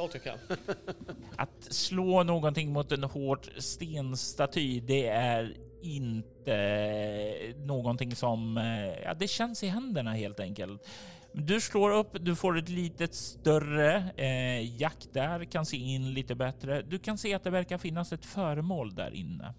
Klart 0.01 0.15
jag. 0.25 0.39
Att 1.37 1.65
slå 1.65 2.23
någonting 2.23 2.73
mot 2.73 2.93
en 2.93 3.05
hård 3.05 3.49
stenstaty, 3.57 4.81
det 4.81 5.07
är 5.07 5.57
inte 5.83 7.55
någonting 7.57 8.17
som... 8.17 8.59
Eh, 8.59 9.03
ja, 9.05 9.15
det 9.15 9.29
känns 9.29 9.63
i 9.63 9.67
händerna 9.67 10.13
helt 10.13 10.41
enkelt. 10.41 10.89
Du 11.33 11.61
slår 11.61 11.91
upp, 11.91 12.17
du 12.21 12.37
får 12.37 12.59
ett 12.59 12.69
litet 12.69 13.15
större 13.15 14.05
eh, 14.17 14.81
jack 14.81 15.07
där, 15.13 15.45
kan 15.45 15.67
se 15.67 15.77
in 15.77 16.15
lite 16.15 16.35
bättre. 16.35 16.83
Du 16.83 16.99
kan 16.99 17.19
se 17.19 17.35
att 17.35 17.45
det 17.45 17.51
verkar 17.51 17.79
finnas 17.79 18.13
ett 18.13 18.25
föremål 18.25 18.95
där 18.95 19.15
inne. 19.15 19.55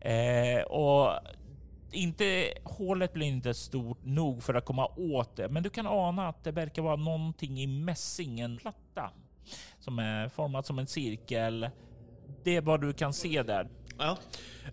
Eh, 0.00 0.62
och 0.62 1.10
inte, 1.92 2.52
hålet 2.64 3.12
blir 3.12 3.26
inte 3.26 3.54
stort 3.54 3.98
nog 4.04 4.42
för 4.42 4.54
att 4.54 4.64
komma 4.64 4.86
åt 4.96 5.36
det, 5.36 5.48
men 5.48 5.62
du 5.62 5.70
kan 5.70 5.86
ana 5.86 6.28
att 6.28 6.44
det 6.44 6.52
verkar 6.52 6.82
vara 6.82 6.96
någonting 6.96 7.60
i 7.60 7.66
mässing, 7.66 8.40
en 8.40 8.56
platta 8.56 9.10
som 9.78 9.98
är 9.98 10.28
formad 10.28 10.66
som 10.66 10.78
en 10.78 10.86
cirkel. 10.86 11.70
Det 12.44 12.56
är 12.56 12.60
vad 12.60 12.80
du 12.80 12.92
kan 12.92 13.12
se 13.12 13.42
där. 13.42 13.68
Ja. 13.98 14.18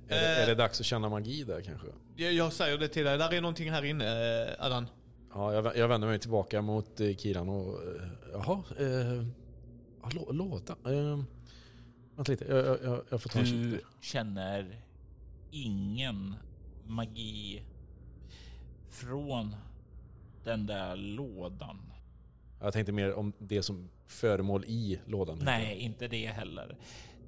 Är, 0.08 0.20
det, 0.22 0.42
är 0.44 0.48
det 0.48 0.56
dags 0.56 0.80
att 0.80 0.86
känna 0.86 1.10
magi 1.10 1.44
där 1.44 1.62
kanske? 1.62 1.88
Jag, 2.16 2.34
jag 2.34 2.54
säger 2.54 2.78
det 2.78 2.88
till 2.88 3.06
dig, 3.06 3.18
där 3.18 3.34
är 3.34 3.42
någonting 3.42 3.72
här 3.72 3.86
inne, 3.86 4.06
eh, 4.44 4.66
Adan. 4.66 4.88
Ja, 5.34 5.54
jag, 5.54 5.78
jag 5.78 5.88
vänder 5.88 6.08
mig 6.08 6.20
tillbaka 6.20 6.62
mot 6.62 7.00
eh, 7.00 7.16
Kiran 7.16 7.50
och... 7.50 7.84
Eh, 7.84 8.08
jaha, 8.34 8.64
eh, 8.80 9.26
lå, 10.16 10.32
låda. 10.32 10.74
Eh, 10.86 11.24
vänta 12.16 12.32
lite, 12.32 12.46
jag, 12.46 12.66
jag- 12.84 13.02
jag, 13.10 13.22
får 13.22 13.30
ta 13.30 13.40
en 13.40 13.46
Du 13.46 13.82
känner 14.02 14.82
ingen 15.52 16.36
magi 16.86 17.64
från 18.90 19.56
den 20.44 20.66
där 20.66 20.96
lådan. 20.96 21.78
Jag 22.62 22.74
tänkte 22.74 22.92
mer 22.92 23.14
om 23.14 23.34
det 23.40 23.64
som 23.64 23.90
föremål 24.08 24.66
i 24.66 25.00
lådan. 25.06 25.42
Nej, 25.44 25.78
inte 25.78 26.08
det 26.08 26.28
heller. 26.28 26.78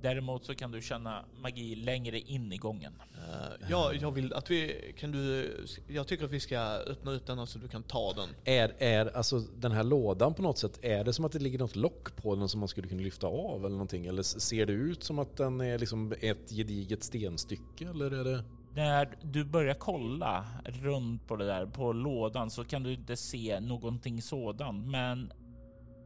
Däremot 0.02 0.46
så 0.46 0.56
kan 0.56 0.72
du 0.72 0.82
känna 0.82 1.26
magi 1.42 1.76
längre 1.76 2.20
in 2.20 2.54
i 2.54 2.58
gången. 2.58 2.94
Uh, 3.16 3.68
ja, 3.70 3.94
jag 3.94 4.12
vill 4.12 4.34
att 4.34 4.52
vi, 4.52 4.94
kan 5.00 5.12
du, 5.12 5.56
jag 5.88 6.08
tycker 6.08 6.26
att 6.26 6.32
vi 6.32 6.40
ska 6.40 6.60
öppna 6.60 7.12
ut 7.12 7.26
den 7.26 7.48
så 7.48 7.60
du 7.60 7.68
kan 7.68 7.84
ta 7.84 8.14
den. 8.14 8.30
Är, 8.44 8.76
är 8.78 9.18
alltså 9.18 9.40
den 9.40 9.72
här 9.72 9.84
lådan 9.84 10.34
på 10.34 10.42
något 10.42 10.58
sätt, 10.58 10.80
är 10.82 11.04
det 11.04 11.14
som 11.14 11.26
att 11.26 11.32
det 11.32 11.40
ligger 11.40 11.60
något 11.60 11.76
lock 11.76 12.16
på 12.16 12.36
den 12.36 12.50
som 12.50 12.60
man 12.60 12.70
skulle 12.70 12.88
kunna 12.88 13.02
lyfta 13.02 13.28
av 13.28 13.60
eller 13.60 13.70
någonting? 13.70 14.06
Eller 14.06 14.24
ser 14.24 14.66
det 14.66 14.74
ut 14.74 15.04
som 15.04 15.20
att 15.20 15.38
den 15.38 15.62
är 15.62 15.80
liksom 15.80 16.14
ett 16.22 16.50
gediget 16.50 17.04
stenstycke 17.04 17.90
eller 17.90 18.12
är 18.12 18.24
det? 18.24 18.44
När 18.76 19.18
du 19.22 19.44
börjar 19.44 19.74
kolla 19.74 20.46
runt 20.66 21.28
på 21.28 21.36
det 21.36 21.46
där 21.46 21.66
på 21.66 21.94
lådan 21.94 22.50
så 22.50 22.64
kan 22.66 22.84
du 22.84 22.94
inte 22.94 23.18
se 23.18 23.60
någonting 23.60 24.22
sådant, 24.22 24.88
men 24.88 25.34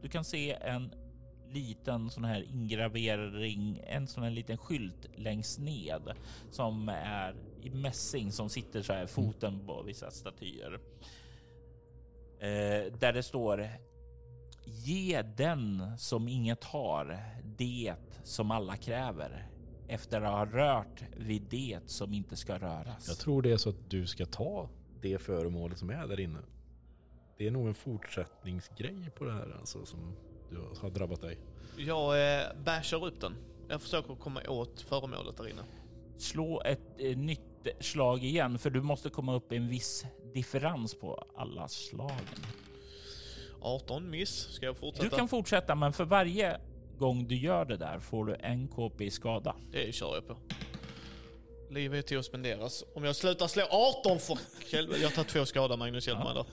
du 0.02 0.08
kan 0.08 0.24
se 0.24 0.52
en 0.52 0.94
liten 1.48 2.10
sån 2.10 2.24
här 2.24 2.42
ingravering, 2.42 3.80
en 3.86 4.06
sån 4.06 4.22
här 4.22 4.30
liten 4.30 4.58
skylt 4.58 5.06
längst 5.16 5.58
ned 5.58 6.12
som 6.50 6.88
är 6.88 7.34
i 7.62 7.70
mässing 7.70 8.32
som 8.32 8.48
sitter 8.48 8.82
så 8.82 8.92
här 8.92 9.06
foten 9.06 9.66
på 9.66 9.82
vissa 9.82 10.10
statyer. 10.10 10.80
Eh, 12.40 12.92
där 13.00 13.12
det 13.12 13.22
står 13.22 13.68
Ge 14.64 15.22
den 15.22 15.98
som 15.98 16.28
inget 16.28 16.64
har 16.64 17.18
det 17.44 17.94
som 18.24 18.50
alla 18.50 18.76
kräver 18.76 19.49
efter 19.90 20.20
att 20.22 20.32
ha 20.32 20.46
rört 20.46 21.02
vid 21.16 21.42
det 21.42 21.78
som 21.86 22.12
inte 22.12 22.36
ska 22.36 22.58
röras. 22.58 23.08
Jag 23.08 23.18
tror 23.18 23.42
det 23.42 23.52
är 23.52 23.56
så 23.56 23.70
att 23.70 23.90
du 23.90 24.06
ska 24.06 24.26
ta 24.26 24.68
det 25.00 25.18
föremålet 25.18 25.78
som 25.78 25.90
är 25.90 26.06
där 26.06 26.20
inne. 26.20 26.38
Det 27.38 27.46
är 27.46 27.50
nog 27.50 27.66
en 27.68 27.74
fortsättningsgrej 27.74 29.10
på 29.18 29.24
det 29.24 29.32
här 29.32 29.56
alltså 29.58 29.86
som 29.86 30.16
du 30.50 30.56
har 30.80 30.90
drabbat 30.90 31.20
dig. 31.20 31.38
Jag 31.76 32.38
eh, 32.40 32.46
bashar 32.64 33.06
upp 33.06 33.20
den. 33.20 33.36
Jag 33.68 33.82
försöker 33.82 34.14
komma 34.14 34.40
åt 34.48 34.80
föremålet 34.80 35.36
där 35.36 35.48
inne. 35.48 35.62
Slå 36.18 36.62
ett 36.62 36.80
eh, 36.98 37.16
nytt 37.16 37.40
slag 37.80 38.24
igen 38.24 38.58
för 38.58 38.70
du 38.70 38.82
måste 38.82 39.10
komma 39.10 39.34
upp 39.34 39.52
en 39.52 39.68
viss 39.68 40.06
differens 40.34 40.94
på 40.94 41.24
alla 41.36 41.68
slagen. 41.68 42.44
18 43.60 44.10
miss. 44.10 44.30
Ska 44.30 44.66
jag 44.66 44.76
fortsätta? 44.76 45.08
Du 45.08 45.16
kan 45.16 45.28
fortsätta 45.28 45.74
men 45.74 45.92
för 45.92 46.04
varje 46.04 46.60
gång 47.00 47.28
du 47.28 47.36
gör 47.36 47.64
det 47.64 47.76
där 47.76 47.98
får 47.98 48.24
du 48.26 48.34
en 48.34 48.68
KP 48.68 49.04
i 49.04 49.10
skada. 49.10 49.56
Det 49.72 49.92
kör 49.94 50.14
jag 50.14 50.26
på. 50.28 50.36
Livet 51.70 52.04
är 52.04 52.08
till 52.08 52.18
att 52.18 52.24
spenderas. 52.24 52.84
Om 52.94 53.04
jag 53.04 53.16
slutar 53.16 53.46
slå 53.46 53.62
18 53.70 54.18
för. 54.18 54.38
Jag 55.02 55.14
tar 55.14 55.24
två 55.24 55.44
skada 55.46 55.76
Magnus, 55.76 56.06
hjälp 56.08 56.18
Ja. 56.22 56.24
mig 56.24 56.34
då. 56.34 56.46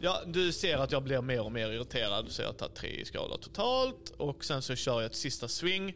Ja, 0.00 0.22
du 0.26 0.52
ser 0.52 0.76
att 0.78 0.92
jag 0.92 1.02
blir 1.02 1.20
mer 1.22 1.40
och 1.44 1.52
mer 1.52 1.70
irriterad. 1.70 2.24
Du 2.24 2.30
ser 2.30 2.42
att 2.42 2.48
jag 2.48 2.58
tar 2.58 2.68
tre 2.76 2.88
i 2.90 3.04
skada 3.04 3.36
totalt. 3.38 4.10
Och 4.10 4.44
sen 4.44 4.62
så 4.62 4.74
kör 4.76 5.00
jag 5.00 5.04
ett 5.10 5.14
sista 5.16 5.48
swing 5.48 5.94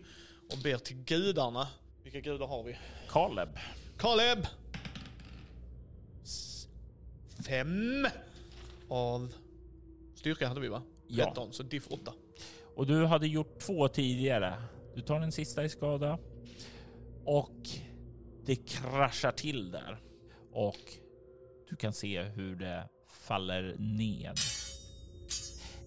och 0.53 0.59
ber 0.63 0.79
till 0.79 0.97
gudarna. 0.97 1.69
Vilka 2.03 2.21
gudar 2.21 2.47
har 2.47 2.63
vi? 2.65 2.79
Kaleb, 3.09 3.49
Kaleb! 3.99 4.47
S- 6.25 6.69
Fem 7.49 8.07
av 8.89 9.33
styrka 10.15 10.49
hade 10.49 10.61
vi 10.61 10.69
va? 10.69 10.83
Ja. 11.07 11.25
13, 11.25 11.53
så 11.53 11.63
diff 11.63 11.87
8 11.91 12.13
och 12.77 12.87
du 12.87 13.05
hade 13.05 13.27
gjort 13.27 13.59
två 13.59 13.89
tidigare. 13.89 14.55
Du 14.95 15.01
tar 15.01 15.21
den 15.21 15.33
sista 15.33 15.65
i 15.65 15.69
skada 15.69 16.19
och 17.25 17.69
det 18.47 18.57
kraschar 18.57 19.33
till 19.33 19.71
där 19.71 20.01
och 20.53 20.79
du 21.69 21.77
kan 21.77 21.93
se 21.93 22.23
hur 22.23 22.57
det 22.57 22.89
faller 23.09 23.77
ned 23.79 24.37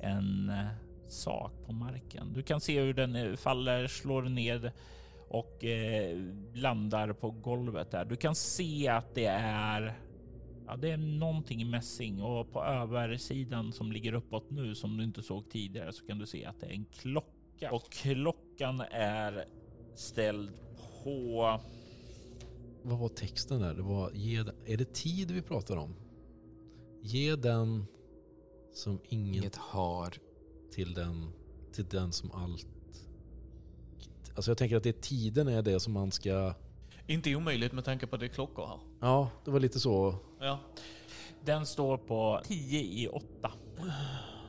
en 0.01 0.49
eh, 0.49 0.67
sak 1.07 1.51
på 1.65 1.73
marken. 1.73 2.33
Du 2.33 2.43
kan 2.43 2.61
se 2.61 2.81
hur 2.81 2.93
den 2.93 3.15
eh, 3.15 3.35
faller, 3.35 3.87
slår 3.87 4.21
ned 4.21 4.71
och 5.29 5.63
eh, 5.63 6.17
landar 6.53 7.13
på 7.13 7.31
golvet 7.31 7.91
där. 7.91 8.05
Du 8.05 8.15
kan 8.15 8.35
se 8.35 8.87
att 8.87 9.15
det 9.15 9.25
är 9.25 9.93
Ja, 10.67 10.75
det 10.75 10.91
är 10.91 10.97
någonting 10.97 11.61
i 11.61 11.65
mässing 11.65 12.21
och 12.21 12.51
på 12.51 12.63
översidan 12.63 13.71
som 13.71 13.91
ligger 13.91 14.13
uppåt 14.13 14.51
nu 14.51 14.75
som 14.75 14.97
du 14.97 15.03
inte 15.03 15.23
såg 15.23 15.49
tidigare 15.49 15.93
så 15.93 16.05
kan 16.05 16.17
du 16.17 16.25
se 16.25 16.45
att 16.45 16.59
det 16.59 16.65
är 16.65 16.71
en 16.71 16.85
klocka 16.85 17.71
och 17.71 17.91
klockan 17.91 18.81
är 18.91 19.45
ställd 19.95 20.51
på 21.03 21.59
Vad 22.83 22.99
var 22.99 23.09
texten 23.09 23.59
där? 23.59 23.73
Det 23.73 23.81
var, 23.81 24.11
ge, 24.13 24.39
är 24.65 24.77
det 24.77 24.93
tid 24.93 25.31
vi 25.31 25.41
pratar 25.41 25.77
om? 25.77 25.95
Ge 27.01 27.35
den 27.35 27.85
som 28.73 28.99
ingen 29.09 29.35
Inget 29.35 29.55
har. 29.55 30.13
till 30.71 30.93
den, 30.93 31.31
till 31.73 31.85
den 31.85 32.11
som 32.11 32.31
allt... 32.31 32.67
Alltså 34.35 34.51
jag 34.51 34.57
tänker 34.57 34.75
att 34.75 34.83
det 34.83 35.01
tiden 35.01 35.47
är 35.47 35.61
det 35.61 35.79
som 35.79 35.93
man 35.93 36.11
ska... 36.11 36.53
Inte 37.07 37.35
omöjligt 37.35 37.71
med 37.73 37.85
tanke 37.85 38.07
på 38.07 38.15
att 38.15 38.19
det 38.19 38.25
är 38.25 38.27
klockor 38.27 38.65
här. 38.67 38.79
Ja, 39.01 39.29
det 39.45 39.51
var 39.51 39.59
lite 39.59 39.79
så. 39.79 40.15
Ja. 40.39 40.59
Den 41.43 41.65
står 41.65 41.97
på 41.97 42.41
10 42.43 42.79
i 42.81 43.07
8. 43.07 43.51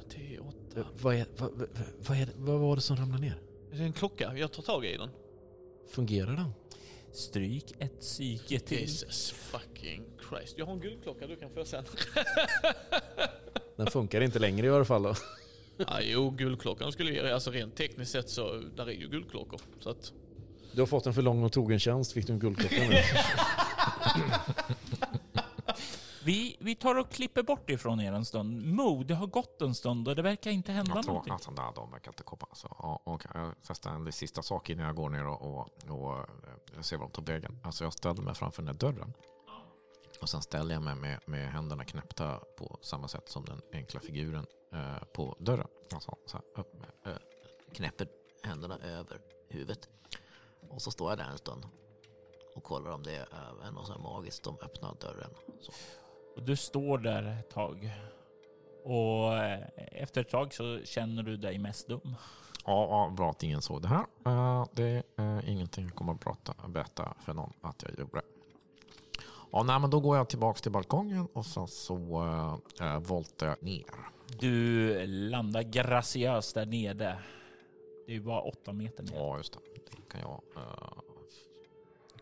10, 0.09 0.39
8. 0.41 0.81
Eh, 0.81 0.87
Vad, 1.03 1.15
är, 1.15 1.27
vad, 1.37 1.51
vad, 1.53 1.69
vad, 2.09 2.19
är, 2.19 2.27
det- 2.27 2.33
vad 2.37 2.61
var 2.61 2.77
det 2.77 2.83
som 2.83 2.97
ramlade 2.97 3.23
ner? 3.23 3.39
Det 3.71 3.77
är 3.77 3.83
en 3.83 3.93
klocka. 3.93 4.33
Jag 4.37 4.53
tar 4.53 4.63
tag 4.63 4.85
i 4.85 4.97
den. 4.97 5.11
Fungerar 5.91 6.37
den? 6.37 6.51
Stryk 7.13 7.75
ett 7.79 8.01
psyke 8.01 8.59
till. 8.61 8.81
Jesus 8.81 9.31
fucking 9.31 10.05
Christ. 10.29 10.55
Jag 10.59 10.67
har 10.67 10.73
en 10.73 10.81
guldklocka 10.81 11.27
du 11.27 11.37
kan 11.37 11.51
få 11.51 11.65
sen. 11.65 11.85
Den 13.77 13.87
funkar 13.87 14.21
inte 14.21 14.39
längre 14.39 14.67
i 14.67 14.71
alla 14.71 14.85
fall 14.85 15.03
då. 15.03 15.15
ja, 15.77 16.01
jo, 16.03 16.31
guldklockan 16.31 16.93
skulle 16.93 17.11
ju... 17.13 17.29
Alltså 17.31 17.51
rent 17.51 17.77
tekniskt 17.77 18.13
sett 18.13 18.29
så 18.31 18.63
där 18.77 18.87
är 18.89 18.93
ju 18.93 19.09
guldklockor. 19.09 19.61
Så 19.81 19.91
att... 19.91 20.13
Du 20.77 20.83
har 20.83 20.87
fått 20.87 21.07
en 21.07 21.15
för 21.15 21.23
lång 21.23 21.45
och 21.45 21.53
trogen 21.53 21.79
tjänst, 21.79 22.13
fick 22.13 22.27
du 22.27 22.33
en 22.33 22.39
guldklocka 22.39 22.77
nu. 22.77 23.03
Vi, 26.25 26.57
vi 26.61 26.75
tar 26.75 26.95
och 26.95 27.11
klipper 27.11 27.43
bort 27.43 27.71
ifrån 27.71 28.01
er 28.01 28.13
en 28.13 28.25
stund. 28.25 28.67
Mo, 28.75 29.03
det 29.03 29.15
har 29.15 29.27
gått 29.27 29.63
en 29.63 29.75
stund 29.75 30.09
och 30.09 30.17
det 30.17 30.23
verkar 30.23 30.51
inte 30.51 30.73
hända 30.73 30.93
Jag 30.95 31.05
tror 31.05 31.15
någonting. 31.15 31.35
att 31.35 31.57
nej, 31.57 31.73
de 31.75 31.91
verkar 31.91 32.11
inte 32.11 32.23
komma. 32.23 32.47
Så, 32.53 32.77
ja, 32.79 33.01
och 33.05 33.23
jag 33.35 33.55
testar 33.67 33.91
en 33.91 34.13
sista 34.13 34.43
sak 34.43 34.71
innan 34.71 34.87
jag 34.87 34.97
går 34.97 35.09
ner 35.11 35.27
och, 35.27 35.43
och, 35.43 35.69
och 35.89 36.19
eh, 36.19 36.81
ser 36.81 36.97
vad 36.97 37.09
de 37.09 37.13
tar 37.13 37.33
vägen. 37.33 37.59
Alltså 37.63 37.85
jag 37.85 37.93
ställer 37.93 38.23
mig 38.23 38.35
framför 38.35 38.63
den 38.63 38.69
här 38.69 38.75
dörren. 38.75 39.13
Och 40.21 40.29
sen 40.29 40.43
ställer 40.43 40.75
jag 40.75 40.83
mig 40.83 40.95
med, 40.95 41.21
med 41.27 41.53
händerna 41.53 41.85
knäppta 41.85 42.41
på 42.59 42.79
samma 42.83 43.09
sätt 43.09 43.29
som 43.29 43.45
den 43.45 43.61
enkla 43.73 44.01
figuren 44.01 44.47
eh, 44.73 45.05
på 45.15 45.37
dörren. 45.41 45.69
Alltså 45.95 46.17
så 46.27 46.37
här, 46.37 46.61
upp 46.61 46.75
med, 46.75 47.13
eh, 47.13 47.19
knäpper 47.73 48.09
händerna 48.43 48.79
över 48.79 49.21
huvudet. 49.49 49.89
Och 50.71 50.83
så 50.83 50.91
står 50.91 51.11
jag 51.11 51.19
där 51.19 51.31
en 51.31 51.39
stund 51.39 51.67
och 52.55 52.63
kollar 52.65 52.91
om 52.91 53.03
det 53.03 53.17
är 53.17 53.71
något 53.71 53.87
så 53.87 53.93
här 53.93 54.01
magiskt 54.01 54.45
som 54.45 54.57
öppnar 54.63 54.95
dörren. 55.01 55.31
Så. 55.61 55.73
Och 56.37 56.43
du 56.43 56.57
står 56.57 56.99
där 56.99 57.39
ett 57.41 57.51
tag. 57.51 57.93
Och 58.85 59.35
eh, 59.35 59.69
efter 59.77 60.21
ett 60.21 60.31
tag 60.31 60.55
så 60.55 60.81
känner 60.85 61.23
du 61.23 61.37
dig 61.37 61.59
mest 61.59 61.89
dum. 61.89 62.15
Ja, 62.65 62.89
ja, 62.91 63.13
bra 63.17 63.31
att 63.31 63.43
ingen 63.43 63.63
såg 63.63 63.83
det 63.83 63.89
här. 63.89 64.07
Eh, 64.27 64.67
det 64.73 65.03
är 65.17 65.49
ingenting 65.49 65.85
jag 65.85 65.95
kommer 65.95 66.13
att 66.13 66.21
prata, 66.21 66.55
berätta 66.69 67.15
för 67.21 67.35
någon 67.35 67.53
att 67.61 67.83
jag 67.83 67.99
gjorde. 67.99 68.23
Ja, 69.53 69.63
nej, 69.63 69.81
men 69.81 69.91
då 69.91 70.01
går 70.01 70.17
jag 70.17 70.29
tillbaka 70.29 70.59
till 70.59 70.73
balkongen 70.73 71.29
och 71.33 71.47
sen 71.47 71.69
så 71.69 72.23
äh, 72.81 72.99
voltar 72.99 73.47
jag 73.47 73.63
ner. 73.63 73.85
Du 74.39 75.07
landar 75.07 75.63
graciöst 75.63 76.55
där 76.55 76.67
nere. 76.67 77.19
Det 78.07 78.13
är 78.13 78.15
ju 78.15 78.21
bara 78.23 78.41
åtta 78.41 78.73
meter 78.73 79.03
ner. 79.03 79.13
Ja, 79.15 79.37
just 79.37 79.53
det. 79.53 79.59
Det 79.75 80.09
kan 80.11 80.21
jag. 80.21 80.41
eh, 80.63 80.89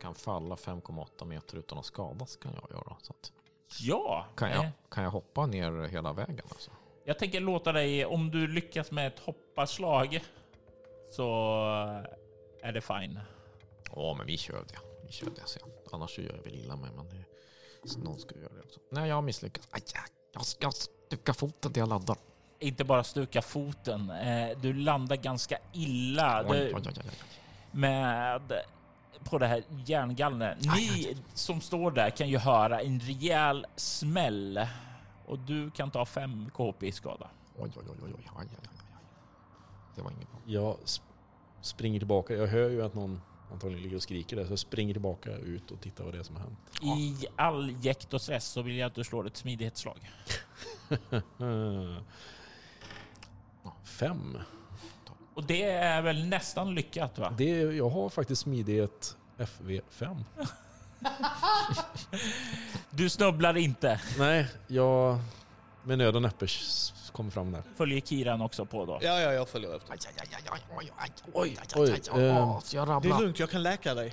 kan 0.01 0.15
falla 0.15 0.55
5,8 0.55 1.25
meter 1.25 1.57
utan 1.59 1.79
att 1.79 1.85
skadas 1.85 2.37
kan 2.37 2.53
jag 2.55 2.71
göra. 2.71 2.97
Så 3.03 3.13
att, 3.13 3.33
Ja, 3.81 4.27
kan, 4.37 4.49
eh, 4.51 4.55
jag, 4.57 4.67
kan 4.91 5.05
jag 5.05 5.11
hoppa 5.11 5.47
ner 5.47 5.89
hela 5.89 6.13
vägen? 6.13 6.47
Alltså? 6.49 6.71
jag 7.05 7.19
tänker 7.19 7.41
låta 7.41 7.73
dig, 7.73 8.05
om 8.07 8.31
du 8.31 8.47
lyckas 8.47 8.91
med 8.91 9.07
ett 9.07 9.19
hopparslag 9.19 10.25
så 11.11 11.25
är 12.63 12.73
det 12.73 12.81
fine. 12.81 13.21
Ja, 13.97 14.15
men 14.19 14.27
vi 14.27 14.37
kör 14.37 14.65
det. 14.69 14.79
Vi 15.07 15.13
kör 15.13 15.31
det 15.31 15.47
sen. 15.47 15.69
Annars 15.93 16.19
gör 16.19 16.37
jag 16.37 16.43
väl 16.43 16.55
illa 16.55 16.77
mig. 16.77 16.91
Men 16.97 17.09
det, 17.09 17.25
någon 18.05 18.19
ska 18.19 18.35
göra 18.39 18.53
det 18.53 18.61
också. 18.63 18.81
Nej, 18.91 19.09
jag 19.09 19.15
har 19.15 19.23
misslyckats. 19.23 19.69
Aj, 19.71 19.83
jag 20.33 20.45
ska 20.47 20.71
stuka 20.71 21.35
foten 21.35 21.73
till 21.73 21.81
jag 21.81 21.89
laddar. 21.89 22.17
Inte 22.65 22.85
bara 22.85 23.05
stuka 23.05 23.43
foten, 23.43 24.11
eh, 24.11 24.59
du 24.61 24.73
landar 24.73 25.17
ganska 25.17 25.59
illa. 25.73 26.43
Du, 26.43 26.49
oj, 26.49 26.73
oj, 26.75 26.83
oj, 26.87 26.93
oj. 26.97 27.11
med 27.71 28.53
på 29.25 29.39
det 29.39 29.47
här 29.47 29.63
järngallret. 29.87 30.59
Ni 30.77 31.17
som 31.35 31.61
står 31.61 31.91
där 31.91 32.11
kan 32.11 32.29
ju 32.29 32.39
höra 32.39 32.81
en 32.81 33.01
rejäl 33.01 33.67
smäll 33.77 34.67
och 35.27 35.39
du 35.39 35.71
kan 35.71 35.91
ta 35.91 36.07
5 36.07 36.51
KP 36.55 36.87
i 36.87 36.93
skada. 36.93 37.31
Oj, 37.59 37.71
oj, 37.77 37.83
oj, 37.89 37.97
oj, 38.05 38.13
oj. 38.39 38.47
Det 39.95 40.03
var 40.03 40.11
inget 40.11 40.31
bra. 40.31 40.41
Jag 40.47 40.77
sp- 40.85 41.01
springer 41.61 41.99
tillbaka. 42.01 42.35
Jag 42.35 42.47
hör 42.47 42.71
ju 42.71 42.83
att 42.85 42.95
någon 42.95 43.21
antagligen 43.53 43.83
ligger 43.83 43.97
och 43.97 44.03
skriker 44.03 44.37
där. 44.37 44.45
Så 44.45 44.53
jag 44.53 44.59
springer 44.59 44.95
tillbaka 44.95 45.31
ut 45.37 45.71
och 45.71 45.81
tittar 45.81 46.05
vad 46.05 46.15
det 46.15 46.19
är 46.19 46.23
som 46.23 46.37
har 46.37 46.43
hänt. 46.43 46.59
I 46.83 47.27
all 47.37 47.77
jäkt 47.81 48.15
och 48.15 48.21
stress 48.23 48.45
så 48.45 48.63
vill 48.63 48.77
jag 48.77 48.87
att 48.87 48.95
du 48.95 49.05
slår 49.05 49.27
ett 49.27 49.37
smidighetsslag. 49.37 50.11
Fem. 53.85 54.39
Och 55.35 55.45
det 55.45 55.63
är 55.63 56.03
väl 56.03 56.25
nästan 56.29 56.75
lyckat 56.75 57.19
va? 57.19 57.35
Det, 57.39 57.49
jag 57.61 57.89
har 57.91 58.09
faktiskt 58.09 58.43
smidighet 58.43 59.17
FV5. 59.39 60.25
Du 62.91 63.11
snubblar 63.11 63.57
inte. 63.57 64.01
Nej, 64.19 64.47
jag 64.67 65.19
med 65.83 65.99
nöd 65.99 66.17
och 66.17 66.23
näppe 66.23 66.47
kommer 67.13 67.31
fram 67.31 67.53
där. 67.53 67.63
Följer 67.77 68.01
Kiran 68.01 68.41
också 68.41 68.67
på 68.67 68.87
då. 68.87 68.99
Ja, 69.03 69.21
ja, 69.21 69.33
jag 69.33 69.49
följer 69.49 69.77
efter. 69.77 69.93
Aj, 69.93 69.99
aj, 70.07 70.15
aj, 70.19 70.29
aj, 70.53 70.61
oj, 70.79 70.91
oj, 71.01 71.11
oj, 71.33 71.57
aj, 71.61 71.67
oj, 71.75 71.91
aj, 71.91 71.99
aj, 72.13 72.31
aj, 72.31 72.63
jag 72.73 73.03
Det 73.03 73.09
är 73.09 73.21
lugnt, 73.21 73.39
jag 73.39 73.51
kan 73.51 73.63
läka 73.63 73.95
dig. 73.95 74.13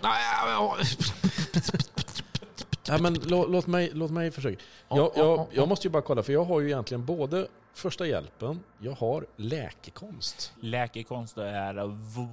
Nej, 2.89 3.01
men 3.01 3.13
lå, 3.13 3.47
låt, 3.47 3.67
mig, 3.67 3.91
låt 3.93 4.11
mig 4.11 4.31
försöka. 4.31 4.61
Ja, 4.89 4.95
Jag, 4.97 5.05
ja, 5.05 5.11
jag, 5.15 5.39
ja, 5.39 5.47
jag 5.51 5.67
måste 5.69 5.87
ju 5.87 5.91
bara 5.91 6.01
kolla, 6.01 6.23
för 6.23 6.33
jag 6.33 6.45
har 6.45 6.59
ju 6.59 6.67
egentligen 6.67 7.05
både 7.05 7.47
första 7.73 8.07
hjälpen, 8.07 8.59
jag 8.79 8.91
har 8.91 9.25
läkekonst. 9.35 10.53
Läkekonst 10.61 11.37
är 11.37 11.75
att 11.75 11.89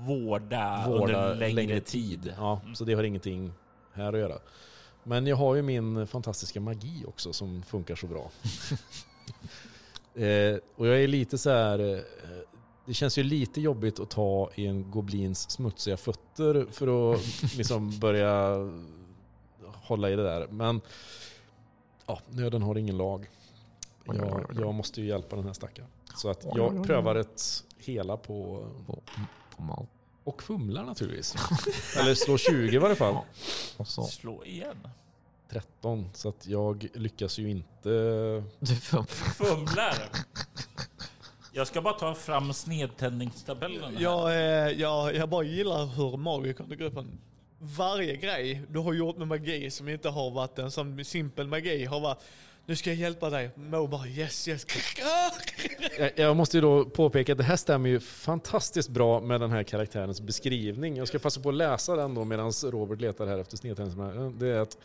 vårda, 0.06 0.84
Vårda 0.88 1.02
under 1.02 1.34
längre, 1.34 1.54
längre 1.54 1.80
tid. 1.80 2.34
Ja, 2.36 2.60
så 2.74 2.84
det 2.84 2.94
har 2.94 3.02
ingenting 3.02 3.52
här 3.92 4.12
att 4.12 4.18
göra. 4.18 4.38
Men 5.02 5.26
jag 5.26 5.36
har 5.36 5.54
ju 5.54 5.62
min 5.62 6.06
fantastiska 6.06 6.60
magi 6.60 7.04
också 7.06 7.32
som 7.32 7.62
funkar 7.62 7.96
så 7.96 8.06
bra. 8.06 8.30
eh, 10.24 10.58
och 10.76 10.86
jag 10.86 11.02
är 11.02 11.08
lite 11.08 11.38
så 11.38 11.50
här... 11.50 11.94
Eh, 11.94 12.00
det 12.86 12.94
känns 12.94 13.18
ju 13.18 13.22
lite 13.22 13.60
jobbigt 13.60 14.00
att 14.00 14.10
ta 14.10 14.50
i 14.54 14.66
en 14.66 14.90
goblins 14.90 15.50
smutsiga 15.50 15.96
fötter 15.96 16.66
för 16.70 17.12
att 17.14 17.20
liksom 17.56 17.98
börja 17.98 18.56
hålla 19.64 20.10
i 20.10 20.16
det 20.16 20.22
där. 20.22 20.46
Men 20.50 20.80
ja, 22.06 22.20
nöden 22.28 22.62
har 22.62 22.78
ingen 22.78 22.96
lag. 22.96 23.28
Jag, 24.16 24.56
jag 24.60 24.74
måste 24.74 25.00
ju 25.00 25.06
hjälpa 25.06 25.36
den 25.36 25.44
här 25.44 25.52
stackaren. 25.52 25.88
Så 26.14 26.30
att 26.30 26.46
jag 26.54 26.86
prövar 26.86 27.14
ett 27.14 27.64
hela 27.78 28.16
på... 28.16 28.66
På, 28.86 29.02
på 29.56 29.62
mal. 29.62 29.86
Och 30.24 30.42
fumlar 30.42 30.84
naturligtvis. 30.84 31.34
Eller 32.00 32.14
slår 32.14 32.38
20 32.38 32.74
i 32.76 32.78
varje 32.78 32.96
fall. 32.96 33.14
Ja. 33.14 33.24
Och 33.76 33.88
så. 33.88 34.04
Slå 34.04 34.44
igen. 34.44 34.88
13, 35.50 36.10
så 36.14 36.28
att 36.28 36.46
jag 36.46 36.88
lyckas 36.94 37.38
ju 37.38 37.50
inte... 37.50 37.90
Du 38.58 38.76
Fumlar. 39.06 40.10
Jag 41.52 41.66
ska 41.66 41.82
bara 41.82 41.94
ta 41.94 42.14
fram 42.14 42.52
snedtändningstabellen. 42.52 43.96
Jag, 43.98 44.30
eh, 44.30 44.80
jag, 44.80 45.14
jag 45.14 45.28
bara 45.28 45.42
gillar 45.42 45.86
hur 45.86 46.16
magikern 46.16 46.72
i 46.72 46.76
gruppen, 46.76 47.18
varje 47.58 48.16
grej 48.16 48.62
du 48.68 48.78
har 48.78 48.92
gjort 48.92 49.16
med 49.16 49.28
magi 49.28 49.70
som 49.70 49.88
inte 49.88 50.08
har 50.08 50.30
varit 50.30 50.58
en 50.58 50.70
sån 50.70 51.04
simpel 51.04 51.46
magi 51.46 51.84
har 51.84 52.00
varit 52.00 52.18
nu 52.68 52.76
ska 52.76 52.90
jag 52.90 52.96
hjälpa 52.98 53.30
dig. 53.30 53.50
Mo 53.54 53.86
bara 53.86 54.06
yes 54.06 54.48
yes. 54.48 54.66
Jag- 56.16 56.36
måste 56.36 56.56
ju 56.56 56.60
då 56.60 56.84
påpeka 56.84 57.32
att 57.32 57.38
det 57.38 57.44
här 57.44 57.56
stämmer 57.56 57.88
ju 57.88 58.00
fantastiskt 58.00 58.88
bra 58.88 59.20
med 59.20 59.40
den 59.40 59.50
här 59.50 59.62
karaktärens 59.62 60.20
beskrivning. 60.20 60.96
Jag 60.96 61.08
ska 61.08 61.18
passa 61.18 61.40
på 61.40 61.48
att 61.48 61.54
läsa 61.54 61.96
den 61.96 62.14
då 62.14 62.24
medan 62.24 62.52
Robert 62.64 63.00
letar 63.00 63.26
här 63.26 63.38
efter 63.38 63.56
snedtändningarna. 63.56 64.30
Det 64.38 64.48
är 64.48 64.58
att 64.60 64.78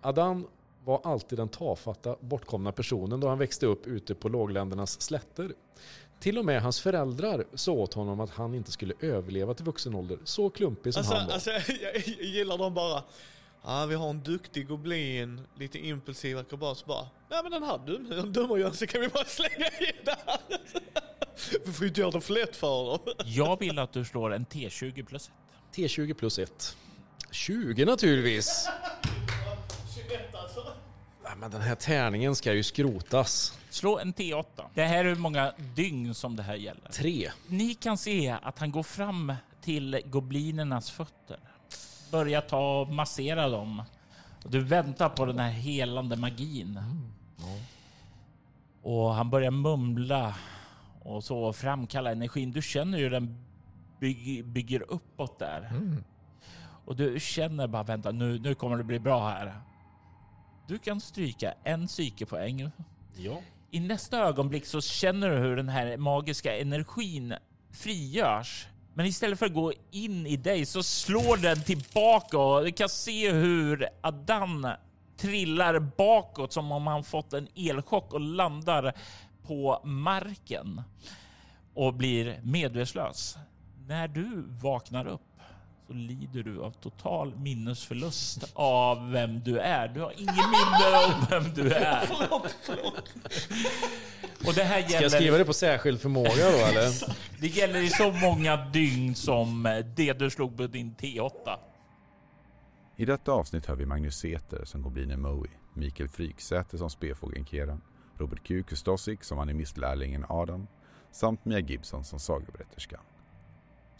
Adam 0.00 0.46
var 0.84 1.00
alltid 1.04 1.38
den 1.38 1.48
tafatta, 1.48 2.16
bortkomna 2.20 2.72
personen 2.72 3.20
då 3.20 3.28
han 3.28 3.38
växte 3.38 3.66
upp 3.66 3.86
ute 3.86 4.14
på 4.14 4.28
lågländernas 4.28 5.00
slätter. 5.00 5.52
Till 6.20 6.38
och 6.38 6.44
med 6.44 6.62
hans 6.62 6.80
föräldrar 6.80 7.44
sa 7.54 7.72
åt 7.72 7.94
honom 7.94 8.20
att 8.20 8.30
han 8.30 8.54
inte 8.54 8.70
skulle 8.72 8.94
överleva 9.00 9.54
till 9.54 9.64
vuxen 9.64 9.94
ålder. 9.94 10.18
Så 10.24 10.50
klumpig 10.50 10.94
som 10.94 11.00
Alltså, 11.00 11.14
han 11.14 11.26
var. 11.26 11.34
alltså 11.34 11.50
jag 11.82 11.96
gillar 12.26 12.58
dem 12.58 12.74
bara. 12.74 13.02
Ja, 13.66 13.86
vi 13.86 13.94
har 13.94 14.10
en 14.10 14.22
duktig 14.22 14.68
goblin, 14.68 15.46
lite 15.58 15.78
impulsiv 15.78 16.38
akrobat. 16.38 16.78
Så 16.78 16.86
bara, 16.86 17.08
nej 17.30 17.40
men 17.42 17.52
den 17.52 17.62
här 17.62 17.78
dum, 18.32 18.72
så 18.74 18.86
kan 18.86 19.00
vi 19.00 19.08
bara 19.08 19.24
slänga 19.24 19.66
in 19.66 20.04
där. 20.04 20.16
Vi 21.66 21.72
får 21.72 21.82
ju 21.82 21.88
inte 21.88 22.00
göra 22.00 22.10
det 22.10 22.20
för 22.20 22.32
lätt 22.32 22.56
för 22.56 22.86
dem. 22.86 23.14
Jag 23.24 23.58
vill 23.60 23.78
att 23.78 23.92
du 23.92 24.04
slår 24.04 24.34
en 24.34 24.46
T20 24.46 25.04
plus 25.04 25.28
1. 25.28 25.34
T20 25.76 26.14
plus 26.14 26.38
1. 26.38 26.76
20 27.30 27.84
naturligtvis. 27.84 28.68
Nej, 31.24 31.32
men 31.36 31.50
den 31.50 31.60
här 31.60 31.74
tärningen 31.74 32.36
ska 32.36 32.52
ju 32.52 32.62
skrotas. 32.62 33.58
Slå 33.70 33.98
en 33.98 34.14
T8. 34.14 34.44
Det 34.74 34.84
här 34.84 34.98
är 34.98 35.08
hur 35.08 35.16
många 35.16 35.52
dygn 35.76 36.14
som 36.14 36.36
det 36.36 36.42
här 36.42 36.54
gäller. 36.54 36.88
Tre. 36.90 37.30
Ni 37.46 37.74
kan 37.74 37.98
se 37.98 38.36
att 38.42 38.58
han 38.58 38.70
går 38.70 38.82
fram 38.82 39.32
till 39.60 40.02
goblinernas 40.04 40.90
fötter. 40.90 41.38
Börjar 42.10 42.40
ta 42.40 42.80
och 42.80 42.88
massera 42.88 43.48
dem. 43.48 43.82
Och 44.44 44.50
du 44.50 44.60
väntar 44.64 45.08
på 45.08 45.26
den 45.26 45.38
här 45.38 45.50
helande 45.50 46.16
magin. 46.16 46.80
Och 48.82 49.14
han 49.14 49.30
börjar 49.30 49.50
mumla 49.50 50.34
och 51.02 51.24
så 51.24 51.52
framkalla 51.52 52.12
energin. 52.12 52.52
Du 52.52 52.62
känner 52.62 52.98
ju 52.98 53.08
den 53.08 53.44
byg, 54.00 54.44
bygger 54.46 54.90
uppåt 54.90 55.38
där. 55.38 55.70
Och 56.84 56.96
du 56.96 57.20
känner 57.20 57.66
bara 57.66 57.82
vänta 57.82 58.10
nu, 58.10 58.38
nu 58.38 58.54
kommer 58.54 58.76
det 58.76 58.84
bli 58.84 58.98
bra 58.98 59.28
här. 59.28 59.60
Du 60.66 60.78
kan 60.78 61.00
stryka 61.00 61.54
en 61.64 61.86
psykepoäng 61.86 62.70
Ja. 63.16 63.40
i 63.70 63.80
nästa 63.80 64.18
ögonblick 64.18 64.66
så 64.66 64.80
känner 64.80 65.30
du 65.30 65.36
hur 65.36 65.56
den 65.56 65.68
här 65.68 65.96
magiska 65.96 66.56
energin 66.58 67.34
frigörs. 67.70 68.66
Men 68.94 69.06
istället 69.06 69.38
för 69.38 69.46
att 69.46 69.54
gå 69.54 69.72
in 69.90 70.26
i 70.26 70.36
dig 70.36 70.66
så 70.66 70.82
slår 70.82 71.36
den 71.36 71.62
tillbaka 71.62 72.38
och 72.38 72.64
du 72.64 72.72
kan 72.72 72.88
se 72.88 73.32
hur 73.32 73.88
Adan 74.00 74.68
trillar 75.16 75.78
bakåt 75.78 76.52
som 76.52 76.72
om 76.72 76.86
han 76.86 77.04
fått 77.04 77.32
en 77.32 77.48
elchock 77.54 78.12
och 78.12 78.20
landar 78.20 78.92
på 79.42 79.80
marken 79.84 80.82
och 81.74 81.94
blir 81.94 82.40
medvetslös. 82.42 83.36
När 83.86 84.08
du 84.08 84.44
vaknar 84.62 85.06
upp 85.06 85.33
så 85.86 85.92
lider 85.92 86.42
du 86.42 86.62
av 86.62 86.70
total 86.70 87.36
minnesförlust 87.36 88.52
av 88.54 89.10
vem 89.10 89.40
du 89.40 89.58
är. 89.58 89.88
Du 89.88 90.00
har 90.00 90.12
ingen 90.12 90.34
minne 90.34 91.04
om 91.06 91.26
vem 91.30 91.54
du 91.54 91.72
är. 91.72 92.08
Och 94.46 94.54
det 94.54 94.62
här 94.64 94.82
Ska 94.82 94.92
jag 94.92 95.02
gäller, 95.02 95.08
skriva 95.08 95.38
det 95.38 95.44
på 95.44 95.52
särskild 95.52 96.00
förmåga 96.00 96.50
då 96.50 96.66
eller? 96.66 96.92
det 97.40 97.46
gäller 97.46 97.82
i 97.82 97.88
så 97.88 98.12
många 98.12 98.56
dygn 98.56 99.14
som 99.14 99.82
det 99.96 100.12
du 100.12 100.30
slog 100.30 100.56
på 100.56 100.66
din 100.66 100.94
T8. 100.94 101.30
I 102.96 103.04
detta 103.04 103.32
avsnitt 103.32 103.66
hör 103.66 103.74
vi 103.74 103.86
Magnus 103.86 104.16
Säter 104.16 104.64
som 104.64 104.82
goblinen 104.82 105.20
Moe, 105.20 105.48
Mikael 105.74 106.08
Fryksäter 106.08 106.78
som 106.78 106.90
spefågeln 106.90 107.46
Keran, 107.46 107.80
Robert 108.18 108.46
Q. 108.46 108.62
Kustosik 108.62 109.24
som 109.24 109.38
animistlärlingen 109.38 110.24
Adam 110.28 110.66
samt 111.12 111.44
Mia 111.44 111.58
Gibson 111.58 112.04
som 112.04 112.18
sagoberätterskan. 112.18 113.00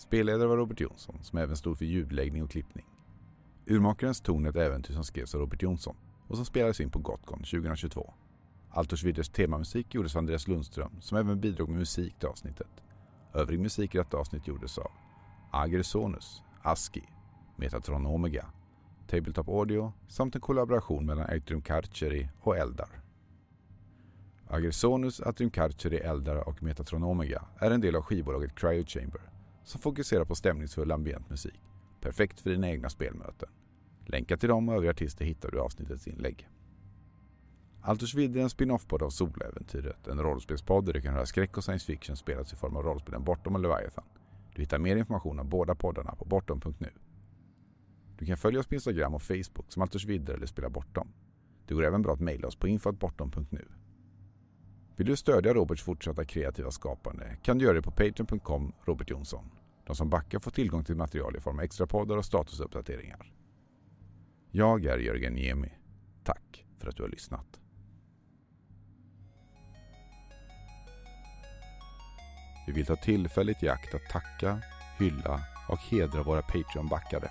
Spelledare 0.07 0.49
var 0.49 0.57
Robert 0.57 0.81
Jonsson 0.81 1.19
som 1.23 1.39
även 1.39 1.57
stod 1.57 1.79
för 1.79 1.85
ljudläggning 1.85 2.43
och 2.43 2.51
klippning. 2.51 2.87
Urmakarens 3.67 4.21
ton 4.21 4.45
är 4.45 4.51
ett 4.51 4.57
äventyr 4.57 4.95
som 4.95 5.05
skrevs 5.05 5.35
av 5.35 5.41
Robert 5.41 5.63
Jonsson 5.63 5.97
och 6.29 6.37
som 6.37 6.45
spelades 6.45 6.81
in 6.81 6.91
på 6.91 6.99
Gotcon 6.99 7.39
2022. 7.39 8.15
Altors 8.71 9.05
Vidders 9.05 9.29
temamusik 9.29 9.95
gjordes 9.95 10.17
av 10.17 10.19
Andreas 10.19 10.49
Lundström 10.49 11.01
som 11.01 11.19
även 11.19 11.41
bidrog 11.41 11.69
med 11.69 11.79
musik 11.79 12.19
till 12.19 12.29
avsnittet. 12.29 12.69
Övrig 13.35 13.61
musik 13.61 13.95
i 13.95 13.99
detta 13.99 14.17
avsnitt 14.17 14.47
gjordes 14.47 14.79
av 14.79 14.91
Agresonus, 15.51 16.43
Aski, 16.63 17.03
Metatron 17.57 18.07
Omega, 18.07 18.47
Tabletop 19.07 19.49
Audio 19.49 19.93
samt 20.09 20.35
en 20.35 20.41
kollaboration 20.41 21.07
mellan 21.07 21.25
Atrium 21.25 21.63
Carceri 21.63 22.29
och 22.41 22.57
Eldar. 22.57 23.03
Agresonus, 24.47 25.21
Atrium 25.21 25.51
Carceri, 25.51 25.97
Eldar 25.97 26.49
och 26.49 26.63
Metatron 26.63 27.03
Omega 27.03 27.45
är 27.59 27.71
en 27.71 27.81
del 27.81 27.97
av 27.97 28.03
skivbolaget 28.03 28.55
Cryo 28.55 28.85
Chamber 28.87 29.34
som 29.65 29.81
fokuserar 29.81 30.25
på 30.25 30.35
stämningsfull 30.35 30.93
ambient 30.93 31.31
musik. 31.31 31.61
Perfekt 32.01 32.41
för 32.41 32.51
dina 32.51 32.71
egna 32.71 32.89
spelmöten. 32.91 33.49
Länkar 34.07 34.37
till 34.37 34.49
dem 34.49 34.69
och 34.69 34.75
övriga 34.75 34.91
artister 34.91 35.25
hittar 35.25 35.51
du 35.51 35.57
i 35.57 35.61
avsnittets 35.61 36.07
inlägg. 36.07 36.49
Altersvidd 37.81 38.37
är 38.37 38.41
en 38.41 38.51
spin-off-podd 38.51 39.03
av 39.03 39.11
Soläventyret, 39.11 40.07
en 40.07 40.23
rollspelspodd 40.23 40.87
där 40.87 40.93
du 40.93 41.01
kan 41.01 41.15
höra 41.15 41.27
skräck 41.27 41.57
och 41.57 41.65
science 41.65 41.87
fiction 41.87 42.17
spelas 42.17 42.53
i 42.53 42.57
form 42.57 42.77
av 42.77 42.83
rollspelen 42.83 43.25
Bortom 43.25 43.55
och 43.55 43.61
Leviathan. 43.61 44.05
Du 44.55 44.63
hittar 44.63 44.79
mer 44.79 44.97
information 44.97 45.41
om 45.41 45.49
båda 45.49 45.75
poddarna 45.75 46.15
på 46.15 46.25
bortom.nu. 46.25 46.91
Du 48.19 48.27
kan 48.27 48.37
följa 48.37 48.61
oss 48.61 48.67
på 48.67 48.75
Instagram 48.75 49.15
och 49.15 49.23
Facebook 49.23 49.73
som 49.73 49.83
Altersvidder 49.83 50.35
eller 50.35 50.47
Spela 50.47 50.71
Bortom. 50.71 51.09
Det 51.67 51.75
går 51.75 51.85
även 51.85 52.03
bra 52.03 52.13
att 52.13 52.21
mejla 52.21 52.49
oss 52.49 52.57
på 52.57 52.69
info.bortom.nu. 52.69 53.65
Vill 54.97 55.07
du 55.07 55.17
stödja 55.17 55.55
Roberts 55.55 55.83
fortsatta 55.83 56.25
kreativa 56.25 56.71
skapande 56.71 57.37
kan 57.43 57.59
du 57.59 57.65
göra 57.65 57.75
det 57.75 57.83
på 57.83 57.91
patreon.com 57.91 58.73
Robert 58.85 59.11
Jonsson. 59.11 59.51
De 59.87 59.97
som 59.97 60.11
backar 60.11 60.39
får 60.39 60.51
tillgång 60.51 60.85
till 60.85 60.97
material 60.97 61.37
i 61.37 61.41
form 61.41 61.59
av 61.59 61.65
extrapoddar 61.65 62.17
och 62.17 62.25
statusuppdateringar. 62.25 63.33
Jag 64.51 64.85
är 64.85 64.99
Jörgen 64.99 65.33
Niemi. 65.33 65.73
Tack 66.25 66.67
för 66.79 66.89
att 66.89 66.97
du 66.97 67.03
har 67.03 67.11
lyssnat. 67.11 67.61
Vi 72.67 72.73
vill 72.73 72.87
ta 72.87 72.97
tillfället 72.97 73.63
i 73.63 73.69
akt 73.69 73.95
att 73.95 74.11
tacka, 74.11 74.63
hylla 74.99 75.41
och 75.69 75.79
hedra 75.79 76.23
våra 76.23 76.43
Patreon-backare. 76.43 77.31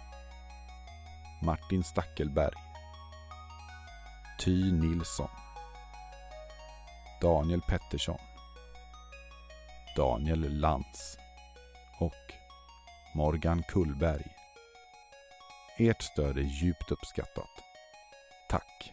Martin 1.44 1.84
Stackelberg 1.84 2.56
Ty 4.40 4.72
Nilsson 4.72 5.43
Daniel 7.24 7.62
Pettersson 7.62 8.18
Daniel 9.96 10.60
Lantz 10.60 11.18
och 12.00 12.34
Morgan 13.16 13.64
Kullberg. 13.64 14.26
Ert 15.78 16.02
stöd 16.02 16.38
är 16.38 16.42
djupt 16.42 16.92
uppskattat. 16.92 17.50
Tack! 18.50 18.93